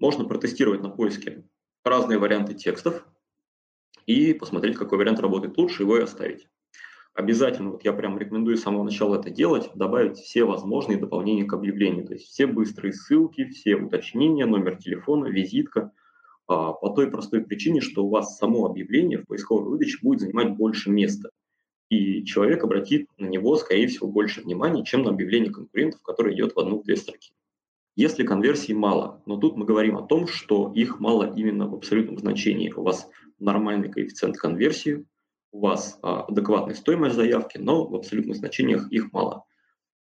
можно 0.00 0.24
протестировать 0.24 0.82
на 0.82 0.88
поиске 0.88 1.44
разные 1.84 2.18
варианты 2.18 2.54
текстов 2.54 3.06
и 4.06 4.34
посмотреть, 4.34 4.76
какой 4.76 4.98
вариант 4.98 5.20
работает 5.20 5.56
лучше, 5.56 5.84
его 5.84 5.98
и 5.98 6.02
оставить 6.02 6.48
обязательно, 7.14 7.70
вот 7.70 7.84
я 7.84 7.92
прям 7.92 8.18
рекомендую 8.18 8.56
с 8.56 8.62
самого 8.62 8.84
начала 8.84 9.16
это 9.18 9.30
делать, 9.30 9.70
добавить 9.74 10.18
все 10.18 10.44
возможные 10.44 10.98
дополнения 10.98 11.44
к 11.44 11.52
объявлению, 11.52 12.06
то 12.06 12.14
есть 12.14 12.26
все 12.26 12.46
быстрые 12.46 12.92
ссылки, 12.92 13.46
все 13.46 13.76
уточнения, 13.76 14.46
номер 14.46 14.76
телефона, 14.76 15.26
визитка, 15.26 15.92
а, 16.46 16.72
по 16.72 16.90
той 16.90 17.10
простой 17.10 17.42
причине, 17.42 17.80
что 17.80 18.04
у 18.04 18.10
вас 18.10 18.38
само 18.38 18.66
объявление 18.66 19.18
в 19.18 19.26
поисковой 19.26 19.68
выдаче 19.68 19.98
будет 20.02 20.20
занимать 20.20 20.56
больше 20.56 20.90
места. 20.90 21.30
и 21.88 22.24
человек 22.24 22.62
обратит 22.62 23.08
на 23.18 23.26
него, 23.26 23.56
скорее 23.56 23.88
всего, 23.88 24.06
больше 24.06 24.42
внимания, 24.42 24.84
чем 24.84 25.02
на 25.02 25.10
объявление 25.10 25.52
конкурентов, 25.52 26.00
которое 26.02 26.34
идет 26.34 26.54
в 26.54 26.60
одну-две 26.60 26.96
строки. 26.96 27.32
Если 27.96 28.24
конверсий 28.24 28.72
мало, 28.72 29.22
но 29.26 29.36
тут 29.36 29.56
мы 29.56 29.64
говорим 29.64 29.96
о 29.96 30.06
том, 30.06 30.26
что 30.26 30.72
их 30.74 31.00
мало 31.00 31.34
именно 31.34 31.66
в 31.66 31.74
абсолютном 31.74 32.18
значении. 32.18 32.70
У 32.70 32.82
вас 32.82 33.08
нормальный 33.38 33.90
коэффициент 33.90 34.36
конверсии, 34.36 35.06
у 35.52 35.60
вас 35.60 35.98
а, 36.02 36.22
адекватная 36.22 36.74
стоимость 36.74 37.16
заявки, 37.16 37.58
но 37.58 37.86
в 37.86 37.94
абсолютных 37.94 38.36
значениях 38.36 38.90
их 38.92 39.12
мало. 39.12 39.44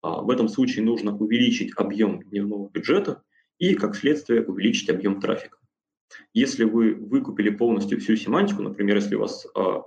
А, 0.03 0.23
в 0.23 0.31
этом 0.31 0.49
случае 0.49 0.85
нужно 0.85 1.17
увеличить 1.17 1.73
объем 1.77 2.23
дневного 2.23 2.71
бюджета 2.71 3.23
и, 3.59 3.75
как 3.75 3.95
следствие, 3.95 4.45
увеличить 4.45 4.89
объем 4.89 5.21
трафика. 5.21 5.59
Если 6.33 6.65
вы 6.65 6.95
выкупили 6.95 7.51
полностью 7.51 8.01
всю 8.01 8.17
семантику, 8.17 8.63
например, 8.63 8.97
если 8.97 9.17
у 9.17 9.21
вас 9.21 9.47
а, 9.55 9.83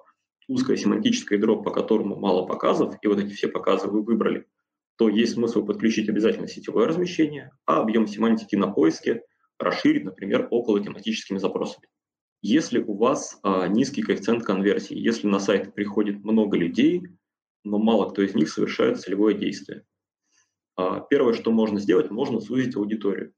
узкая 0.48 0.78
семантическая 0.78 1.40
дробь, 1.40 1.64
по 1.64 1.72
которому 1.72 2.16
мало 2.16 2.46
показов, 2.46 2.96
и 3.02 3.08
вот 3.08 3.20
эти 3.20 3.34
все 3.34 3.48
показы 3.48 3.88
вы 3.88 4.04
выбрали, 4.04 4.46
то 5.00 5.08
есть 5.08 5.36
смысл 5.36 5.66
подключить 5.66 6.10
обязательно 6.10 6.50
сетевое 6.50 6.86
размещение, 6.86 7.52
а 7.66 7.80
объем 7.80 8.06
семантики 8.06 8.58
на 8.58 8.68
поиске 8.68 9.24
расширить, 9.58 10.04
например, 10.04 10.50
около 10.52 10.84
тематическими 10.84 11.38
запросами. 11.38 11.88
Если 12.42 12.80
у 12.80 12.98
вас 12.98 13.40
а, 13.42 13.70
низкий 13.70 14.02
коэффициент 14.02 14.44
конверсии, 14.44 14.98
если 14.98 15.28
на 15.28 15.40
сайт 15.40 15.74
приходит 15.74 16.26
много 16.26 16.58
людей, 16.58 17.04
но 17.64 17.78
мало 17.80 18.10
кто 18.10 18.22
из 18.22 18.36
них 18.36 18.50
совершает 18.50 19.00
целевое 19.00 19.36
действие. 19.36 19.86
А, 20.76 21.00
первое, 21.00 21.34
что 21.34 21.52
можно 21.52 21.80
сделать, 21.80 22.12
можно 22.12 22.42
сузить 22.42 22.76
аудиторию. 22.76 23.32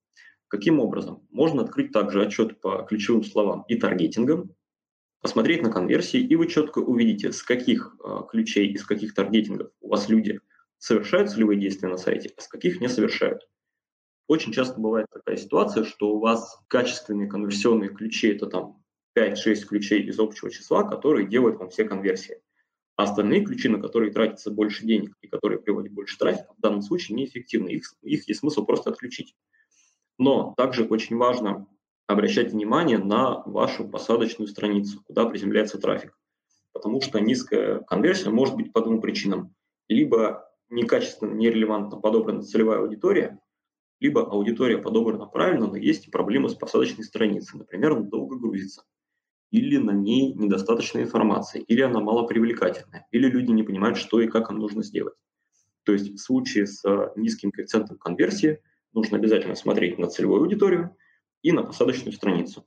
Каким 0.47 0.79
образом? 0.79 1.27
Можно 1.29 1.61
открыть 1.61 1.91
также 1.91 2.23
отчет 2.23 2.59
по 2.59 2.87
ключевым 2.89 3.23
словам 3.23 3.65
и 3.67 3.75
таргетингам, 3.75 4.55
посмотреть 5.21 5.61
на 5.61 5.71
конверсии, 5.71 6.21
и 6.21 6.35
вы 6.35 6.47
четко 6.47 6.79
увидите, 6.79 7.31
с 7.31 7.43
каких 7.43 7.95
э, 8.03 8.21
ключей, 8.31 8.71
из 8.71 8.83
каких 8.83 9.13
таргетингов 9.13 9.69
у 9.79 9.89
вас 9.89 10.09
люди 10.09 10.39
совершают 10.81 11.29
целевые 11.29 11.59
действия 11.59 11.89
на 11.89 11.97
сайте, 11.97 12.33
а 12.35 12.41
с 12.41 12.47
каких 12.47 12.81
не 12.81 12.89
совершают. 12.89 13.47
Очень 14.27 14.51
часто 14.51 14.79
бывает 14.79 15.05
такая 15.11 15.37
ситуация, 15.37 15.83
что 15.83 16.15
у 16.15 16.19
вас 16.19 16.59
качественные 16.67 17.29
конверсионные 17.29 17.91
ключи– 17.91 18.29
это 18.29 18.47
там 18.47 18.83
5-6 19.15 19.65
ключей 19.67 20.01
из 20.01 20.19
общего 20.19 20.49
числа, 20.49 20.83
которые 20.83 21.27
делают 21.27 21.59
вам 21.59 21.69
все 21.69 21.83
конверсии. 21.83 22.41
А 22.95 23.03
остальные 23.03 23.45
ключи, 23.45 23.69
на 23.69 23.79
которые 23.79 24.11
тратится 24.11 24.49
больше 24.49 24.85
денег 24.85 25.13
и 25.21 25.27
которые 25.27 25.59
приводят 25.59 25.93
больше 25.93 26.17
трафика, 26.17 26.53
в 26.57 26.61
данном 26.61 26.81
случае 26.81 27.15
неэффективны. 27.15 27.69
Их, 27.69 27.93
их 28.01 28.27
есть 28.27 28.39
смысл 28.39 28.65
просто 28.65 28.89
отключить. 28.89 29.35
Но 30.17 30.55
также 30.57 30.85
очень 30.85 31.17
важно 31.17 31.67
обращать 32.07 32.53
внимание 32.53 32.97
на 32.97 33.43
вашу 33.43 33.87
посадочную 33.87 34.47
страницу, 34.47 35.03
куда 35.05 35.25
приземляется 35.25 35.77
трафик. 35.77 36.17
Потому 36.73 37.01
что 37.01 37.19
низкая 37.19 37.81
конверсия 37.81 38.31
может 38.31 38.55
быть 38.55 38.73
по 38.73 38.81
двум 38.81 38.99
причинам. 38.99 39.53
Либо 39.87 40.50
некачественно, 40.71 41.33
нерелевантно 41.33 41.99
подобрана 41.99 42.41
целевая 42.41 42.79
аудитория, 42.79 43.39
либо 43.99 44.27
аудитория 44.27 44.79
подобрана 44.79 45.27
правильно, 45.27 45.67
но 45.67 45.75
есть 45.75 46.09
проблемы 46.09 46.49
с 46.49 46.55
посадочной 46.55 47.03
страницей. 47.03 47.59
Например, 47.59 47.91
она 47.91 48.01
долго 48.01 48.37
грузится, 48.37 48.83
или 49.51 49.77
на 49.77 49.91
ней 49.91 50.33
недостаточно 50.33 50.99
информации, 50.99 51.61
или 51.61 51.81
она 51.81 51.99
мало 51.99 52.25
привлекательная, 52.25 53.07
или 53.11 53.27
люди 53.27 53.51
не 53.51 53.63
понимают, 53.63 53.97
что 53.97 54.19
и 54.19 54.27
как 54.27 54.49
им 54.49 54.57
нужно 54.57 54.81
сделать. 54.81 55.13
То 55.83 55.93
есть 55.93 56.13
в 56.13 56.17
случае 56.17 56.65
с 56.65 56.83
э, 56.85 57.11
низким 57.15 57.51
коэффициентом 57.51 57.97
конверсии 57.97 58.59
нужно 58.93 59.17
обязательно 59.17 59.55
смотреть 59.55 59.97
на 59.99 60.07
целевую 60.07 60.41
аудиторию 60.41 60.95
и 61.41 61.51
на 61.51 61.63
посадочную 61.63 62.13
страницу. 62.13 62.65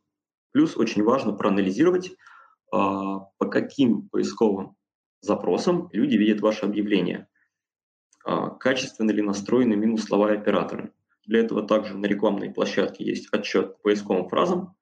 Плюс 0.53 0.77
очень 0.77 1.03
важно 1.03 1.33
проанализировать, 1.33 2.13
а, 2.73 3.21
по 3.39 3.47
каким 3.47 4.09
поисковым 4.09 4.77
запросам 5.21 5.89
люди 5.93 6.17
видят 6.17 6.41
ваше 6.41 6.67
объявление. 6.67 7.29
А, 8.25 8.49
качественно 8.49 9.11
ли 9.11 9.21
настроены 9.21 9.77
минус-слова 9.77 10.33
и 10.33 10.39
операторы. 10.39 10.93
Для 11.27 11.41
этого 11.41 11.63
также 11.63 11.97
на 11.97 12.07
рекламной 12.07 12.51
площадке 12.51 13.05
есть 13.05 13.29
отчет 13.31 13.77
по 13.77 13.83
поисковым 13.85 14.29
фразам, 14.29 14.75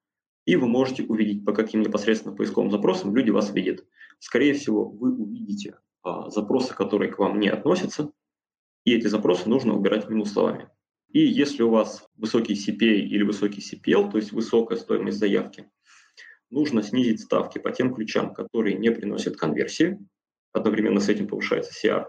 и 0.44 0.54
вы 0.54 0.68
можете 0.68 1.02
увидеть, 1.02 1.44
по 1.44 1.52
каким 1.52 1.82
непосредственно 1.82 2.36
поисковым 2.36 2.70
запросам 2.70 3.14
люди 3.14 3.30
вас 3.30 3.52
видят. 3.52 3.84
Скорее 4.20 4.54
всего, 4.54 4.88
вы 4.88 5.12
увидите 5.12 5.76
а, 6.02 6.30
запросы, 6.30 6.74
которые 6.74 7.10
к 7.10 7.18
вам 7.18 7.40
не 7.40 7.48
относятся, 7.48 8.12
и 8.84 8.94
эти 8.94 9.08
запросы 9.08 9.48
нужно 9.48 9.74
убирать 9.74 10.08
минус 10.08 10.32
словами. 10.32 10.68
И 11.08 11.20
если 11.20 11.64
у 11.64 11.70
вас 11.70 12.08
высокий 12.16 12.54
CPA 12.54 12.94
или 12.94 13.24
высокий 13.24 13.60
CPL, 13.60 14.10
то 14.10 14.18
есть 14.18 14.32
высокая 14.32 14.78
стоимость 14.78 15.18
заявки, 15.18 15.68
нужно 16.48 16.82
снизить 16.82 17.20
ставки 17.20 17.58
по 17.58 17.72
тем 17.72 17.92
ключам, 17.92 18.34
которые 18.34 18.78
не 18.78 18.90
приносят 18.90 19.36
конверсии, 19.36 19.98
одновременно 20.52 21.00
с 21.00 21.08
этим 21.08 21.26
повышается 21.26 21.72
CR, 21.72 22.06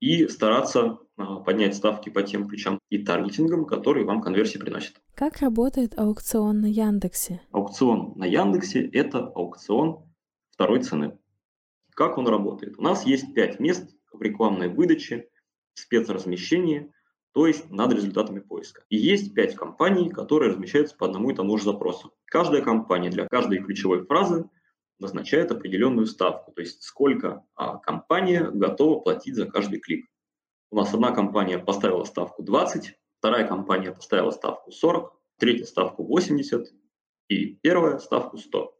и 0.00 0.28
стараться 0.28 0.98
а, 1.16 1.40
поднять 1.40 1.74
ставки 1.74 2.08
по 2.08 2.22
тем 2.22 2.48
ключам 2.48 2.78
и 2.88 2.98
таргетингам, 2.98 3.66
которые 3.66 4.06
вам 4.06 4.20
конверсии 4.20 4.58
приносят. 4.58 4.94
Как 5.14 5.38
работает 5.38 5.98
аукцион 5.98 6.60
на 6.60 6.66
Яндексе? 6.66 7.40
Аукцион 7.50 8.12
на 8.16 8.24
Яндексе– 8.24 8.86
это 8.92 9.18
аукцион 9.18 10.04
второй 10.50 10.82
цены. 10.82 11.18
Как 11.94 12.18
он 12.18 12.28
работает? 12.28 12.78
У 12.78 12.82
нас 12.82 13.04
есть 13.04 13.34
пять 13.34 13.58
мест 13.58 13.90
в 14.12 14.22
рекламной 14.22 14.68
выдаче, 14.68 15.28
спецразмещении, 15.74 16.92
то 17.32 17.46
есть 17.46 17.70
над 17.70 17.92
результатами 17.92 18.40
поиска. 18.40 18.84
И 18.88 18.96
есть 18.96 19.34
пять 19.34 19.54
компаний, 19.54 20.08
которые 20.08 20.50
размещаются 20.52 20.96
по 20.96 21.06
одному 21.06 21.30
и 21.30 21.34
тому 21.34 21.56
же 21.58 21.64
запросу. 21.64 22.12
Каждая 22.24 22.62
компания 22.62 23.10
для 23.10 23.26
каждой 23.26 23.58
ключевой 23.58 24.04
фразы 24.04 24.48
назначает 24.98 25.50
определенную 25.52 26.06
ставку, 26.06 26.52
то 26.52 26.60
есть 26.60 26.82
сколько 26.82 27.44
а, 27.54 27.78
компания 27.78 28.50
готова 28.50 29.00
платить 29.00 29.36
за 29.36 29.46
каждый 29.46 29.78
клик. 29.78 30.06
У 30.70 30.76
нас 30.76 30.92
одна 30.92 31.12
компания 31.12 31.58
поставила 31.58 32.04
ставку 32.04 32.42
20, 32.42 32.94
вторая 33.18 33.46
компания 33.46 33.92
поставила 33.92 34.30
ставку 34.30 34.70
40, 34.70 35.12
третья 35.38 35.64
ставку 35.64 36.04
80 36.04 36.72
и 37.28 37.46
первая 37.62 37.98
ставку 37.98 38.38
100. 38.38 38.74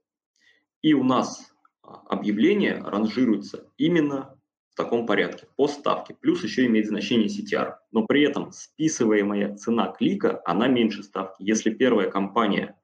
И 0.82 0.94
у 0.94 1.04
нас 1.04 1.52
а, 1.82 2.02
объявление 2.08 2.82
ранжируется 2.82 3.70
именно 3.76 4.38
в 4.70 4.76
таком 4.76 5.06
порядке, 5.06 5.46
по 5.56 5.66
ставке. 5.66 6.14
Плюс 6.14 6.42
еще 6.44 6.66
имеет 6.66 6.86
значение 6.86 7.28
CTR. 7.28 7.76
Но 7.90 8.06
при 8.06 8.22
этом 8.22 8.52
списываемая 8.52 9.56
цена 9.56 9.88
клика, 9.88 10.40
она 10.44 10.68
меньше 10.68 11.02
ставки. 11.02 11.42
Если 11.42 11.70
первая 11.70 12.10
компания 12.10 12.78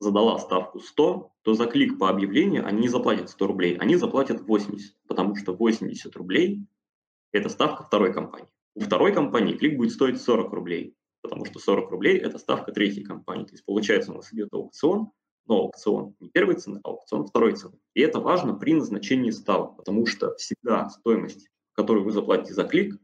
задала 0.00 0.38
ставку 0.38 0.80
100, 0.80 1.32
то 1.42 1.54
за 1.54 1.66
клик 1.66 1.98
по 1.98 2.08
объявлению 2.08 2.66
они 2.66 2.82
не 2.82 2.88
заплатят 2.88 3.30
100 3.30 3.46
рублей, 3.46 3.76
они 3.76 3.96
заплатят 3.96 4.42
80, 4.42 4.96
потому 5.06 5.36
что 5.36 5.54
80 5.54 6.14
рублей– 6.16 6.66
это 7.32 7.48
ставка 7.48 7.84
второй 7.84 8.12
компании. 8.12 8.48
У 8.74 8.80
второй 8.80 9.12
компании 9.12 9.56
клик 9.56 9.76
будет 9.76 9.92
стоить 9.92 10.20
40 10.20 10.52
рублей, 10.52 10.96
потому 11.22 11.44
что 11.44 11.58
40 11.58 11.90
рублей– 11.90 12.18
это 12.18 12.38
ставка 12.38 12.72
третьей 12.72 13.04
компании. 13.04 13.44
То 13.44 13.52
есть 13.52 13.64
получается 13.64 14.12
у 14.12 14.16
нас 14.16 14.32
идет 14.32 14.52
аукцион, 14.52 15.10
но 15.46 15.56
аукцион 15.56 16.14
не 16.20 16.28
первой 16.28 16.56
цены, 16.56 16.80
а 16.82 16.88
аукцион 16.88 17.26
второй 17.26 17.54
цены. 17.54 17.78
И 17.94 18.00
это 18.00 18.20
важно 18.20 18.54
при 18.54 18.74
назначении 18.74 19.30
ставок, 19.30 19.76
потому 19.76 20.06
что 20.06 20.34
всегда 20.36 20.88
стоимость, 20.90 21.48
которую 21.72 22.04
вы 22.04 22.12
заплатите 22.12 22.54
за 22.54 22.64
клик, 22.64 22.98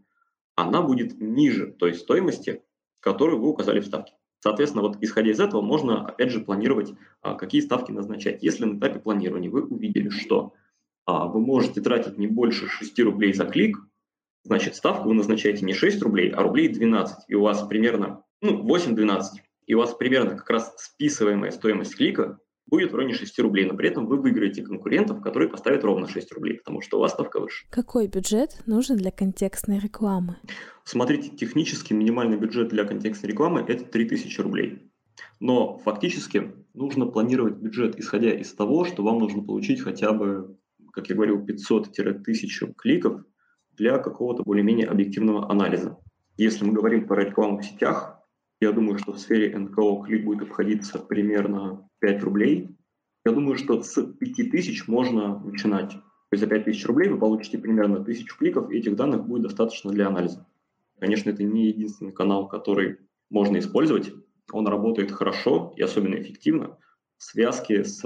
она 0.54 0.82
будет 0.82 1.20
ниже 1.20 1.72
той 1.72 1.94
стоимости, 1.94 2.62
которую 3.00 3.40
вы 3.40 3.48
указали 3.48 3.80
в 3.80 3.86
ставке. 3.86 4.14
Соответственно, 4.40 4.82
вот 4.82 4.96
исходя 5.02 5.30
из 5.30 5.38
этого, 5.38 5.60
можно, 5.60 6.06
опять 6.06 6.30
же, 6.30 6.40
планировать, 6.40 6.94
а, 7.20 7.34
какие 7.34 7.60
ставки 7.60 7.92
назначать. 7.92 8.42
Если 8.42 8.64
на 8.64 8.78
этапе 8.78 8.98
планирования 8.98 9.50
вы 9.50 9.64
увидели, 9.64 10.08
что 10.08 10.54
а, 11.06 11.26
вы 11.26 11.40
можете 11.40 11.82
тратить 11.82 12.18
не 12.18 12.26
больше 12.26 12.66
6 12.66 12.98
рублей 13.00 13.34
за 13.34 13.44
клик, 13.44 13.78
значит, 14.42 14.76
ставку 14.76 15.08
вы 15.08 15.14
назначаете 15.14 15.64
не 15.64 15.74
6 15.74 16.02
рублей, 16.02 16.30
а 16.30 16.42
рублей 16.42 16.68
12, 16.68 17.24
и 17.28 17.34
у 17.34 17.42
вас 17.42 17.62
примерно, 17.68 18.24
ну, 18.40 18.62
8-12, 18.64 19.22
и 19.66 19.74
у 19.74 19.78
вас 19.78 19.94
примерно 19.94 20.36
как 20.36 20.48
раз 20.48 20.74
списываемая 20.78 21.50
стоимость 21.50 21.96
клика 21.96 22.38
будет 22.70 22.92
в 22.92 22.94
районе 22.94 23.14
6 23.14 23.38
рублей, 23.40 23.66
но 23.66 23.74
при 23.74 23.88
этом 23.88 24.06
вы 24.06 24.16
выиграете 24.16 24.62
конкурентов, 24.62 25.20
которые 25.20 25.48
поставят 25.48 25.84
ровно 25.84 26.08
6 26.08 26.32
рублей, 26.32 26.58
потому 26.58 26.80
что 26.80 26.98
у 26.98 27.00
вас 27.00 27.12
ставка 27.12 27.40
выше. 27.40 27.66
Какой 27.70 28.06
бюджет 28.06 28.62
нужен 28.66 28.96
для 28.96 29.10
контекстной 29.10 29.78
рекламы? 29.78 30.36
Смотрите, 30.84 31.30
технически 31.30 31.92
минимальный 31.92 32.38
бюджет 32.38 32.68
для 32.68 32.84
контекстной 32.84 33.32
рекламы– 33.32 33.64
это 33.68 33.84
3000 33.84 34.40
рублей. 34.40 34.90
Но 35.40 35.78
фактически 35.78 36.52
нужно 36.74 37.06
планировать 37.06 37.56
бюджет, 37.56 37.98
исходя 37.98 38.32
из 38.32 38.52
того, 38.54 38.84
что 38.84 39.02
вам 39.02 39.18
нужно 39.18 39.42
получить 39.42 39.82
хотя 39.82 40.12
бы, 40.12 40.56
как 40.92 41.08
я 41.08 41.14
говорил, 41.14 41.44
500-1000 41.44 42.74
кликов 42.76 43.24
для 43.76 43.98
какого-то 43.98 44.42
более-менее 44.42 44.86
объективного 44.86 45.50
анализа. 45.50 45.98
Если 46.36 46.64
мы 46.64 46.72
говорим 46.72 47.06
про 47.06 47.24
рекламу 47.24 47.58
в 47.58 47.64
сетях, 47.64 48.18
я 48.60 48.72
думаю, 48.72 48.98
что 48.98 49.12
в 49.12 49.18
сфере 49.18 49.56
НКО 49.56 50.04
клик 50.06 50.24
будет 50.24 50.42
обходиться 50.42 50.98
примерно 50.98 51.88
5 52.00 52.22
рублей. 52.22 52.68
Я 53.24 53.32
думаю, 53.32 53.56
что 53.56 53.82
с 53.82 54.02
5000 54.02 54.88
можно 54.88 55.38
начинать. 55.38 55.90
То 55.90 56.32
есть 56.32 56.42
за 56.42 56.48
5000 56.48 56.86
рублей 56.86 57.08
вы 57.08 57.18
получите 57.18 57.58
примерно 57.58 57.96
1000 57.96 58.36
кликов, 58.36 58.70
и 58.70 58.78
этих 58.78 58.96
данных 58.96 59.26
будет 59.26 59.42
достаточно 59.42 59.90
для 59.90 60.08
анализа. 60.08 60.46
Конечно, 60.98 61.30
это 61.30 61.42
не 61.42 61.68
единственный 61.68 62.12
канал, 62.12 62.48
который 62.48 62.98
можно 63.30 63.58
использовать. 63.58 64.12
Он 64.52 64.66
работает 64.66 65.10
хорошо 65.10 65.72
и 65.76 65.82
особенно 65.82 66.16
эффективно 66.16 66.78
в 67.16 67.22
связке 67.22 67.84
с 67.84 68.04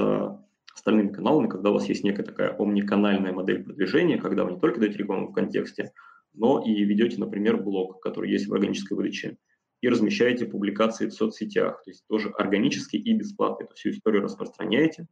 остальными 0.75 1.13
каналами, 1.13 1.49
когда 1.49 1.71
у 1.71 1.75
вас 1.75 1.89
есть 1.89 2.05
некая 2.05 2.25
такая 2.25 2.57
омниканальная 2.59 3.33
модель 3.33 3.63
продвижения, 3.63 4.19
когда 4.19 4.45
вы 4.45 4.53
не 4.53 4.61
только 4.61 4.81
даете 4.81 4.99
рекламу 4.99 5.29
в 5.29 5.33
контексте, 5.33 5.93
но 6.35 6.63
и 6.65 6.85
ведете, 6.85 7.19
например, 7.19 7.63
блог, 7.63 8.01
который 8.03 8.31
есть 8.31 8.49
в 8.49 8.55
органической 8.55 8.95
выдаче, 8.95 9.39
и 9.85 9.89
размещаете 9.91 10.47
публикации 10.47 11.09
в 11.09 11.13
соцсетях, 11.13 11.83
то 11.85 11.91
есть 11.91 12.07
тоже 12.09 12.31
органически 12.31 12.97
и 12.97 13.13
бесплатно 13.13 13.65
эту 13.65 13.75
всю 13.75 13.91
историю 13.91 14.23
распространяете, 14.23 15.07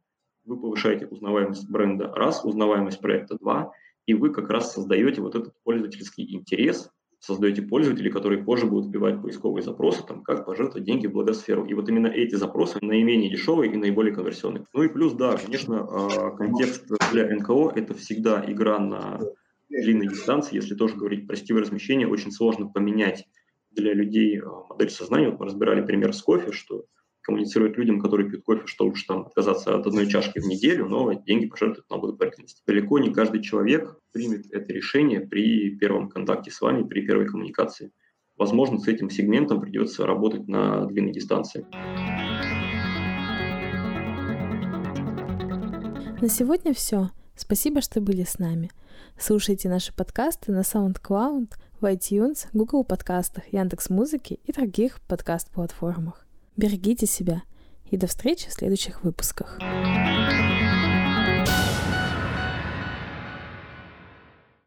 вы 0.45 0.59
повышаете 0.59 1.05
узнаваемость 1.05 1.69
бренда 1.69 2.07
раз, 2.07 2.43
узнаваемость 2.43 2.99
проекта 2.99 3.37
два, 3.37 3.71
и 4.07 4.15
вы 4.15 4.33
как 4.33 4.49
раз 4.49 4.73
создаете 4.73 5.21
вот 5.21 5.35
этот 5.35 5.53
пользовательский 5.63 6.33
интерес, 6.33 6.89
создаете 7.19 7.61
пользователей, 7.61 8.09
которые 8.09 8.43
позже 8.43 8.65
будут 8.65 8.87
вбивать 8.87 9.21
поисковые 9.21 9.61
запросы, 9.61 10.03
там, 10.07 10.23
как 10.23 10.43
пожертвовать 10.43 10.85
деньги 10.85 11.05
в 11.05 11.11
благосферу. 11.11 11.65
И 11.65 11.75
вот 11.75 11.87
именно 11.87 12.07
эти 12.07 12.33
запросы 12.33 12.79
наименее 12.81 13.29
дешевые 13.29 13.71
и 13.71 13.77
наиболее 13.77 14.15
конверсионные. 14.15 14.65
Ну 14.73 14.81
и 14.81 14.89
плюс, 14.89 15.13
да, 15.13 15.37
конечно, 15.37 15.87
а, 15.87 16.31
контекст 16.31 16.87
для 17.11 17.29
НКО– 17.29 17.73
это 17.75 17.93
всегда 17.93 18.43
игра 18.47 18.79
на 18.79 19.19
длинной 19.69 20.07
дистанции. 20.07 20.55
Если 20.55 20.73
тоже 20.73 20.95
говорить 20.95 21.27
про 21.27 21.35
сетевое 21.35 21.61
размещение, 21.61 22.07
очень 22.07 22.31
сложно 22.31 22.65
поменять 22.65 23.27
для 23.75 23.93
людей 23.93 24.39
а, 24.39 24.65
модель 24.69 24.89
сознания. 24.89 25.29
Вот 25.29 25.39
мы 25.39 25.45
разбирали 25.45 25.81
пример 25.81 26.13
с 26.13 26.21
кофе, 26.21 26.51
что 26.51 26.85
коммуницировать 27.21 27.77
людям, 27.77 27.99
которые 27.99 28.29
пьют 28.29 28.43
кофе, 28.43 28.63
что 28.65 28.85
лучше 28.85 29.05
там 29.07 29.21
отказаться 29.21 29.75
от 29.75 29.87
одной 29.87 30.07
чашки 30.07 30.39
в 30.39 30.45
неделю, 30.45 30.87
но 30.87 31.13
деньги 31.13 31.47
пожертвовать 31.47 31.89
на 31.89 31.97
благотворительность. 31.97 32.63
Далеко 32.67 32.99
не 32.99 33.13
каждый 33.13 33.41
человек 33.41 33.97
примет 34.11 34.51
это 34.51 34.73
решение 34.73 35.21
при 35.21 35.75
первом 35.77 36.09
контакте 36.09 36.51
с 36.51 36.59
вами, 36.59 36.83
при 36.83 37.01
первой 37.01 37.27
коммуникации. 37.27 37.91
Возможно, 38.35 38.79
с 38.79 38.87
этим 38.87 39.09
сегментом 39.09 39.61
придется 39.61 40.05
работать 40.05 40.47
на 40.47 40.85
длинной 40.85 41.13
дистанции. 41.13 41.65
На 46.21 46.29
сегодня 46.29 46.73
все. 46.73 47.09
Спасибо, 47.35 47.81
что 47.81 48.01
были 48.01 48.23
с 48.23 48.39
нами. 48.39 48.69
Слушайте 49.17 49.69
наши 49.69 49.93
подкасты 49.95 50.51
на 50.51 50.61
SoundCloud, 50.61 51.51
в 51.83 51.85
iTunes, 51.85 52.47
Google 52.53 52.85
подкастах, 52.85 53.43
Яндекс 53.51 53.89
Яндекс.Музыке 53.89 54.39
и 54.45 54.53
других 54.53 55.01
подкаст-платформах. 55.01 56.25
Берегите 56.55 57.05
себя 57.05 57.43
и 57.91 57.97
до 57.97 58.07
встречи 58.07 58.49
в 58.49 58.53
следующих 58.53 59.03
выпусках. 59.03 59.59
thank 61.45 61.47
you 61.49 61.72